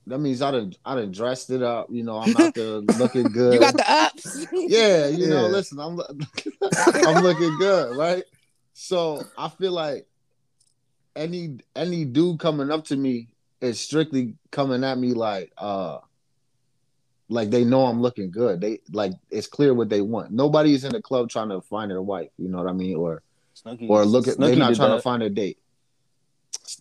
that 0.07 0.19
means 0.19 0.41
I 0.41 0.51
done 0.51 0.73
I 0.85 0.95
done 0.95 1.11
dressed 1.11 1.49
it 1.49 1.61
up. 1.61 1.87
You 1.91 2.03
know, 2.03 2.19
I'm 2.19 2.35
out 2.37 2.53
there 2.53 2.65
looking 2.99 3.23
good. 3.23 3.55
You 3.55 3.59
got 3.59 3.75
the 3.75 3.91
ups. 3.91 4.47
yeah, 4.53 5.07
you 5.07 5.27
know, 5.27 5.47
listen, 5.47 5.79
I'm 5.79 5.99
I'm 5.99 7.23
looking 7.23 7.55
good, 7.59 7.97
right? 7.97 8.23
So 8.73 9.23
I 9.37 9.49
feel 9.49 9.73
like 9.73 10.07
any 11.15 11.57
any 11.75 12.05
dude 12.05 12.39
coming 12.39 12.71
up 12.71 12.85
to 12.85 12.95
me 12.95 13.27
is 13.59 13.79
strictly 13.79 14.35
coming 14.51 14.83
at 14.83 14.97
me 14.97 15.13
like 15.13 15.51
uh 15.57 15.99
like 17.29 17.49
they 17.49 17.65
know 17.65 17.85
I'm 17.85 18.01
looking 18.01 18.31
good. 18.31 18.61
They 18.61 18.79
like 18.91 19.11
it's 19.29 19.47
clear 19.47 19.73
what 19.73 19.89
they 19.89 20.01
want. 20.01 20.31
Nobody's 20.31 20.85
in 20.85 20.93
the 20.93 21.01
club 21.01 21.29
trying 21.29 21.49
to 21.49 21.59
find 21.61 21.91
a 21.91 22.01
wife, 22.01 22.29
you 22.37 22.47
know 22.47 22.59
what 22.59 22.67
I 22.67 22.73
mean? 22.73 22.95
Or 22.95 23.23
Snooki, 23.55 23.89
or 23.89 24.05
look 24.05 24.27
at 24.27 24.37
they're 24.37 24.55
not 24.55 24.75
trying 24.75 24.91
that. 24.91 24.97
to 24.97 25.01
find 25.01 25.23
a 25.23 25.29
date. 25.29 25.57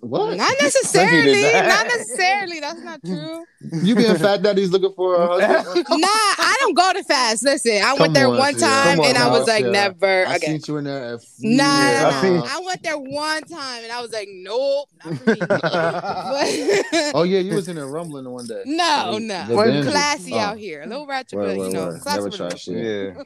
What? 0.00 0.36
Not 0.36 0.52
necessarily. 0.60 1.42
Not 1.52 1.86
necessarily. 1.86 2.60
That's 2.60 2.80
not 2.82 3.00
true. 3.06 3.44
You 3.82 3.94
being 3.94 4.14
fat 4.16 4.42
daddy's 4.42 4.70
looking 4.70 4.92
for 4.92 5.14
a 5.16 5.26
husband? 5.26 5.86
nah, 5.90 6.06
I 6.06 6.56
don't 6.60 6.74
go 6.76 6.92
to 6.92 7.02
fast. 7.02 7.42
Listen, 7.42 7.76
I 7.78 7.90
Come 7.92 7.98
went 8.00 8.14
there 8.14 8.28
on, 8.28 8.36
one 8.36 8.54
time 8.56 9.00
on 9.00 9.06
and 9.06 9.16
I 9.16 9.28
was 9.30 9.46
like, 9.48 9.60
Sierra. 9.60 9.72
never 9.72 10.26
I 10.26 10.36
again. 10.36 10.60
seen 10.60 10.74
you 10.74 10.78
in 10.78 10.84
there. 10.84 11.14
At 11.14 11.20
Nah, 11.40 11.62
Yeah, 11.64 12.02
nah, 12.02 12.08
I 12.08 12.20
seen- 12.20 12.34
nah. 12.36 12.44
I 12.46 12.60
went 12.66 12.82
there 12.82 12.98
one 12.98 13.42
time 13.44 13.84
and 13.84 13.92
I 13.92 14.02
was 14.02 14.12
like, 14.12 14.28
nope, 14.30 14.88
not 15.04 15.16
for 15.18 15.30
me. 15.30 15.36
but 15.40 17.14
Oh 17.14 17.22
yeah, 17.22 17.38
you 17.40 17.54
was 17.54 17.68
in 17.68 17.76
there 17.76 17.86
rumbling 17.86 18.28
one 18.30 18.46
day. 18.46 18.62
no, 18.66 19.12
The- 19.14 19.20
no, 19.20 19.46
the 19.46 19.54
What? 19.54 19.66
Benji. 19.68 19.90
classy 19.90 20.34
Oh. 20.34 20.38
out 20.38 20.58
here, 20.58 20.82
a 20.82 20.86
little 20.86 21.06
ratchet, 21.06 21.38
Word, 21.38 21.56
but 21.56 21.66
you 21.68 21.72
know, 21.72 21.86
word. 21.86 22.00
classy 22.02 22.16
Never 22.18 22.28
with 22.28 22.36
try 22.36 22.54
shit. 22.56 23.16
yeah. 23.16 23.22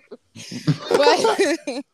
but 0.88 1.84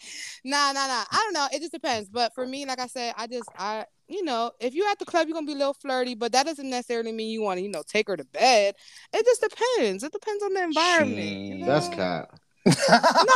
nah, 0.47 0.73
nah, 0.73 0.87
nah. 0.87 1.05
I 1.11 1.21
don't 1.25 1.33
know. 1.35 1.47
It 1.53 1.61
just 1.61 1.73
depends. 1.73 2.09
But 2.09 2.35
for 2.35 2.47
me, 2.47 2.65
like 2.67 2.79
I 2.81 2.87
said, 2.87 3.15
I 3.17 3.27
just 3.27 3.49
I 3.59 3.85
you 4.09 4.25
know, 4.25 4.53
if 4.61 4.73
you're 4.75 4.89
at 4.89 4.99
the 5.01 5.05
club, 5.05 5.27
you're 5.27 5.35
gonna 5.35 5.47
be 5.47 5.53
a 5.55 5.57
little 5.57 5.75
flirty, 5.75 6.15
but 6.15 6.31
that 6.33 6.47
doesn't 6.47 6.71
necessarily 6.71 7.11
mean 7.13 7.29
you 7.31 7.43
want 7.43 7.59
to, 7.59 7.63
you 7.63 7.69
know, 7.71 7.83
take 7.87 8.07
her 8.09 8.17
to 8.17 8.25
bed. 8.25 8.75
It 9.13 9.25
just 9.27 9.41
depends. 9.43 10.05
It 10.05 10.13
depends 10.13 10.43
on 10.45 10.55
the 10.55 10.63
environment. 10.63 11.19
You 11.29 11.59
know? 11.59 11.67
That's 11.67 11.89
cat. 11.89 12.31
No, 12.65 12.73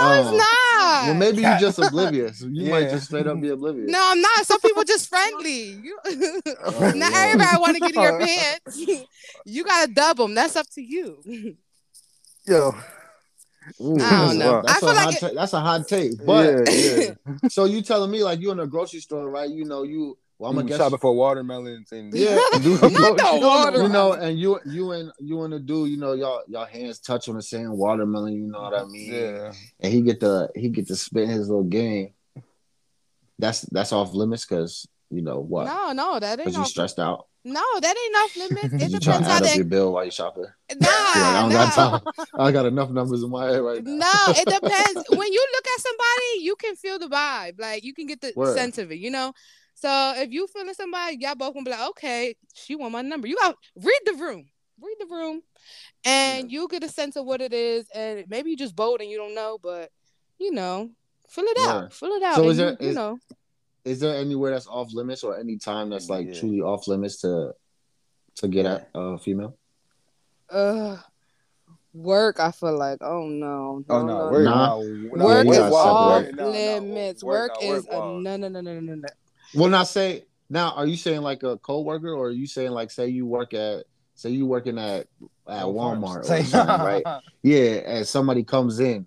Oh. 0.00 0.20
it's 0.20 0.38
not. 0.38 1.06
Well, 1.08 1.14
maybe 1.14 1.42
you're 1.42 1.58
just 1.58 1.78
oblivious. 1.82 2.42
You 2.42 2.70
might 2.70 2.84
Yeah. 2.84 2.90
just 2.90 3.06
straight 3.06 3.26
up 3.26 3.40
be 3.40 3.48
oblivious. 3.48 3.88
No, 3.90 3.98
I'm 4.00 4.20
not. 4.20 4.46
Some 4.46 4.60
people 4.60 4.82
just 4.84 5.08
friendly. 5.08 5.72
You, 5.82 5.98
Oh, 6.04 6.92
not 6.96 7.12
Lord. 7.12 7.14
everybody 7.14 7.60
want 7.60 7.74
to 7.76 7.80
get 7.80 7.94
in 7.96 8.00
your 8.02 8.18
pants. 8.20 8.80
you 9.44 9.64
gotta 9.64 9.92
dub 9.92 10.16
them. 10.18 10.34
That's 10.34 10.54
up 10.56 10.66
to 10.74 10.82
you. 10.82 11.56
Yo. 12.46 12.74
Ooh, 13.80 13.94
I 13.94 13.98
that's 13.98 14.10
don't 14.10 14.30
a- 14.30 14.38
know. 14.38 14.62
That's, 14.64 14.76
I 14.76 14.80
feel 14.80 14.88
a 14.88 14.94
hot 14.94 15.06
like 15.06 15.20
ta- 15.20 15.30
that's 15.34 15.52
a 15.52 15.60
hot 15.60 15.88
take. 15.88 16.24
But 16.24 16.68
yeah, 16.68 16.72
yeah. 16.72 17.48
so 17.50 17.64
you 17.66 17.82
telling 17.82 18.10
me 18.10 18.22
like 18.24 18.40
you 18.40 18.50
in 18.50 18.60
a 18.60 18.66
grocery 18.66 19.00
store, 19.00 19.28
right? 19.30 19.48
You 19.50 19.64
know 19.64 19.82
you. 19.82 20.16
Well, 20.38 20.50
I'm 20.50 20.56
I'm 20.56 20.62
gonna 20.64 20.68
guess. 20.70 20.78
shopping 20.78 20.98
for 20.98 21.14
watermelons 21.14 21.92
and 21.92 22.14
Yeah. 22.14 22.38
do 22.62 22.78
Not 22.80 23.18
the 23.18 23.38
water. 23.42 23.82
You 23.82 23.88
know, 23.90 24.14
and 24.14 24.38
you 24.38 24.58
you 24.64 24.92
and 24.92 25.12
you 25.18 25.42
and 25.42 25.52
the 25.52 25.60
dude, 25.60 25.90
you 25.90 25.98
know, 25.98 26.14
y'all 26.14 26.42
y'all 26.48 26.64
hands 26.64 26.98
touch 26.98 27.28
on 27.28 27.34
the 27.36 27.42
same 27.42 27.72
watermelon. 27.76 28.32
You 28.32 28.46
know 28.46 28.62
what 28.62 28.74
I 28.74 28.84
mean? 28.86 29.12
Yeah. 29.12 29.52
And 29.80 29.92
he 29.92 30.00
get 30.00 30.20
the 30.20 30.48
he 30.54 30.70
get 30.70 30.86
to 30.88 30.96
spin 30.96 31.28
his 31.28 31.48
little 31.50 31.64
game. 31.64 32.14
That's 33.38 33.60
that's 33.62 33.92
off 33.92 34.14
limits 34.14 34.46
because 34.46 34.88
you 35.10 35.22
know 35.22 35.40
what? 35.40 35.66
No, 35.66 35.92
no, 35.92 36.20
that 36.20 36.38
ain't 36.38 36.46
Because 36.46 36.56
you 36.56 36.64
stressed 36.64 36.98
out. 36.98 37.26
No, 37.44 37.62
that 37.80 37.94
ain't 37.96 38.16
off 38.16 38.36
limits. 38.36 38.74
It 38.74 38.80
you 38.92 38.98
depends 38.98 39.26
how 39.26 39.36
add 39.36 39.42
up 39.42 39.56
your 39.56 39.64
bill 39.64 39.92
while 39.92 40.04
you 40.04 40.10
shopping. 40.10 40.44
Nah, 40.44 40.88
I 40.88 41.38
don't 41.40 41.50
got 41.50 41.72
time. 41.72 42.28
I 42.38 42.52
got 42.52 42.66
enough 42.66 42.90
numbers 42.90 43.22
in 43.22 43.30
my 43.30 43.46
head 43.46 43.62
right 43.62 43.82
now. 43.82 43.90
No, 43.92 44.32
it 44.34 44.46
depends. 44.62 45.04
when 45.08 45.32
you 45.32 45.46
look 45.54 45.66
at 45.66 45.80
somebody, 45.80 46.40
you 46.40 46.54
can 46.56 46.76
feel 46.76 46.98
the 46.98 47.08
vibe. 47.08 47.58
Like 47.58 47.82
you 47.82 47.94
can 47.94 48.06
get 48.06 48.20
the 48.20 48.32
Word. 48.36 48.54
sense 48.54 48.78
of 48.78 48.92
it, 48.92 48.98
you 48.98 49.10
know? 49.10 49.32
So 49.74 50.12
if 50.16 50.30
you 50.30 50.46
feeling 50.48 50.74
somebody, 50.74 51.16
y'all 51.18 51.34
both 51.34 51.54
gonna 51.54 51.64
be 51.64 51.70
like, 51.70 51.88
okay, 51.90 52.34
she 52.54 52.76
want 52.76 52.92
my 52.92 53.00
number. 53.02 53.26
You 53.26 53.36
got 53.36 53.56
read 53.76 54.00
the 54.04 54.12
room. 54.14 54.46
Read 54.80 54.96
the 55.00 55.06
room. 55.06 55.42
And 56.04 56.52
you 56.52 56.68
get 56.68 56.84
a 56.84 56.88
sense 56.88 57.16
of 57.16 57.24
what 57.24 57.40
it 57.40 57.52
is. 57.54 57.86
And 57.94 58.24
maybe 58.28 58.50
you 58.50 58.56
just 58.56 58.76
bold 58.76 59.00
and 59.00 59.10
you 59.10 59.16
don't 59.16 59.34
know, 59.34 59.58
but 59.62 59.90
you 60.38 60.52
know, 60.52 60.90
fill 61.30 61.44
it 61.46 61.58
out. 61.58 61.92
Fill 61.94 62.12
it 62.12 62.22
out. 62.22 62.36
So 62.36 62.48
is 62.50 62.58
there- 62.58 62.76
you, 62.80 62.88
you 62.88 62.94
know. 62.94 63.18
Is 63.84 64.00
there 64.00 64.16
anywhere 64.16 64.52
that's 64.52 64.66
off 64.66 64.92
limits 64.92 65.22
or 65.22 65.38
any 65.38 65.56
time 65.56 65.90
that's 65.90 66.08
like 66.10 66.28
Yeah. 66.28 66.40
truly 66.40 66.60
off 66.60 66.86
limits 66.86 67.20
to 67.22 67.52
to 68.36 68.48
get 68.48 68.66
at 68.66 68.90
a 68.94 69.18
female? 69.18 69.56
Uh 70.50 70.96
work, 71.92 72.38
I 72.40 72.50
feel 72.52 72.76
like, 72.76 72.98
oh 73.02 73.26
no. 73.26 73.84
Oh 73.88 74.02
no, 74.02 74.30
no, 74.30 74.82
no, 75.10 75.26
work, 75.26 75.46
Nah. 75.46 75.52
is 75.52 75.58
off 75.58 76.20
separate. 76.20 76.34
Nah, 76.36 76.44
nah, 76.44 76.50
limits. 76.50 77.24
Work, 77.24 77.52
is 77.62 77.86
no 77.88 78.18
no 78.20 78.36
no 78.36 78.48
no 78.48 78.60
no 78.60 78.80
no. 78.80 79.08
Well, 79.54 79.68
not 79.68 79.88
say 79.88 80.24
now. 80.48 80.70
Are 80.72 80.86
you 80.86 80.96
saying 80.96 81.22
like 81.22 81.42
a 81.42 81.56
coworker, 81.58 82.12
or 82.12 82.26
are 82.28 82.32
you 82.32 82.46
saying 82.46 82.70
like 82.70 82.90
say 82.90 83.08
you 83.08 83.26
work 83.26 83.54
at 83.54 83.84
say 84.14 84.30
you 84.30 84.46
working 84.46 84.78
at 84.78 85.06
at 85.48 85.64
Walmart 85.64 86.20
or 86.20 86.44
something, 86.44 86.80
right? 86.86 87.04
Yeah, 87.42 87.80
and 87.86 88.06
somebody 88.06 88.44
comes 88.44 88.78
in 88.80 89.06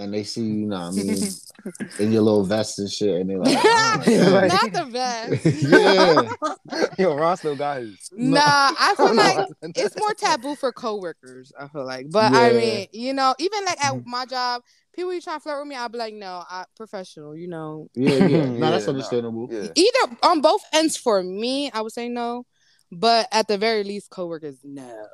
and 0.00 0.14
they 0.14 0.24
see 0.24 0.42
you 0.42 0.66
know 0.66 0.90
what 0.90 0.98
I 0.98 1.02
mean 1.02 1.18
in 1.98 2.12
your 2.12 2.22
little 2.22 2.44
vest 2.44 2.78
and 2.78 2.90
shit, 2.90 3.20
and 3.20 3.28
they're 3.28 3.38
like, 3.38 3.56
oh, 3.64 4.02
like- 4.32 4.52
Not 4.52 4.72
the 4.72 4.90
best. 4.90 5.44
yeah, 6.68 6.86
Yo, 6.98 7.14
Ron 7.14 7.36
still 7.36 7.56
got 7.56 7.80
his. 7.80 8.10
Nah, 8.12 8.40
I 8.42 8.94
feel 8.96 9.14
like 9.14 9.46
it's 9.62 9.96
more 9.98 10.14
taboo 10.14 10.54
for 10.54 10.72
coworkers. 10.72 11.52
I 11.58 11.68
feel 11.68 11.84
like, 11.84 12.10
but 12.10 12.32
I 12.32 12.52
mean, 12.52 12.86
you 12.92 13.12
know, 13.12 13.34
even 13.38 13.64
like 13.64 13.84
at 13.84 13.92
mm-hmm. 13.92 14.10
my 14.10 14.24
job, 14.24 14.62
people 14.94 15.12
you 15.12 15.20
trying 15.20 15.36
to 15.36 15.42
flirt 15.42 15.60
with 15.60 15.68
me, 15.68 15.76
I'll 15.76 15.88
be 15.88 15.98
like, 15.98 16.14
no, 16.14 16.42
I 16.48 16.64
professional. 16.76 17.36
You 17.36 17.48
know, 17.48 17.88
yeah, 17.94 18.26
yeah. 18.26 18.44
No, 18.46 18.70
that's 18.70 18.82
Yeah, 18.82 18.86
nah. 18.86 18.92
understandable. 18.92 19.48
Yeah. 19.50 19.68
either 19.74 20.16
on 20.22 20.40
both 20.40 20.62
ends 20.72 20.96
for 20.96 21.22
me, 21.22 21.70
I 21.72 21.82
would 21.82 21.92
say 21.92 22.08
no, 22.08 22.46
but 22.90 23.28
at 23.32 23.48
the 23.48 23.58
very 23.58 23.84
least, 23.84 24.10
coworkers, 24.10 24.58
no. 24.64 25.06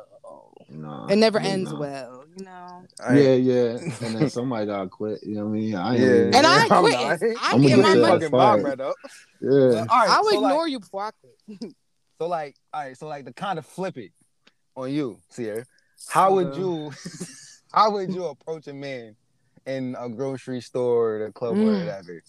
No, 0.68 1.06
It 1.08 1.16
never 1.16 1.38
ends 1.38 1.72
no. 1.72 1.78
well, 1.78 2.24
you 2.36 2.44
know. 2.44 2.84
Yeah, 3.10 3.34
yeah, 3.34 3.78
and 4.02 4.16
then 4.16 4.30
somebody 4.30 4.66
gotta 4.66 4.88
quit. 4.88 5.20
You 5.24 5.36
know 5.36 5.44
what 5.46 5.50
I 5.50 5.52
mean? 5.60 5.74
I 5.74 5.96
Yeah. 5.96 6.02
even- 6.06 6.34
And 6.34 6.46
I 6.46 6.62
ain't 6.62 6.72
I'm 6.72 6.82
quitting. 6.82 7.08
not. 7.08 7.22
I'm 7.22 7.54
I'ma 7.54 7.68
get 7.68 7.78
my 7.78 7.94
money. 7.94 8.02
fucking 8.02 8.30
fired. 8.30 8.60
vibe 8.60 8.64
right 8.64 8.80
up. 8.80 8.94
yeah. 9.40 9.50
All 9.50 9.98
right, 9.98 10.10
I'll 10.10 10.24
so 10.24 10.30
ignore 10.36 10.62
like, 10.64 10.70
you 10.70 10.80
before 10.80 11.02
I 11.04 11.10
quit. 11.20 11.74
so 12.20 12.28
like, 12.28 12.56
all 12.72 12.80
right, 12.82 12.96
so 12.96 13.06
like 13.08 13.24
the 13.24 13.32
kind 13.32 13.58
of 13.58 13.66
flip 13.66 13.96
it 13.98 14.12
on 14.76 14.92
you, 14.92 15.18
Sierra. 15.30 15.64
How 16.08 16.32
would 16.34 16.48
Uh. 16.48 16.58
you, 16.58 16.92
how 17.72 17.90
would 17.92 18.12
you 18.14 18.26
approach 18.26 18.66
a 18.68 18.74
man 18.74 19.16
in 19.66 19.96
a 19.98 20.08
grocery 20.08 20.60
store, 20.60 21.22
the 21.26 21.32
club, 21.32 21.54
or 21.56 21.60
Mm. 21.60 21.80
whatever? 21.80 22.22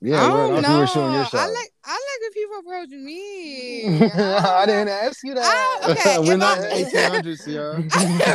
Yeah, 0.00 0.24
I 0.24 0.28
don't 0.28 0.56
if 0.58 0.94
you 0.94 1.00
know. 1.02 1.26
I 1.32 1.46
like 1.48 1.70
I 1.84 1.92
like 1.92 2.20
when 2.20 2.32
people 2.32 2.58
approach 2.58 2.88
me. 2.90 4.08
I 4.14 4.58
I 4.62 4.66
didn't 4.66 4.88
ask 4.88 5.18
you 5.24 5.34
that. 5.34 5.80
I- 5.82 5.90
okay, 5.92 6.18
We're 6.20 6.36
not 6.36 6.58
I- 6.60 6.68
in 6.76 6.86
1800s 6.86 7.44
here. 7.44 7.72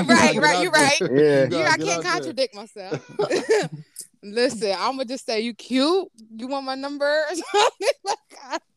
right, 0.05 0.35
right, 0.37 0.61
you're 0.61 0.71
right. 0.71 0.99
Yeah. 1.01 1.45
You, 1.49 1.63
I 1.63 1.77
can't 1.77 1.81
out 1.81 1.85
there. 1.85 2.01
contradict 2.03 2.55
myself. 2.55 3.11
Listen, 4.23 4.73
I'm 4.77 4.91
gonna 4.91 5.05
just 5.05 5.25
say 5.25 5.39
you 5.41 5.55
cute. 5.55 6.07
You 6.35 6.47
want 6.47 6.65
my 6.65 6.75
number? 6.75 7.23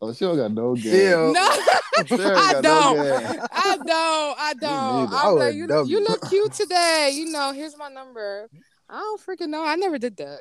Oh, 0.01 0.13
she 0.13 0.25
don't 0.25 0.37
got 0.37 0.53
no 0.53 0.75
game. 0.75 1.33
No, 1.35 1.41
I 1.43 2.61
don't. 2.63 2.97
game. 2.97 3.43
I 3.53 3.77
don't. 3.77 4.39
I 4.39 4.55
don't. 4.59 5.13
I'm 5.13 5.35
like, 5.37 5.55
you 5.55 5.67
you. 5.87 6.01
look 6.03 6.29
cute 6.31 6.53
today. 6.53 7.11
You 7.15 7.31
know, 7.31 7.53
here's 7.53 7.77
my 7.77 7.89
number. 7.91 8.49
I 8.89 8.99
don't 8.99 9.21
freaking 9.21 9.49
know. 9.49 9.65
I 9.65 9.77
never 9.77 9.99
did 9.99 10.17
that. 10.19 10.41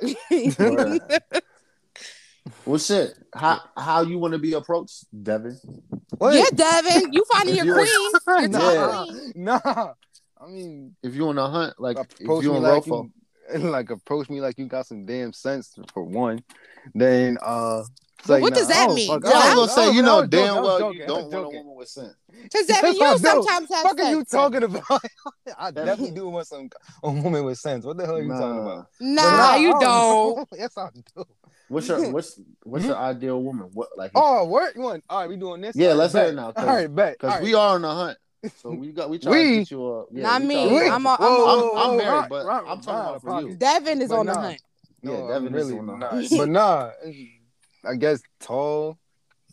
Word. 0.60 1.41
Well, 2.65 2.77
shit. 2.77 3.13
How 3.34 3.62
how 3.75 4.01
you 4.03 4.19
want 4.19 4.34
to 4.34 4.38
be 4.38 4.51
approached, 4.53 5.06
Devin? 5.23 5.58
What? 6.17 6.34
yeah, 6.36 6.43
Devin, 6.53 7.13
you 7.13 7.23
finding 7.32 7.56
your 7.56 7.65
You- 7.65 7.73
queen. 7.73 7.88
Your 8.41 8.49
top 8.49 8.73
Yeah. 8.73 9.06
queen. 9.08 9.32
Nah. 9.36 9.93
I 10.41 10.47
mean, 10.47 10.95
If 11.01 11.15
you 11.15 11.27
on 11.29 11.38
a 11.38 11.47
hunt, 11.49 11.79
like 11.79 11.97
if 11.97 12.19
approach 12.21 12.43
you 12.43 12.51
me 12.51 12.58
on 12.58 12.63
like 12.63 12.84
Rofo, 12.84 13.10
you, 13.53 13.60
like 13.69 13.89
approach 13.91 14.29
me 14.29 14.41
like 14.41 14.58
you 14.60 14.65
got 14.65 14.86
some 14.88 15.06
damn 15.06 15.32
sense 15.32 15.73
for 15.93 16.03
one. 16.03 16.43
Then 16.93 17.38
uh, 17.41 17.84
it's 17.84 17.89
But 17.89 18.12
like, 18.30 18.42
what 18.42 18.54
nah, 18.54 18.60
does 18.60 18.68
that 18.68 18.90
I 18.90 18.94
mean? 18.94 19.08
fuck- 19.08 19.24
Yeah, 19.24 19.30
yeah, 19.32 19.38
I 19.38 19.52
I 19.52 19.56
was 19.56 19.76
gonna 19.76 19.88
say, 19.90 19.96
you 19.96 20.02
know 20.02 20.16
was 20.22 20.30
joking, 20.30 20.46
damn 20.46 20.58
I 20.58 20.62
well 20.62 20.80
joking, 20.80 21.02
you 21.02 21.08
don't 21.08 21.32
want 21.32 21.46
a 21.46 21.50
woman 21.58 21.76
with 21.76 21.88
sense. 21.90 22.16
Because 22.44 22.66
Devin, 22.68 22.82
That's 22.84 22.94
you 22.94 23.00
what 23.00 23.10
I 23.10 23.18
do. 23.18 23.24
sometimes 23.24 23.70
have 23.72 23.84
Fuck 23.84 24.00
are 24.00 24.12
you 24.12 24.24
talking 24.26 24.64
about? 24.64 25.02
I 25.58 25.72
definitely 25.72 26.12
do 26.12 26.30
want 26.30 26.48
some 26.48 26.70
a 27.04 27.12
woman 27.12 27.44
with 27.46 27.58
sense. 27.58 27.86
What 27.86 27.98
the 27.98 28.06
hell 28.06 28.17
are 28.17 28.21
you 28.21 28.30
talking 28.30 28.60
about? 28.60 28.88
Nah, 29.00 29.21
nah, 29.38 29.56
you 29.56 29.74
I 29.76 29.80
don't. 29.80 30.48
yes, 30.58 30.78
I 30.78 30.90
do. 31.15 31.26
What's 31.69 31.88
your 31.88 32.12
what's 32.12 32.40
what's 32.63 32.86
your 32.86 32.96
hmm? 32.96 33.02
ideal 33.02 33.42
woman? 33.42 33.69
What 33.74 33.90
like? 33.98 34.12
Oh, 34.15 34.44
what? 34.46 34.76
You 34.76 34.82
want? 34.82 35.04
All 35.10 35.21
right, 35.21 35.30
we 35.30 35.38
doing 35.38 35.62
this. 35.62 35.76
Yeah, 35.76 35.94
let's 35.94 36.13
hear 36.13 36.26
it 36.26 36.36
now, 36.36 36.52
All 36.56 36.65
right, 36.65 36.94
bet. 36.94 37.17
Because 37.19 37.42
we 37.42 37.54
are 37.54 37.76
on 37.76 37.86
a 37.86 37.94
hunt, 37.94 38.17
so 38.62 38.71
we 38.71 38.92
got 38.92 39.10
we 39.10 39.17
try 39.17 39.32
We? 39.32 39.44
to 39.44 39.58
get 39.60 39.71
you 39.71 39.86
a. 39.88 40.06
Yeah, 40.12 40.24
Not 40.24 40.44
me. 40.44 40.69
to- 40.69 40.86
I'm 40.92 41.06
a- 41.06 41.17
I'm 41.19 41.21
a- 41.21 41.46
I'm- 41.46 41.78
I'm 41.92 41.98
married, 41.98 42.10
Ron- 42.12 42.30
but 42.30 42.46
Ron- 42.46 42.67
I'm 42.67 42.82
talking 42.82 42.94
Ron 42.94 43.08
about 43.10 43.21
for 43.21 43.42
you. 43.42 43.56
Devin 43.56 44.02
is 44.02 44.10
But 44.10 44.15
on 44.19 44.26
the 44.28 44.34
nah. 44.34 44.42
hunt. 44.42 44.62
Yeah, 45.02 45.12
No, 45.12 45.28
Devin 45.30 45.48
I'm 45.48 45.56
is 45.56 45.71
on 45.71 46.00
the 46.00 46.08
hunt. 46.08 46.28
But 46.38 46.50
nah, 46.50 46.92
I 47.86 47.96
guess 47.96 48.21
tall, 48.40 48.98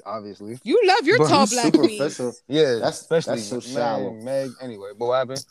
obviously. 0.05 0.59
You 0.62 0.81
love 0.85 1.07
your 1.07 1.18
But 1.18 1.28
tall 1.28 1.41
You 1.43 1.47
black 1.49 1.72
queens. 1.72 1.93
superficial. 2.16 2.33
Yeah, 2.49 2.74
That's- 2.74 3.01
especially 3.01 3.37
that's 3.37 3.49
so 3.49 3.57
Meg- 3.57 3.62
shallow. 3.64 4.12
Meg, 4.14 4.51
anyway, 4.61 4.91
but 4.99 5.07
what 5.07 5.18
happened? 5.18 5.45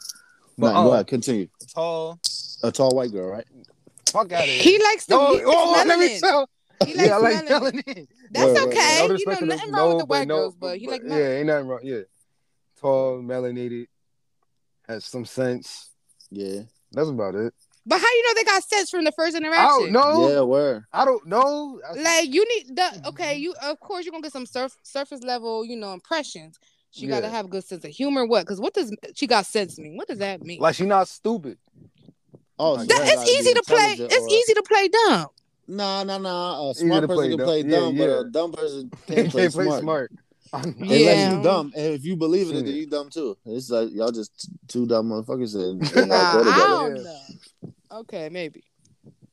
No, 0.57 0.67
But, 0.67 0.73
go 0.73 0.79
um, 0.79 0.93
ahead, 0.93 1.07
continue. 1.07 1.47
Tall, 1.73 2.19
A 2.63 2.71
tall 2.71 2.91
white 2.95 3.11
girl, 3.11 3.29
right? 3.29 3.45
fuck 4.11 4.31
out 4.31 4.43
of 4.43 4.49
here. 4.49 4.61
He 4.63 4.81
likes 4.83 5.05
the 5.05 5.15
no, 5.15 5.27
he 5.33 5.45
likes 5.45 5.45
oh, 5.45 5.83
let 5.87 5.99
me 5.99 6.07
melanin. 6.09 6.19
tell. 6.19 6.49
He 6.85 6.93
likes 6.95 7.07
yeah, 7.09 7.15
I 7.15 7.17
like 7.19 7.35
melanin. 7.45 7.83
melanin. 7.83 8.07
That's 8.31 8.45
Word, 8.45 8.55
word, 8.55 8.67
okay. 8.69 9.07
No 9.07 9.15
you 9.15 9.25
know, 9.25 9.33
nothing 9.55 9.71
wrong 9.71 9.71
no, 9.71 9.87
with 9.89 9.99
the 9.99 10.05
white 10.05 10.27
no, 10.27 10.35
girls, 10.37 10.55
but 10.55 10.77
he 10.77 10.87
like 10.87 11.01
yeah, 11.05 11.15
ain't 11.15 11.47
nothing 11.47 11.67
wrong. 11.67 11.79
Yeah, 11.83 12.01
tall, 12.81 13.21
melanated, 13.21 13.87
has 14.87 15.05
some 15.05 15.25
sense. 15.25 15.89
Yeah. 16.31 16.61
That's 16.91 17.09
about 17.09 17.35
it. 17.35 17.53
But 17.89 17.99
how 17.99 18.07
you 18.07 18.23
know 18.27 18.33
they 18.35 18.43
got 18.43 18.63
sense 18.63 18.89
from 18.91 19.03
the 19.03 19.11
first 19.11 19.33
oh, 19.35 19.39
interaction? 19.39 19.65
I 19.65 19.67
don't 19.67 19.91
know. 19.91 20.29
Yeah, 20.29 20.41
where? 20.41 20.87
I 20.93 21.05
don't 21.05 21.25
know. 21.25 21.81
Like 21.97 22.31
you 22.31 22.47
need 22.47 22.75
the 22.75 23.01
okay. 23.07 23.35
You 23.35 23.53
of 23.63 23.79
course 23.79 24.05
you're 24.05 24.11
gonna 24.11 24.21
get 24.21 24.31
some 24.31 24.45
surf, 24.45 24.77
surface 24.83 25.23
level, 25.23 25.65
you 25.65 25.75
know, 25.75 25.91
impressions. 25.93 26.59
She 26.91 27.07
got 27.07 27.21
to 27.21 27.29
have 27.29 27.45
a 27.45 27.47
good 27.47 27.63
sense 27.63 27.83
of 27.83 27.91
humor. 27.91 28.25
What? 28.25 28.41
Because 28.45 28.59
what 28.61 28.73
does 28.75 28.95
she 29.15 29.25
got 29.27 29.45
sense 29.47 29.77
mean? 29.79 29.97
What 29.97 30.07
does 30.07 30.19
that 30.19 30.43
mean? 30.43 30.59
like 30.59 30.75
she 30.75 30.85
not 30.85 31.07
stupid. 31.07 31.57
Oh, 32.59 32.77
That- 32.77 32.81
so 32.81 32.85
That- 32.87 32.97
you 32.97 33.03
it's 33.03 33.15
gotta 33.15 33.25
be 33.25 33.31
easy 33.39 33.53
to 33.55 33.63
play. 33.63 33.91
intelligent 33.91 34.11
It's 34.13 34.21
or- 34.23 34.37
easy 34.37 34.53
to 34.53 34.63
play 34.63 34.87
dumb. 34.87 35.27
Nah, 35.67 36.03
nah, 36.03 36.17
nah. 36.17 36.69
A 36.71 36.75
smart 36.75 37.07
person 37.07 37.15
play 37.15 37.29
can 37.29 37.37
dumb. 37.37 37.45
play 37.47 37.61
Yeah, 37.61 37.69
dumb, 37.79 37.97
but 37.97 38.09
a 38.09 38.23
dumb 38.31 38.51
person 38.51 38.89
Can't 39.07 39.07
can't 39.07 39.31
play 39.31 39.49
play 39.49 39.65
smart. 39.65 39.81
smart. 39.81 40.11
Unless 40.53 40.89
Yeah. 40.99 41.37
you 41.37 41.43
dumb, 41.43 41.71
and 41.75 41.93
if 41.93 42.03
you 42.05 42.15
believe 42.15 42.49
in 42.49 42.55
it, 42.57 42.61
then 42.65 42.73
Yeah. 42.73 42.79
you 42.81 42.87
dumb 42.87 43.09
too. 43.11 43.37
It's 43.45 43.69
like 43.69 43.89
y'all 43.91 44.11
just 44.11 44.39
t- 44.41 44.47
two 44.67 44.85
dumb 44.87 45.09
motherfuckers 45.09 45.53
and 45.55 45.79
Nah, 46.07 46.33
go 46.33 46.39
I 46.39 46.43
together. 46.43 46.95
don't 46.95 47.03
know. 47.03 47.73
Okay, 47.91 48.29
maybe. 48.29 48.63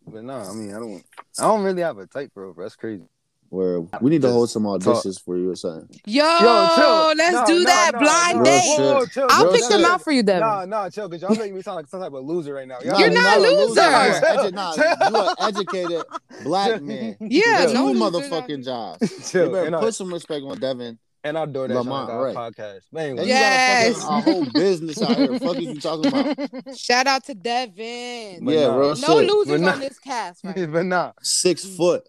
But 0.07 0.25
nah, 0.25 0.51
I 0.51 0.55
mean, 0.55 0.71
I 0.75 0.79
don't. 0.79 1.05
I 1.39 1.43
don't 1.43 1.63
really 1.63 1.83
have 1.83 1.99
a 1.99 2.07
type, 2.07 2.33
bro. 2.35 2.55
That's 2.57 2.77
crazy. 2.77 3.05
Where 3.49 3.81
we 4.01 4.11
need 4.11 4.23
to 4.23 4.31
hold 4.33 4.51
some 4.51 4.65
talk. 4.65 4.81
auditions 4.81 5.23
for 5.23 5.37
you 5.37 5.51
or 5.51 5.57
something. 5.57 5.89
Yo, 6.05 6.25
Yo, 6.25 6.69
chill. 6.75 7.15
let's 7.17 7.33
Nah, 7.33 7.45
do 7.47 7.59
nah, 7.61 7.65
that 7.67 7.91
nah, 7.95 7.99
blind 8.01 8.39
nah. 8.39 8.45
Date. 8.45 8.63
shit. 8.65 8.79
Whoa, 8.81 9.07
chill, 9.07 9.27
I'll 9.31 9.45
Real 9.45 9.53
pick 9.55 9.69
them 9.69 9.85
out 9.85 10.03
for 10.03 10.11
you, 10.11 10.23
Devin. 10.25 10.41
Nah, 10.41 10.65
nah, 10.65 10.89
chill, 10.91 11.09
because 11.09 11.23
y'all 11.23 11.37
making 11.37 11.55
me 11.55 11.63
sound 11.63 11.77
like 11.77 11.87
some 11.87 12.01
type 12.01 12.13
of 12.13 12.25
loser 12.25 12.55
right 12.55 12.67
now. 12.67 12.79
Y'all 12.85 12.99
You're 12.99 13.11
not 13.11 13.39
a 13.39 13.41
a 13.41 13.43
loser. 13.43 13.81
You're 13.83 14.47
an 14.49 14.55
nah, 14.55 14.75
you're 14.75 15.31
an 15.31 15.35
educated 15.41 16.03
black 16.43 16.83
man. 16.83 17.17
Yeah, 17.21 17.67
Two 17.67 17.75
no 17.75 17.93
losers 17.93 18.31
motherfucking 18.31 18.65
jobs. 18.65 19.01
You 19.03 19.21
chill. 19.25 19.53
better 19.53 19.67
And, 19.67 19.77
put 19.77 19.95
some 19.95 20.13
respect 20.13 20.45
on 20.45 20.59
Devin. 20.59 20.99
And 21.29 21.37
I'll 21.39 21.47
do 21.47 21.67
that 21.67 21.75
Lamont, 21.75 22.11
our 22.11 22.25
right. 22.25 22.37
podcast. 22.37 22.81
But 22.93 23.03
And 23.03 23.19
anyway, 23.19 23.23
you 23.25 23.29
Yes. 23.29 24.03
got 24.03 24.19
a, 24.19 24.23
fucking, 24.23 24.33
a 24.33 24.35
whole 24.45 24.51
business 24.53 25.03
out 25.03 25.17
here. 25.17 25.39
Fuck 25.39 25.57
is 25.57 25.63
you 25.63 25.81
talking 25.81 26.07
about? 26.07 26.77
Shout 26.79 27.07
out 27.07 27.25
to 27.25 27.35
Devin. 27.35 28.45
But 28.45 28.55
yeah, 28.55 28.67
nah. 28.69 28.77
real 28.77 28.89
no 28.97 29.21
shit. 29.21 29.31
losers 29.31 29.49
But 29.53 29.61
nah. 29.61 29.73
on 29.73 29.81
this 29.81 29.99
cast, 29.99 30.45
right? 30.45 30.73
but 30.73 30.85
not 30.87 31.17
Six 31.23 31.65
mm. 31.65 31.77
foot. 31.77 32.09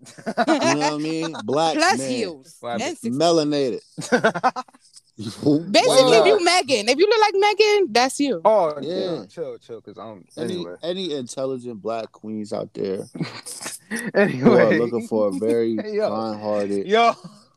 You 0.26 0.34
know 0.56 0.78
what 0.78 0.92
I 0.94 0.96
mean? 0.96 1.34
Black 1.44 1.74
Plus 1.76 1.98
man. 1.98 2.10
heels. 2.10 2.56
What 2.60 2.80
happened? 2.80 2.88
And 2.88 2.98
six. 2.98 3.16
Melanated. 3.16 3.80
Basically, 5.70 6.16
if 6.16 6.26
you 6.26 6.42
Megan, 6.42 6.88
if 6.88 6.98
you 6.98 7.06
look 7.06 7.20
like 7.20 7.34
Megan, 7.36 7.92
that's 7.92 8.18
you. 8.20 8.40
oh 8.44 8.78
Yeah. 8.80 8.94
yeah, 9.20 9.26
chill, 9.26 9.58
chill, 9.58 9.80
because 9.82 9.98
I'm 9.98 10.24
any 10.38 10.54
anyway. 10.54 10.74
any 10.82 11.14
intelligent 11.14 11.82
black 11.82 12.10
queens 12.12 12.54
out 12.54 12.72
there 12.72 13.02
who 13.12 14.54
are 14.54 14.62
anyway, 14.62 14.78
looking 14.78 15.06
for 15.06 15.28
a 15.28 15.32
very 15.32 15.76
Hey, 15.76 15.98
kind-hearted. 15.98 16.86
yo. 16.86 17.12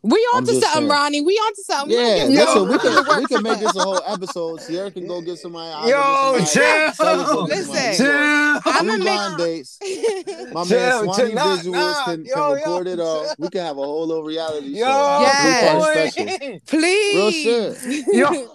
We 0.06 0.28
I'm 0.34 0.38
on 0.40 0.46
to 0.48 0.52
something, 0.52 0.70
saying. 0.70 0.90
Ronnie. 0.90 1.22
We 1.22 1.34
on 1.36 1.54
to 1.56 1.64
something. 1.64 1.98
Yeah, 1.98 2.28
we 2.28 2.36
listen, 2.36 2.68
we 2.68 2.78
can 2.78 3.06
can 3.06 3.20
we 3.22 3.26
can 3.26 3.42
make 3.44 3.60
this 3.60 3.74
a 3.74 3.80
whole 3.80 4.02
episode. 4.08 4.60
Sierra 4.60 4.92
can 4.92 5.08
go 5.08 5.22
get 5.22 5.38
somebody. 5.38 5.72
I'll 5.72 5.88
Yo, 5.90 5.94
go 6.34 6.40
get 6.40 6.48
somebody. 6.50 6.52
chill. 6.52 6.92
Sally 6.94 7.24
can 7.24 7.36
go 7.36 7.44
Listen. 7.44 7.66
somebody. 7.66 7.98
Chill. 7.98 8.62
I'm 8.66 8.86
Three 8.86 9.06
gonna 9.06 9.38
make. 9.38 9.38
dates. 9.38 9.80
My 10.54 10.64
Chill, 10.66 11.06
man 11.06 11.14
Swanee 11.16 11.16
chill, 11.16 11.36
nah, 11.36 11.56
Visuals 11.58 11.74
nah. 11.74 12.04
can, 12.06 12.26
Yo, 12.26 12.34
can 12.34 12.38
yo, 12.38 12.54
record 12.54 12.88
it 12.88 13.00
uh, 13.00 13.04
all. 13.04 13.34
We 13.40 13.50
can 13.50 13.62
have 13.62 13.78
a 13.78 13.82
whole 13.82 14.06
little 14.08 14.24
reality 14.24 14.68
Yo, 14.68 14.86
show. 14.86 14.92
Uh, 14.92 15.20
yes. 15.22 16.14
Three-part 16.14 16.38
special. 16.40 16.60
Please. 16.68 17.82
shit. 17.82 18.06
Yo. 18.14 18.48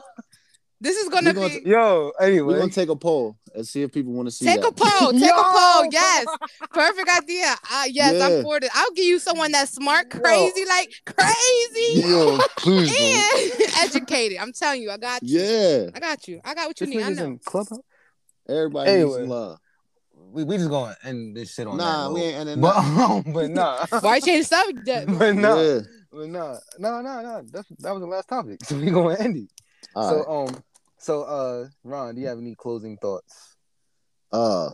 this 0.82 0.96
is 0.98 1.08
gonna 1.08 1.30
We 1.30 1.34
gonna 1.34 1.60
be. 1.60 1.70
Yo, 1.70 2.12
Anyway, 2.20 2.40
We're 2.54 2.58
gonna 2.60 2.70
take 2.70 2.90
a 2.90 2.96
poll 2.96 3.37
and 3.54 3.66
see 3.66 3.82
if 3.82 3.92
people 3.92 4.12
want 4.12 4.26
to 4.28 4.32
see 4.32 4.44
Take 4.46 4.60
that. 4.60 4.68
a 4.68 4.72
poll. 4.72 5.12
Take 5.18 5.22
Yo. 5.22 5.40
a 5.40 5.42
poll. 5.44 5.86
Yes. 5.90 6.26
Perfect 6.72 7.08
idea. 7.22 7.54
Uh, 7.72 7.84
yes, 7.88 8.14
Yeah. 8.14 8.26
I'm 8.38 8.42
for 8.42 8.56
it. 8.56 8.64
I'll 8.74 8.90
give 8.92 9.04
you 9.04 9.18
someone 9.18 9.52
that's 9.52 9.72
smart, 9.72 10.10
crazy, 10.10 10.64
like 10.66 10.92
crazy, 11.06 12.00
Yo, 12.08 12.38
please, 12.58 12.96
bro. 12.96 13.06
and 13.06 13.70
educated. 13.82 14.38
I'm 14.38 14.52
telling 14.52 14.82
you, 14.82 14.90
I 14.90 14.96
got 14.98 15.22
you. 15.22 15.40
yeah, 15.40 15.86
I 15.94 16.00
got 16.00 16.26
you. 16.28 16.40
I 16.44 16.54
got 16.54 16.68
what 16.68 16.80
you 16.80 16.86
This 16.86 16.94
need. 16.96 17.02
I 17.04 17.10
know. 17.10 17.38
clubhouse. 17.44 17.80
everybody 18.48 18.90
needs 18.90 19.02
Anyway. 19.02 19.20
some 19.20 19.28
love. 19.28 19.58
We 20.30 20.44
we 20.44 20.56
just 20.58 20.68
going 20.68 20.94
to 21.00 21.08
end 21.08 21.36
this 21.36 21.54
shit 21.54 21.66
on 21.66 21.76
Nah, 21.78 22.08
that. 22.08 22.14
we 22.14 22.20
ain't 22.22 22.36
ending 22.40 22.60
But 22.60 22.82
nothing. 22.92 23.32
but 23.32 23.50
nah. 23.50 23.86
Why 24.00 24.16
you 24.16 24.22
change 24.22 24.48
the 24.48 24.56
subject? 24.56 25.18
but 25.18 25.34
nah. 25.36 25.60
Yeah. 25.60 25.80
But 26.12 26.28
nah. 26.28 26.56
No, 26.78 27.00
no, 27.00 27.22
no. 27.22 27.42
That's 27.50 27.68
that 27.78 27.92
was 27.92 28.00
the 28.00 28.06
last 28.06 28.28
topic. 28.28 28.62
So 28.64 28.76
we 28.76 28.90
gonna 28.90 29.14
end 29.18 29.36
it. 29.36 29.48
All 29.94 30.08
so 30.10 30.16
right. 30.16 30.54
um 30.56 30.62
so 30.98 31.22
uh 31.22 31.68
Ron, 31.84 32.14
do 32.14 32.20
you 32.20 32.26
have 32.28 32.38
any 32.38 32.54
closing 32.54 32.96
thoughts? 32.96 33.56
Uh, 34.30 34.70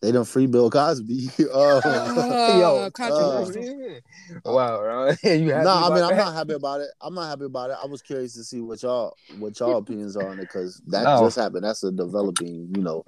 they 0.00 0.12
done 0.12 0.24
free 0.24 0.46
Bill 0.46 0.70
Cosby. 0.70 1.30
uh, 1.52 1.78
Uh, 1.78 2.90
controversy. 2.90 4.00
wow, 4.44 4.80
Ron. 4.80 5.16
you 5.24 5.52
happy 5.52 5.64
nah, 5.64 5.84
I 5.84 5.86
about 5.86 5.94
mean, 5.94 6.04
I'm 6.04 6.10
that? 6.10 6.16
not 6.16 6.34
happy 6.34 6.52
about 6.54 6.80
it. 6.80 6.88
I'm 7.00 7.14
not 7.14 7.28
happy 7.28 7.44
about 7.44 7.70
it. 7.70 7.76
I 7.82 7.86
was 7.86 8.00
curious 8.00 8.34
to 8.34 8.44
see 8.44 8.60
what 8.60 8.82
y'all 8.82 9.16
what 9.28 9.58
y'all 9.60 9.76
opinions 9.76 10.16
are 10.16 10.28
on 10.28 10.38
it 10.38 10.42
because 10.42 10.80
that 10.88 11.04
No. 11.04 11.24
just 11.24 11.36
happened. 11.36 11.64
That's 11.64 11.82
a 11.84 11.92
developing, 11.92 12.68
you 12.74 12.82
know, 12.82 13.04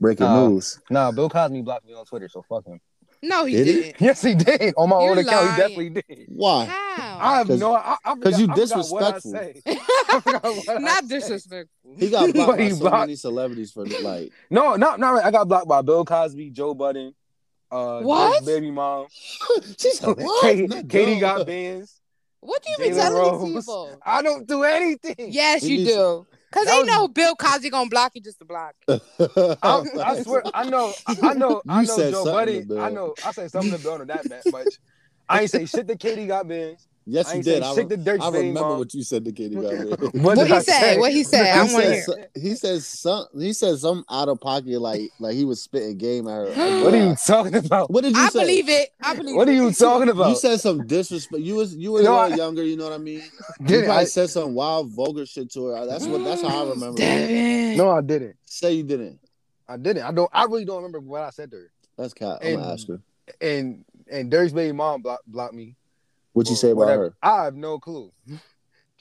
breaking 0.00 0.26
No. 0.26 0.48
news. 0.48 0.80
Nah, 0.90 1.10
Bill 1.12 1.28
Cosby 1.30 1.62
blocked 1.62 1.86
me 1.86 1.94
on 1.94 2.04
Twitter, 2.04 2.28
so 2.28 2.42
fuck 2.42 2.66
him. 2.66 2.80
No, 3.22 3.44
he 3.44 3.56
Did 3.56 3.64
didn't. 3.64 4.00
Yes, 4.00 4.22
he 4.22 4.34
did. 4.34 4.74
On 4.76 4.88
my 4.88 5.00
You're 5.02 5.10
own 5.12 5.18
account, 5.18 5.46
lying. 5.46 5.50
he 5.54 5.60
definitely 5.60 5.88
did. 6.16 6.26
Why? 6.28 6.64
How? 6.66 7.18
I 7.20 7.38
have 7.38 7.46
'Cause- 7.48 7.60
no. 7.60 7.74
I, 7.74 7.96
I 8.04 8.14
'cause 8.16 8.38
you 8.40 8.46
forgot- 8.46 8.72
I 8.72 8.76
what 8.90 9.02
I 9.02 9.10
disrespectful. 9.12 9.32
say. 9.32 9.62
I 9.66 10.62
what 10.66 10.82
Not 10.82 10.98
said. 11.00 11.08
disrespectful. 11.08 11.94
He 11.98 12.10
got 12.10 12.20
blocked 12.34 12.48
But 12.50 12.56
by 12.58 12.62
he 12.64 12.70
so 12.70 12.76
blocked- 12.80 12.96
many 13.00 13.14
celebrities 13.16 13.72
for 13.72 13.84
like. 13.86 14.32
No, 14.50 14.76
not 14.76 15.00
not 15.00 15.10
right. 15.10 15.24
I 15.24 15.30
got 15.30 15.48
blocked 15.48 15.68
by 15.68 15.82
Bill 15.82 16.04
Cosby, 16.04 16.50
Joe 16.50 16.74
Budden, 16.74 17.14
uh, 17.70 18.00
What? 18.02 18.30
Drake's 18.44 18.46
baby 18.46 18.70
mom. 18.70 19.06
She's 19.78 19.98
said, 19.98 20.16
"What?" 20.16 20.42
Katie, 20.42 20.66
Not 20.66 20.88
Katie 20.88 21.12
Bill. 21.12 21.20
got 21.20 21.46
bands. 21.46 22.00
What 22.40 22.62
do 22.62 22.70
you 22.84 22.90
be 22.90 22.94
Jalen 22.96 23.00
telling 23.00 23.44
these 23.44 23.54
Rose. 23.54 23.64
people? 23.64 23.98
I 24.04 24.22
don't 24.22 24.46
do 24.46 24.62
anything. 24.62 25.32
Yes, 25.32 25.62
He 25.62 25.72
you 25.72 25.78
needs- 25.78 25.92
do. 25.94 26.26
Cause 26.52 26.64
That 26.64 26.70
they 26.72 26.78
was- 26.80 26.86
know 26.86 27.08
Bill 27.08 27.34
Cosby 27.36 27.70
gonna 27.70 27.90
block 27.90 28.12
you 28.14 28.20
just 28.22 28.38
to 28.38 28.44
block. 28.44 28.74
I, 28.88 29.84
I 30.02 30.22
swear, 30.22 30.42
I 30.54 30.68
know, 30.68 30.92
I 31.06 31.34
know, 31.34 31.62
I 31.68 31.82
know 31.82 31.96
said 31.96 32.12
Joe 32.12 32.24
something 32.24 32.66
Buddy. 32.68 32.80
I 32.80 32.90
know, 32.90 33.14
I 33.24 33.32
said 33.32 33.50
something 33.50 33.72
to 33.72 33.78
Bill 33.78 33.92
on 33.94 34.06
that 34.06 34.28
ma- 34.28 34.50
much. 34.58 34.74
I 35.28 35.40
ain't 35.42 35.50
say 35.50 35.66
shit 35.66 35.88
to 35.88 35.96
Katie 35.96 36.26
Got 36.28 36.46
Bandz. 36.46 36.86
Yes, 37.06 37.32
you 37.34 37.42
did. 37.42 37.62
say 37.62 37.68
I, 37.68 37.74
shit 37.74 37.88
to 37.88 37.96
re- 37.96 38.18
I 38.20 38.30
baby 38.30 38.48
remember 38.48 38.60
mom. 38.60 38.78
what 38.80 38.92
you 38.94 39.02
said 39.02 39.24
to 39.24 39.32
Katie. 39.32 39.54
Got 39.54 40.00
What, 40.00 40.14
What 40.14 40.34
did 40.38 40.46
he 40.48 40.52
I 40.52 40.58
say? 40.60 40.72
say? 40.80 40.98
What 40.98 41.12
he 41.12 41.24
say? 41.24 41.50
I 41.50 41.66
he 41.66 41.72
wanna 41.74 41.86
said, 42.02 42.16
hear. 42.34 42.42
he 42.42 42.54
says 42.54 42.86
some. 42.86 43.26
He 43.38 43.52
said 43.52 43.78
some 43.78 44.04
out 44.10 44.28
of 44.28 44.40
pocket, 44.40 44.80
like 44.80 45.10
like 45.18 45.34
he 45.34 45.44
was 45.44 45.62
spitting 45.62 45.96
game 45.96 46.28
at 46.28 46.54
her. 46.54 46.82
What 46.84 46.92
are 46.94 46.96
you 47.08 47.16
talking 47.26 47.54
about? 47.54 47.90
What 47.90 48.04
did 48.04 48.14
you 48.16 48.22
I 48.22 48.28
say? 48.28 48.40
I 48.40 48.42
believe 48.42 48.68
it. 48.68 48.88
I 49.00 49.14
believe 49.14 49.34
it. 49.34 49.38
What 49.38 49.48
are 49.48 49.52
you 49.52 49.72
talking 49.72 50.08
about? 50.08 50.28
You 50.30 50.36
said 50.36 50.60
some 50.60 50.86
disrespect. 50.86 51.42
You 51.42 51.54
was 51.56 51.74
you 51.76 51.92
were 51.92 52.02
No, 52.02 52.14
a 52.14 52.16
I- 52.18 52.22
little 52.24 52.38
younger. 52.38 52.62
You 52.64 52.76
know 52.76 52.84
what 52.84 52.92
I 52.92 52.98
mean. 52.98 53.22
Did 53.64 53.84
probably 53.84 54.02
I? 54.02 54.04
said 54.04 54.30
some 54.30 54.54
wild, 54.54 54.90
vulgar 54.92 55.24
shit 55.26 55.50
to 55.52 55.66
her. 55.66 55.86
That's 55.86 56.06
what. 56.06 56.24
That's 56.24 56.42
how 56.42 56.66
I 56.66 56.68
remember. 56.70 56.96
it. 57.00 57.76
No, 57.76 57.90
I 57.90 58.00
didn't. 58.00 58.36
Say 58.44 58.72
you 58.74 58.82
didn't. 58.82 59.20
I 59.68 59.76
didn't. 59.76 60.02
I 60.04 60.12
don't. 60.12 60.30
I 60.32 60.44
really 60.44 60.64
don't 60.64 60.76
remember 60.76 61.00
what 61.00 61.22
I 61.22 61.30
said 61.30 61.50
to 61.52 61.56
her. 61.56 61.70
That's 61.96 62.14
cat. 62.14 62.38
I'm 62.42 62.46
And- 62.48 62.56
gonna 62.58 62.72
ask 62.72 62.88
her. 62.88 63.00
And 63.40 63.84
and 64.08 64.30
Dirk's 64.30 64.52
baby 64.52 64.72
mom 64.72 65.02
blocked 65.02 65.26
blocked 65.26 65.54
me. 65.54 65.74
What 66.36 66.50
you 66.50 66.54
say 66.54 66.72
about 66.72 66.80
whatever. 66.80 67.02
her? 67.04 67.16
I 67.22 67.44
have 67.44 67.54
no 67.54 67.78
clue. 67.78 68.12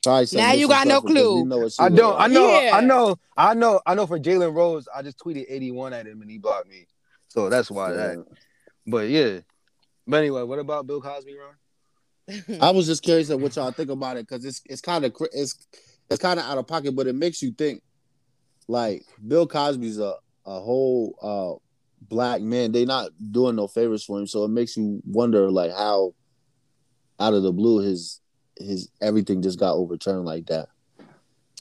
Probably 0.01 0.25
something 0.25 0.47
Now 0.47 0.53
you 0.53 0.69
got 0.69 0.87
no 0.87 1.01
clue. 1.01 1.41
we 1.41 1.43
know 1.43 1.67
I 1.79 1.89
don't. 1.89 2.15
was. 2.15 2.15
I 2.21 2.27
know. 2.27 2.61
Yeah. 2.61 2.71
I 2.77 2.79
know. 2.79 3.15
I 3.35 3.53
know. 3.53 3.81
I 3.85 3.93
know. 3.93 4.07
For 4.07 4.17
Jalen 4.17 4.55
Rose, 4.55 4.87
I 4.95 5.01
just 5.01 5.19
tweeted 5.19 5.43
81 5.49 5.91
at 5.91 6.07
him 6.07 6.21
and 6.21 6.31
he 6.31 6.37
blocked 6.37 6.69
me. 6.69 6.87
So 7.27 7.49
that's 7.49 7.69
why 7.69 7.91
that. 7.91 8.25
But 8.87 9.09
yeah. 9.09 9.39
But 10.07 10.17
anyway, 10.17 10.43
what 10.43 10.59
about 10.59 10.87
Bill 10.87 11.01
Cosby, 11.01 11.35
Ron? 11.35 12.59
I 12.61 12.71
was 12.71 12.85
just 12.85 13.03
curious 13.03 13.29
of 13.29 13.41
what 13.41 13.53
y'all 13.57 13.71
think 13.71 13.89
about 13.89 14.15
it 14.15 14.25
because 14.25 14.45
it's 14.45 14.61
it's 14.67 14.79
kind 14.79 15.03
of 15.03 15.13
it's 15.33 15.67
it's 16.09 16.21
kind 16.21 16.39
of 16.39 16.45
out 16.45 16.57
of 16.57 16.67
pocket, 16.67 16.95
but 16.95 17.05
it 17.07 17.15
makes 17.15 17.41
you 17.41 17.51
think. 17.51 17.81
Like 18.69 19.03
Bill 19.27 19.45
Cosby's 19.45 19.99
a 19.99 20.13
a 20.45 20.59
whole 20.61 21.17
uh 21.21 21.59
black 22.07 22.41
man. 22.41 22.71
They 22.71 22.85
not 22.85 23.09
doing 23.31 23.57
no 23.57 23.67
favors 23.67 24.05
for 24.05 24.19
him, 24.19 24.25
so 24.25 24.45
it 24.45 24.51
makes 24.51 24.77
you 24.77 25.01
wonder 25.05 25.51
like 25.51 25.71
how 25.73 26.13
out 27.19 27.33
of 27.33 27.43
the 27.43 27.51
blue 27.53 27.79
his 27.79 28.19
his 28.57 28.89
everything 29.01 29.41
just 29.41 29.59
got 29.59 29.73
overturned 29.75 30.25
like 30.25 30.45
that. 30.47 30.67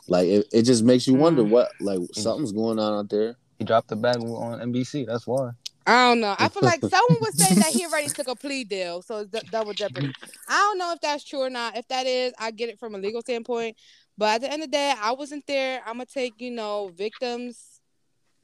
Like 0.09 0.27
it, 0.29 0.47
it 0.53 0.63
just 0.63 0.85
makes 0.85 1.07
you 1.07 1.15
wonder 1.15 1.43
Mm. 1.43 1.49
what 1.51 1.69
like 1.81 2.01
something's 2.13 2.53
going 2.53 2.79
on 2.79 2.93
out 2.93 3.09
there. 3.11 3.37
He 3.59 3.65
dropped 3.65 3.89
the 3.89 3.97
bag 3.97 4.17
on 4.19 4.61
NBC. 4.61 5.07
That's 5.07 5.27
why. 5.27 5.51
I 5.87 6.09
don't 6.11 6.21
know. 6.21 6.35
I 6.39 6.49
feel 6.49 6.63
like 6.63 6.81
someone 6.83 7.19
was 7.21 7.37
saying 7.37 7.61
that 7.61 7.71
he 7.73 7.85
already 7.87 8.09
took 8.09 8.27
a 8.29 8.35
plea 8.35 8.65
deal, 8.65 9.03
so 9.03 9.19
it's 9.19 9.31
d- 9.31 9.47
double 9.51 9.73
jeopardy. 9.75 10.13
I 10.49 10.53
don't 10.55 10.79
know 10.79 10.93
if 10.93 11.01
that's 11.01 11.25
true 11.25 11.41
or 11.41 11.51
not. 11.51 11.77
If 11.77 11.87
that 11.89 12.07
is, 12.07 12.33
I 12.39 12.51
get 12.53 12.69
it 12.71 12.79
from 12.79 12.95
a 12.95 12.99
legal 12.99 13.21
standpoint. 13.21 13.77
But 14.17 14.37
at 14.37 14.41
the 14.43 14.53
end 14.53 14.63
of 14.63 14.71
the 14.71 14.77
day, 14.77 14.95
I 14.99 15.13
wasn't 15.13 15.47
there. 15.47 15.81
I'm 15.87 15.95
gonna 15.95 16.07
take 16.07 16.35
you 16.39 16.51
know 16.51 16.91
victims' 16.95 17.81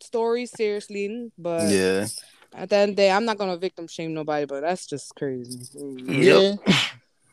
stories 0.00 0.50
seriously. 0.50 1.30
But 1.38 1.70
Yeah. 1.70 2.06
at 2.54 2.68
the 2.70 2.76
end 2.76 2.90
of 2.90 2.96
the 2.96 3.02
day, 3.02 3.10
I'm 3.10 3.24
not 3.24 3.38
gonna 3.38 3.56
victim 3.56 3.86
shame 3.86 4.12
nobody. 4.14 4.46
But 4.46 4.60
that's 4.62 4.86
just 4.86 5.14
crazy. 5.14 5.58
Yeah. 6.06 6.54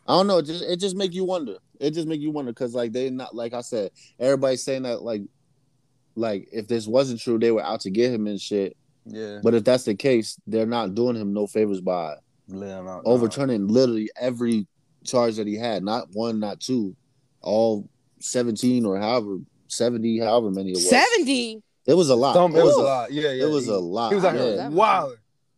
I 0.08 0.14
don't 0.14 0.28
know. 0.28 0.38
It 0.38 0.46
just 0.46 0.64
it 0.64 0.80
just 0.80 0.96
make 0.96 1.14
you 1.14 1.26
wonder. 1.26 1.58
It 1.80 1.92
just 1.92 2.08
make 2.08 2.22
you 2.22 2.32
wonder 2.32 2.52
because 2.52 2.74
like 2.74 2.94
they 2.94 3.10
not 3.10 3.36
like 3.36 3.54
I 3.54 3.62
said, 3.62 3.92
everybody's 4.20 4.64
saying 4.64 4.84
that 4.84 5.02
like 5.02 5.24
like 6.16 6.48
if 6.52 6.68
this 6.68 6.88
wasn't 6.88 7.20
true, 7.20 7.38
they 7.38 7.52
were 7.52 7.64
out 7.64 7.82
to 7.82 7.90
get 7.90 8.14
him 8.14 8.28
and 8.28 8.40
shit. 8.40 8.78
Yeah. 9.06 9.40
But 9.44 9.54
if 9.54 9.64
that's 9.64 9.84
the 9.84 9.96
case, 9.96 10.40
they're 10.48 10.66
not 10.66 10.96
doing 10.96 11.16
him 11.16 11.34
no 11.34 11.46
favors 11.48 11.82
by 11.82 12.16
out. 12.54 13.02
overturning 13.06 13.68
literally 13.68 14.10
every 14.20 14.68
charge 15.04 15.36
that 15.36 15.48
he 15.48 15.56
had. 15.56 15.84
Not 15.84 16.08
one, 16.14 16.40
not 16.40 16.62
two, 16.62 16.96
all 17.42 17.90
seventeen 18.20 18.86
or 18.86 18.98
however 18.98 19.38
seventy, 19.68 20.20
however 20.20 20.52
many 20.52 20.72
it 20.72 20.76
was. 20.76 20.90
Seventy. 20.90 21.62
It 21.86 21.94
was 21.94 22.10
a 22.10 22.16
lot. 22.16 22.34
Some, 22.34 22.56
it, 22.56 22.64
was 22.64 22.76
a 22.76 22.80
a, 22.80 22.82
lot. 22.82 23.12
Yeah, 23.12 23.32
yeah. 23.32 23.46
it 23.46 23.50
was 23.50 23.66
he, 23.66 23.72
a 23.72 23.78
lot. 23.78 24.10
He 24.10 24.16
was 24.16 24.26
out 24.26 24.36
yeah. 24.36 24.70
wow. 24.70 25.14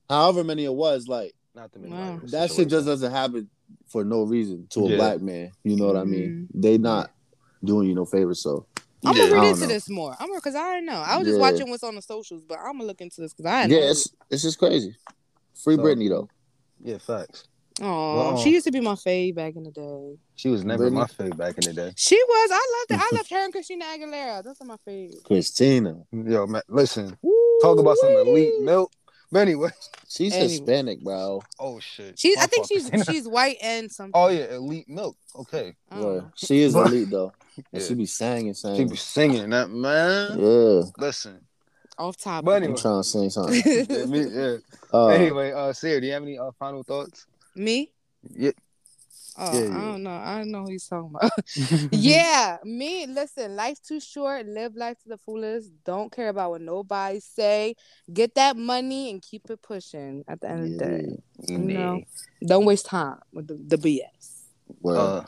However 0.07 0.43
many 0.43 0.65
it 0.65 0.73
was, 0.73 1.07
like 1.07 1.33
Not 1.55 1.71
to 1.73 1.79
Wow. 1.79 2.19
that 2.25 2.51
shit 2.51 2.69
just 2.69 2.85
doesn't 2.85 3.11
happen 3.11 3.49
for 3.89 4.03
no 4.03 4.23
reason 4.23 4.67
to 4.71 4.85
a 4.85 4.89
Yeah. 4.89 4.95
black 4.97 5.21
man. 5.21 5.51
You 5.63 5.75
know 5.75 5.87
what 5.87 5.97
I 5.97 6.03
mean? 6.03 6.47
Mm-hmm. 6.51 6.61
They 6.61 6.77
not 6.77 7.11
doing 7.63 7.87
you 7.89 7.95
no 7.95 8.05
favors. 8.05 8.41
So 8.41 8.65
I'm 9.05 9.15
gonna 9.15 9.33
I 9.35 9.39
read 9.41 9.49
into 9.49 9.61
know. 9.61 9.67
this 9.67 9.89
more. 9.89 10.15
I'm 10.19 10.33
because 10.35 10.55
I 10.55 10.75
don't 10.75 10.85
know. 10.85 11.03
I 11.05 11.17
was 11.17 11.27
just 11.27 11.39
Yeah. 11.39 11.51
watching 11.51 11.69
what's 11.69 11.83
on 11.83 11.95
the 11.95 12.01
socials, 12.01 12.43
but 12.47 12.57
I'm 12.59 12.73
gonna 12.73 12.85
look 12.85 13.01
into 13.01 13.21
this 13.21 13.33
because 13.33 13.45
I 13.51 13.61
yeah, 13.61 13.67
know. 13.79 13.89
it's 13.89 14.09
it's 14.29 14.43
just 14.43 14.59
crazy. 14.59 14.95
Free 15.63 15.75
So- 15.75 15.81
Britney 15.83 16.09
though. 16.09 16.29
Yeah, 16.81 16.97
facts. 16.97 17.45
Oh, 17.81 18.15
Well, 18.17 18.37
she 18.39 18.49
used 18.51 18.65
to 18.65 18.71
be 18.73 18.81
my 18.81 18.95
fave 18.95 19.35
back 19.35 19.55
in 19.55 19.63
the 19.63 19.71
day. 19.71 20.17
She 20.35 20.49
was 20.49 20.65
never 20.65 20.89
Britney? 20.89 20.93
my 20.95 21.05
fave 21.05 21.37
back 21.37 21.57
in 21.57 21.63
the 21.63 21.73
day. 21.73 21.93
She 21.95 22.15
was. 22.27 22.49
I 22.51 22.55
loved 22.89 23.01
it. 23.03 23.07
I 23.11 23.15
loved 23.15 23.29
her 23.29 23.37
and 23.45 23.53
Christina 23.53 23.85
Aguilera. 23.85 24.43
Those 24.43 24.57
are 24.59 24.65
my 24.65 24.75
faves. 24.85 25.23
Christina. 25.23 25.95
Yo, 26.11 26.45
man, 26.45 26.61
listen. 26.67 27.17
Talk 27.61 27.79
about 27.79 27.95
some 27.97 28.09
elite 28.11 28.61
milk. 28.61 28.91
But 29.31 29.39
anyway. 29.39 29.69
She's 30.07 30.33
Anyway. 30.33 30.49
Hispanic, 30.49 31.03
bro. 31.03 31.41
Oh 31.59 31.79
shit. 31.79 32.17
She's. 32.17 32.35
My 32.37 32.43
I 32.43 32.45
think 32.47 32.67
she's. 32.67 32.89
Christina. 32.89 33.13
She's 33.15 33.27
white 33.27 33.57
and 33.61 33.91
something. 33.91 34.11
Oh 34.15 34.29
yeah, 34.29 34.55
elite 34.55 34.89
milk. 34.89 35.15
Okay. 35.35 35.75
I 35.91 35.95
don't 35.95 36.05
Word. 36.05 36.21
know. 36.23 36.31
She 36.35 36.61
is 36.61 36.73
elite 36.75 37.09
though. 37.11 37.31
And 37.57 37.65
Yeah. 37.73 37.79
she 37.87 37.93
be 37.93 38.05
singing, 38.07 38.53
singing. 38.55 38.75
She 38.75 38.79
singing. 38.79 38.89
be 38.89 38.95
singing 38.97 39.49
that 39.51 39.69
man. 39.69 40.39
Yeah, 40.39 40.81
Listen. 40.97 41.41
Off 41.99 42.17
topic. 42.17 42.45
But 42.45 42.51
I'm 42.57 42.63
anyway. 42.63 42.81
trying 42.81 42.99
to 43.01 43.03
sing 43.03 43.29
something. 43.29 43.61
yeah, 43.65 44.05
me, 44.05 44.21
yeah. 44.29 44.55
Uh, 44.93 45.07
anyway, 45.07 45.51
uh 45.51 45.73
Sarah, 45.73 45.99
do 46.01 46.07
you 46.07 46.13
have 46.13 46.23
any 46.23 46.39
uh, 46.39 46.51
final 46.57 46.81
thoughts? 46.83 47.27
Me? 47.55 47.91
Yeah. 48.35 48.51
Oh, 49.41 49.53
Yeah, 49.53 49.77
I 49.77 49.81
don't 49.81 50.03
know. 50.03 50.11
I 50.11 50.37
don't 50.39 50.51
know 50.51 50.63
who 50.63 50.71
he's 50.71 50.85
talking 50.87 51.11
about. 51.15 51.31
yeah, 51.91 52.57
me. 52.63 53.07
Listen, 53.07 53.55
life's 53.55 53.79
too 53.79 53.99
short. 54.01 54.45
Live 54.45 54.75
life 54.75 54.99
to 55.03 55.09
the 55.09 55.17
fullest. 55.17 55.71
Don't 55.85 56.11
care 56.11 56.27
about 56.27 56.51
what 56.51 56.61
nobody 56.61 57.21
say. 57.21 57.75
Get 58.11 58.35
that 58.35 58.57
money 58.57 59.09
and 59.09 59.21
keep 59.21 59.49
it 59.49 59.61
pushing. 59.61 60.25
At 60.27 60.41
the 60.41 60.49
end 60.49 60.63
of 60.65 60.71
the 60.71 60.85
day, 60.85 61.05
yeah, 61.37 61.57
you 61.57 61.57
know, 61.59 62.01
don't 62.45 62.65
waste 62.65 62.85
time 62.85 63.19
with 63.31 63.47
the, 63.47 63.55
the 63.55 63.77
BS. 63.77 64.41
Well, 64.81 64.99
Uh, 64.99 65.25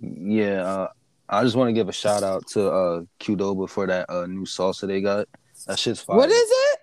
yeah, 0.00 0.64
uh, 0.64 0.88
I 1.28 1.44
just 1.44 1.54
want 1.54 1.68
to 1.68 1.72
give 1.72 1.88
a 1.88 1.92
shout 1.92 2.22
out 2.22 2.46
to 2.48 2.70
uh 2.70 3.02
Qdoba 3.20 3.68
for 3.68 3.86
that 3.86 4.08
uh 4.08 4.26
new 4.26 4.44
salsa 4.44 4.86
they 4.86 5.00
got. 5.02 5.28
That 5.66 5.78
shit's 5.78 6.00
fire. 6.00 6.16
What 6.16 6.30
is 6.30 6.50
it? 6.50 6.78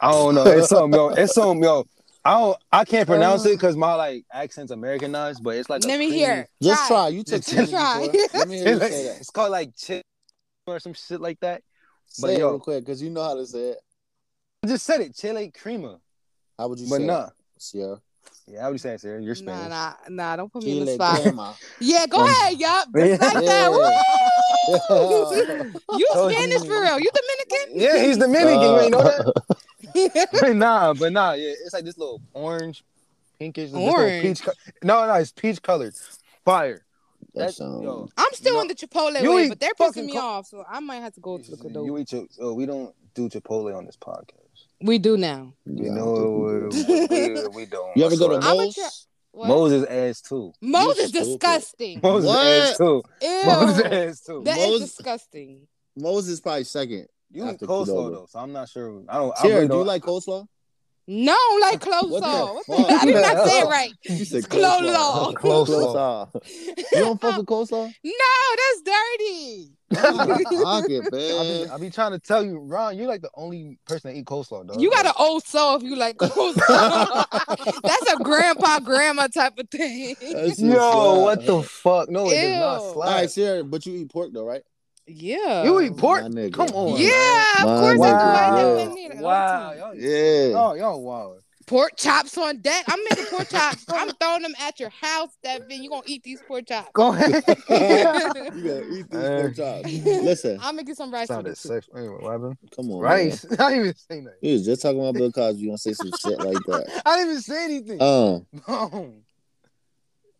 I 0.00 0.12
don't 0.12 0.34
know. 0.34 0.44
It's 0.44 0.68
some 0.68 0.92
yo. 0.92 1.08
It's 1.08 1.34
some 1.34 1.62
yo. 1.62 1.84
I 2.26 2.30
don't. 2.40 2.58
I 2.72 2.84
can't 2.84 3.06
pronounce 3.06 3.46
Uh. 3.46 3.50
it 3.50 3.52
because 3.54 3.76
my 3.76 3.94
like 3.94 4.24
accent's 4.32 4.72
Americanized, 4.72 5.42
but 5.44 5.56
it's 5.56 5.70
like. 5.70 5.84
a 5.84 5.86
Let 5.86 5.98
me 5.98 6.06
creamy- 6.08 6.18
hear. 6.24 6.48
Just 6.62 6.88
Try. 6.88 6.96
try. 6.96 7.08
You 7.08 7.22
took 7.22 7.44
Just 7.44 7.70
try. 7.70 8.08
Let 8.34 8.48
me 8.48 8.56
hear 8.58 8.68
you 8.68 8.76
It's, 8.80 8.86
say 8.94 9.04
that. 9.04 9.16
it's 9.20 9.30
called 9.30 9.52
like 9.52 9.76
chip 9.76 10.02
or 10.66 10.80
some 10.80 10.92
shit 10.94 11.20
like 11.20 11.38
that. 11.40 11.62
But 12.20 12.28
Say 12.28 12.34
it 12.34 12.38
yo- 12.40 12.50
real 12.50 12.58
quick, 12.60 12.84
because 12.84 13.00
you 13.02 13.10
know 13.10 13.22
how 13.22 13.34
to 13.34 13.46
say 13.46 13.70
it. 13.70 13.78
I 14.64 14.68
just 14.68 14.84
said 14.84 15.00
it, 15.02 15.14
chile 15.14 15.52
crema. 15.56 15.98
How 16.58 16.68
would 16.68 16.78
you 16.80 16.88
But 16.88 16.96
say 16.98 17.06
nah. 17.06 17.26
it, 17.26 17.32
Sierra? 17.58 18.00
Yeah, 18.48 18.60
how 18.62 18.68
would 18.68 18.74
you 18.74 18.78
say 18.78 18.94
it, 18.94 19.00
Sarah? 19.00 19.20
You're 19.22 19.34
Spanish. 19.34 19.68
nah, 19.70 19.94
nah. 20.08 20.30
nah. 20.30 20.36
Don't 20.36 20.52
put 20.52 20.62
me 20.64 20.78
in 20.80 20.84
the 20.86 20.94
spot. 20.94 21.20
crema. 21.20 21.54
Yeah, 21.80 22.06
go 22.06 22.24
ahead, 22.24 22.58
yup. 22.58 22.88
Just 22.94 23.20
like 23.22 23.34
Yeah. 23.34 23.40
that. 23.40 23.70
Woo! 24.88 25.72
you 25.98 26.06
So- 26.12 26.30
Spanish 26.30 26.62
for 26.64 26.80
real? 26.80 26.98
You 27.00 27.10
Dominican? 27.20 27.80
Yeah, 27.80 28.02
he's 28.04 28.18
Dominican. 28.18 28.60
you 28.62 28.80
ain't 28.80 28.90
know 28.92 28.98
Uh, 28.98 29.22
that? 29.24 29.56
nah, 30.54 30.94
but 30.94 31.12
nah, 31.12 31.32
yeah, 31.32 31.50
it's 31.50 31.72
like 31.74 31.84
this 31.84 31.98
little 31.98 32.20
orange, 32.32 32.84
pinkish, 33.38 33.70
this 33.70 33.72
little 33.72 33.88
Orange? 33.90 34.22
peach. 34.22 34.42
Co- 34.42 34.52
no, 34.82 35.06
no, 35.06 35.14
it's 35.14 35.32
peach 35.32 35.60
colored. 35.62 35.94
Fire. 36.44 36.84
That 37.34 37.46
That's 37.46 37.56
sound- 37.58 37.82
yo. 37.82 38.08
I'm 38.16 38.32
still 38.32 38.54
No. 38.54 38.60
on 38.60 38.68
the 38.68 38.74
Chipotle 38.74 39.34
way, 39.34 39.48
but 39.48 39.60
they're 39.60 39.70
fucking 39.76 40.04
pissing 40.04 40.06
me 40.06 40.12
co- 40.14 40.20
off, 40.20 40.46
so 40.46 40.64
I 40.68 40.80
might 40.80 41.00
have 41.00 41.14
to 41.14 41.20
go 41.20 41.38
to 41.38 41.50
the 41.50 41.56
Qdoba. 41.56 41.84
You 41.84 41.98
eat 41.98 42.12
your, 42.12 42.26
oh, 42.40 42.54
we 42.54 42.66
don't 42.66 42.94
do 43.14 43.28
Chipotle 43.28 43.76
on 43.76 43.84
this 43.86 43.96
podcast. 43.96 44.32
We 44.80 44.98
do 44.98 45.16
now. 45.16 45.52
You 45.64 45.84
Yeah, 45.86 45.94
know, 45.94 46.14
I 46.16 46.68
we, 46.68 46.68
we 46.68 46.68
do. 47.08 47.48
we, 47.50 47.56
we 47.56 47.66
don't. 47.66 47.96
You 47.96 48.04
ever 48.06 48.16
go 48.16 48.28
to 48.28 48.36
I 48.36 48.40
swear. 48.40 48.54
Moe's? 48.56 48.74
try- 48.74 48.88
What? 49.32 49.48
Moses 49.48 49.86
ass 49.88 50.20
too. 50.22 50.52
Moe's 50.62 50.96
You're 50.96 51.04
is 51.06 51.12
disgusting. 51.12 52.00
Moses 52.02 52.28
What? 52.28 52.46
ass 52.46 52.76
too. 52.78 53.02
Moses 53.22 53.78
Ew. 53.78 53.84
ass 53.84 54.20
too. 54.20 54.42
That 54.44 54.58
is 54.58 54.66
Moe's- 54.68 54.80
disgusting. 54.80 55.66
Moe's 55.96 56.28
is 56.28 56.40
probably 56.40 56.64
second. 56.64 57.06
You 57.30 57.44
eat 57.44 57.48
after 57.54 57.66
coleslaw 57.66 57.86
Qdoba. 57.86 58.12
though, 58.12 58.26
so 58.28 58.38
I'm 58.38 58.52
not 58.52 58.68
sure. 58.68 59.02
I 59.08 59.18
don't. 59.18 59.32
I 59.38 59.42
really 59.46 59.54
do 59.56 59.62
you 59.62 59.68
don't- 59.68 59.86
like 59.86 60.02
coleslaw? 60.02 60.46
No, 61.08 61.36
like 61.60 61.80
close 61.80 62.10
What 62.10 62.20
the 62.20 62.28
What 62.28 62.66
the 62.66 62.72
fuck? 62.82 62.90
I 62.90 63.04
did 63.04 63.14
not 63.14 63.46
say 63.46 63.60
it 63.60 63.66
right. 63.68 63.92
You 64.02 64.24
said 64.24 64.38
It's 64.38 64.48
coleslaw. 64.48 65.34
Coleslaw. 65.34 66.32
Coleslaw. 66.32 66.66
You 66.92 66.98
don't 66.98 67.20
fuck 67.20 67.36
with 67.36 67.46
coleslaw? 67.46 67.92
No, 68.04 68.56
that's 68.56 68.82
dirty. 68.82 69.70
Oh, 69.98 70.26
Pocket, 70.26 70.56
I 70.66 71.10
be, 71.12 71.16
man. 71.16 71.70
I 71.70 71.78
be 71.78 71.90
trying 71.90 72.10
to 72.10 72.18
tell 72.18 72.44
you, 72.44 72.58
Ron, 72.58 72.98
you're 72.98 73.06
like 73.06 73.22
the 73.22 73.30
only 73.36 73.78
person 73.86 74.10
that 74.10 74.16
eat 74.18 74.24
coleslaw, 74.24 74.66
dog. 74.66 74.80
You 74.80 74.90
got 74.90 75.06
an 75.06 75.12
old 75.16 75.44
soul 75.44 75.76
if 75.76 75.84
you 75.84 75.94
like 75.94 76.16
coleslaw. 76.16 77.82
that's 77.84 78.12
a 78.12 78.16
grandpa 78.16 78.80
grandma 78.80 79.28
type 79.28 79.56
of 79.60 79.68
thing. 79.70 80.16
That 80.20 80.56
shit 80.56 80.58
Yo, 80.58 80.72
slap. 80.74 81.18
what 81.22 81.46
the 81.46 81.62
fuck? 81.62 82.10
No, 82.10 82.28
it 82.30 82.34
does 82.34 82.58
not 82.58 82.78
All 82.80 82.92
slide. 82.94 83.14
right, 83.14 83.30
Sierra, 83.30 83.62
but 83.62 83.86
you 83.86 83.94
eat 83.94 84.10
pork 84.10 84.30
though, 84.32 84.44
right? 84.44 84.62
Yeah. 85.06 85.64
You 85.64 85.80
eat 85.80 85.96
pork? 85.96 86.22
My 86.22 86.28
nigga. 86.28 86.52
Come 86.54 86.68
on. 86.70 87.00
Yeah, 87.00 87.52
of 87.60 87.66
My 87.66 87.80
course 87.80 88.00
I 88.00 88.10
do. 88.10 88.28
I 88.28 88.50
nigga. 88.50 88.76
never 88.76 88.80
Yeah. 89.00 89.08
need. 89.08 89.20
Wow. 89.20 89.72
Y'all, 89.72 89.94
Yeah. 89.94 90.58
oh, 90.58 90.74
y'all 90.74 91.02
wild. 91.02 91.42
Pork 91.66 91.96
chops 91.96 92.38
on 92.38 92.58
deck. 92.60 92.84
I'm 92.88 93.02
making 93.08 93.24
pork 93.26 93.48
chops. 93.48 93.84
I'm 93.88 94.10
throwing 94.20 94.42
them 94.42 94.54
at 94.60 94.78
your 94.78 94.88
house, 94.90 95.30
Devin. 95.42 95.82
You're 95.82 95.90
gonna 95.90 96.02
eat 96.06 96.22
these 96.22 96.40
pork 96.46 96.64
chops? 96.68 96.90
Go 96.92 97.12
ahead. 97.12 97.32
you 97.68 98.62
gotta 98.62 98.88
eat 98.88 99.10
these 99.10 99.20
Uh, 99.20 99.40
pork 99.40 99.56
chops. 99.56 99.92
Listen, 99.92 100.58
I'm 100.60 100.76
gonna 100.76 100.84
get 100.84 100.96
some 100.96 101.12
rice 101.12 101.22
with 101.28 101.34
Sounded 101.36 101.50
it. 101.50 101.58
too. 101.58 101.68
sexual. 101.68 101.98
Anyway, 101.98 102.16
what 102.20 102.32
happened? 102.32 102.56
come 102.74 102.90
on. 102.92 103.00
Rice. 103.00 103.44
Man. 103.50 103.56
I 103.60 103.70
didn't 103.70 103.84
even 103.84 103.96
say 103.96 104.20
that. 104.20 104.34
He 104.40 104.52
was 104.52 104.64
just 104.64 104.80
talking 104.80 105.00
about 105.00 105.14
Bill 105.14 105.32
Cosby. 105.32 105.60
You 105.60 105.68
gonna 105.70 105.78
say 105.78 105.92
some 105.94 106.12
shit 106.12 106.38
like 106.40 106.62
that? 106.66 107.02
I 107.04 107.16
didn't 107.16 107.30
even 107.30 107.42
say 107.42 107.64
anything. 107.64 108.00
Um, 108.02 108.46
Boom. 108.66 109.22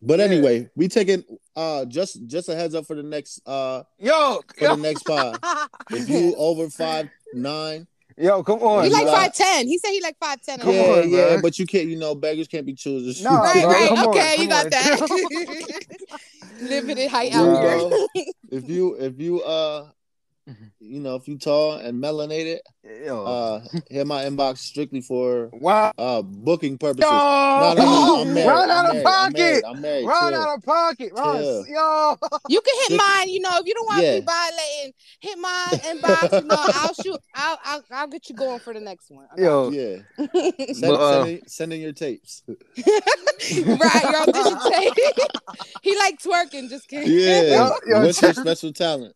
But 0.07 0.19
Yeah. 0.19 0.25
anyway, 0.27 0.71
we 0.77 0.89
taking 0.89 1.23
uh 1.55 1.85
just 1.85 2.27
just 2.27 2.49
a 2.49 2.55
heads 2.55 2.75
up 2.75 2.87
for 2.87 2.95
the 2.95 3.03
next 3.03 3.41
uh 3.47 3.83
yo, 3.99 4.41
for 4.57 4.65
yo, 4.65 4.77
the 4.77 4.83
next 4.83 5.03
pod. 5.03 5.39
If 5.91 6.09
you 6.09 6.35
over 6.37 6.69
five 6.71 7.09
nine, 7.35 7.87
yo, 8.17 8.43
come 8.43 8.61
on. 8.61 8.85
He 8.85 8.91
like 8.91 9.07
five 9.07 9.33
ten. 9.35 9.67
He 9.69 9.79
said 9.79 9.91
he 9.91 10.01
like 10.01 10.17
five 10.19 10.41
ten. 10.43 10.59
Come 10.59 10.75
yeah, 10.75 10.81
on, 10.83 11.11
yeah, 11.11 11.17
man. 11.35 11.41
but 11.43 11.59
you 11.59 11.67
can't, 11.67 11.89
you 11.89 11.97
know, 11.97 12.15
beggars 12.15 12.49
can't 12.49 12.65
be 12.67 12.75
choosers. 12.75 13.23
Nah, 13.23 13.41
Right, 13.43 13.63
bro, 13.63 13.71
right. 13.71 13.89
come 13.89 13.99
on, 13.99 14.09
okay, 14.09 14.35
come 14.37 14.43
you 14.45 14.49
got 14.51 14.65
on. 14.65 14.71
that. 14.71 15.83
Limited 16.61 17.11
height 17.11 17.33
Yeah. 17.33 17.43
out 17.43 17.93
here. 18.15 18.35
if 18.51 18.69
you 18.69 18.95
if 18.95 19.21
you 19.21 19.43
uh 19.43 19.89
you 20.81 21.01
know 21.01 21.17
if 21.17 21.27
you 21.27 21.37
tall 21.39 21.73
and 21.75 22.03
melanated, 22.03 22.59
Yo. 22.85 23.25
uh 23.25 23.61
hit 23.91 24.07
my 24.07 24.25
inbox 24.25 24.59
strictly 24.59 25.01
for 25.01 25.51
wow. 25.53 25.93
uh 25.99 26.23
booking 26.23 26.79
purposes. 26.79 27.11
Yo, 27.11 27.11
No, 27.11 27.75
no, 27.77 27.83
no, 27.85 28.21
I'm 28.23 28.35
married. 28.35 28.47
run 28.49 28.71
I'm 28.71 28.77
out 28.87 28.97
of 28.97 29.03
married, 29.03 29.07
I'm 29.07 29.33
married, 29.33 29.35
pocket. 29.35 29.65
I'm 29.67 29.81
married. 29.81 30.07
Run 30.07 30.33
chill. 30.33 30.41
out 30.43 30.59
of 30.59 30.63
pocket. 30.65 31.13
Run. 31.17 31.37
Yo. 31.69 32.17
You 32.49 32.61
can 32.61 32.75
hit 32.89 32.99
mine, 32.99 33.29
you 33.29 33.41
know, 33.41 33.59
if 33.59 33.67
you 33.67 33.75
don't 33.75 33.87
want 33.87 34.03
Yeah. 34.03 34.15
to 34.15 34.21
be 34.21 34.27
violating, 34.27 34.93
hit 35.21 35.39
my 35.39 35.67
inbox, 35.73 36.41
you 36.43 36.47
know, 36.49 36.57
I'll 36.59 36.95
shoot, 36.95 37.21
I'll, 37.35 37.59
I'll, 37.65 37.85
I'll 37.91 38.07
get 38.09 38.29
you 38.29 38.37
going 38.37 38.61
for 38.61 38.73
the 38.73 38.81
next 38.81 39.11
one. 39.11 39.27
Yo. 39.37 39.71
Yeah. 39.71 39.97
Send, 40.19 40.81
But, 40.81 40.95
uh, 41.01 41.25
send, 41.25 41.29
in, 41.29 41.49
send 41.49 41.73
in 41.73 41.81
your 41.81 41.93
tapes. 41.93 42.43
right, 42.49 42.59
your 43.49 44.23
audition 44.23 44.59
tape. 44.71 44.95
he 45.83 45.97
like 45.99 46.21
twerking, 46.21 46.69
just 46.69 46.89
kidding. 46.89 47.11
Yeah. 47.13 47.43
Yo, 47.43 47.71
yo, 47.87 48.03
What's 48.07 48.23
your 48.23 48.33
special 48.35 48.73
talent? 48.73 49.15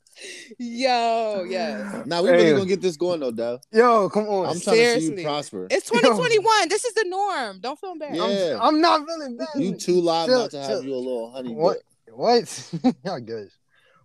Yo, 0.59 1.45
yes. 1.49 2.07
Now 2.07 2.23
we 2.23 2.31
really 2.31 2.53
gonna 2.53 2.67
get 2.67 2.81
this 2.81 2.97
going 2.97 3.21
though, 3.21 3.31
Dad. 3.31 3.61
Yo, 3.73 4.09
come 4.09 4.27
on. 4.29 4.49
I'm 4.49 4.61
trying 4.61 4.77
to 4.77 5.01
see 5.01 5.17
you 5.17 5.23
prosper. 5.23 5.67
It's 5.71 5.89
2021. 5.91 6.69
This 6.69 6.85
is 6.85 6.95
the 6.95 7.05
norm. 7.09 7.61
Don't 7.61 7.79
feel 7.79 7.93
embarrassed. 7.93 8.21
Yeah. 8.21 8.59
I'm, 8.61 8.75
I'm 8.77 8.81
not 8.81 9.07
feeling 9.07 9.37
bad. 9.37 9.49
You 9.57 9.75
too 9.75 10.01
live 10.01 10.29
Chill, 10.29 10.39
not 10.41 10.51
to 10.53 10.63
have 10.63 10.85
you 10.85 10.95
a 10.95 10.97
little 10.97 11.33
honey. 11.33 11.55
What? 11.55 11.79
dip. 12.07 12.15
What? 12.15 12.71
I 13.11 13.21
guess. 13.21 13.49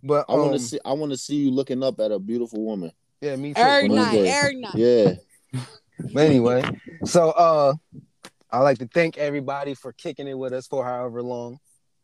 But 0.04 0.26
I 0.30 0.34
want 0.34 0.52
um, 0.52 0.54
to 0.54 0.60
see. 0.60 0.80
I 0.86 0.94
want 0.94 1.12
to 1.12 1.18
see 1.18 1.36
you 1.36 1.52
looking 1.52 1.84
up 1.84 2.00
at 2.00 2.12
a 2.12 2.20
beautiful 2.20 2.64
woman. 2.64 2.92
Yeah, 3.22 3.36
me 3.36 3.54
too. 3.54 3.62
Every 3.62 3.90
One 3.90 3.98
of 4.00 4.14
night, 4.14 4.26
every 4.26 4.56
night. 4.56 4.76
Yeah. 4.76 5.14
But 6.14 6.26
anyway, 6.26 6.64
so 7.06 7.32
uh, 7.32 7.74
I 8.52 8.60
like 8.60 8.78
to 8.80 8.88
thank 8.88 9.18
everybody 9.18 9.74
for 9.74 9.94
kicking 9.94 10.28
it 10.28 10.38
with 10.38 10.54
us 10.54 10.68
for 10.68 10.84
however 10.84 11.24
long 11.24 11.60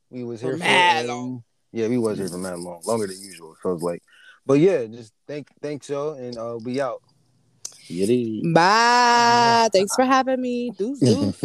we 0.09 0.23
was 0.23 0.41
For 0.41 0.47
here 0.47 0.57
mad 0.57 0.99
and- 1.01 1.07
long. 1.09 1.43
Yeah, 1.71 1.87
we 1.87 1.97
was 1.97 2.17
here 2.17 2.27
for 2.27 2.37
that 2.37 2.59
long, 2.59 2.81
longer 2.85 3.07
than 3.07 3.21
usual. 3.21 3.55
So 3.63 3.73
it's 3.73 3.83
like, 3.83 4.03
but 4.45 4.59
yeah, 4.59 4.85
just 4.85 5.13
thank 5.27 5.47
thanks 5.61 5.89
y'all, 5.89 6.13
and 6.13 6.37
uh, 6.37 6.59
we 6.63 6.81
out. 6.81 7.01
Yiddy. 7.87 8.53
Bye. 8.53 9.69
Thanks 9.71 9.95
for 9.95 10.05
having 10.05 10.41
me. 10.41 10.71
Deuce, 10.71 10.99
deuce. 10.99 11.39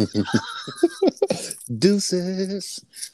Deuces. 1.67 2.85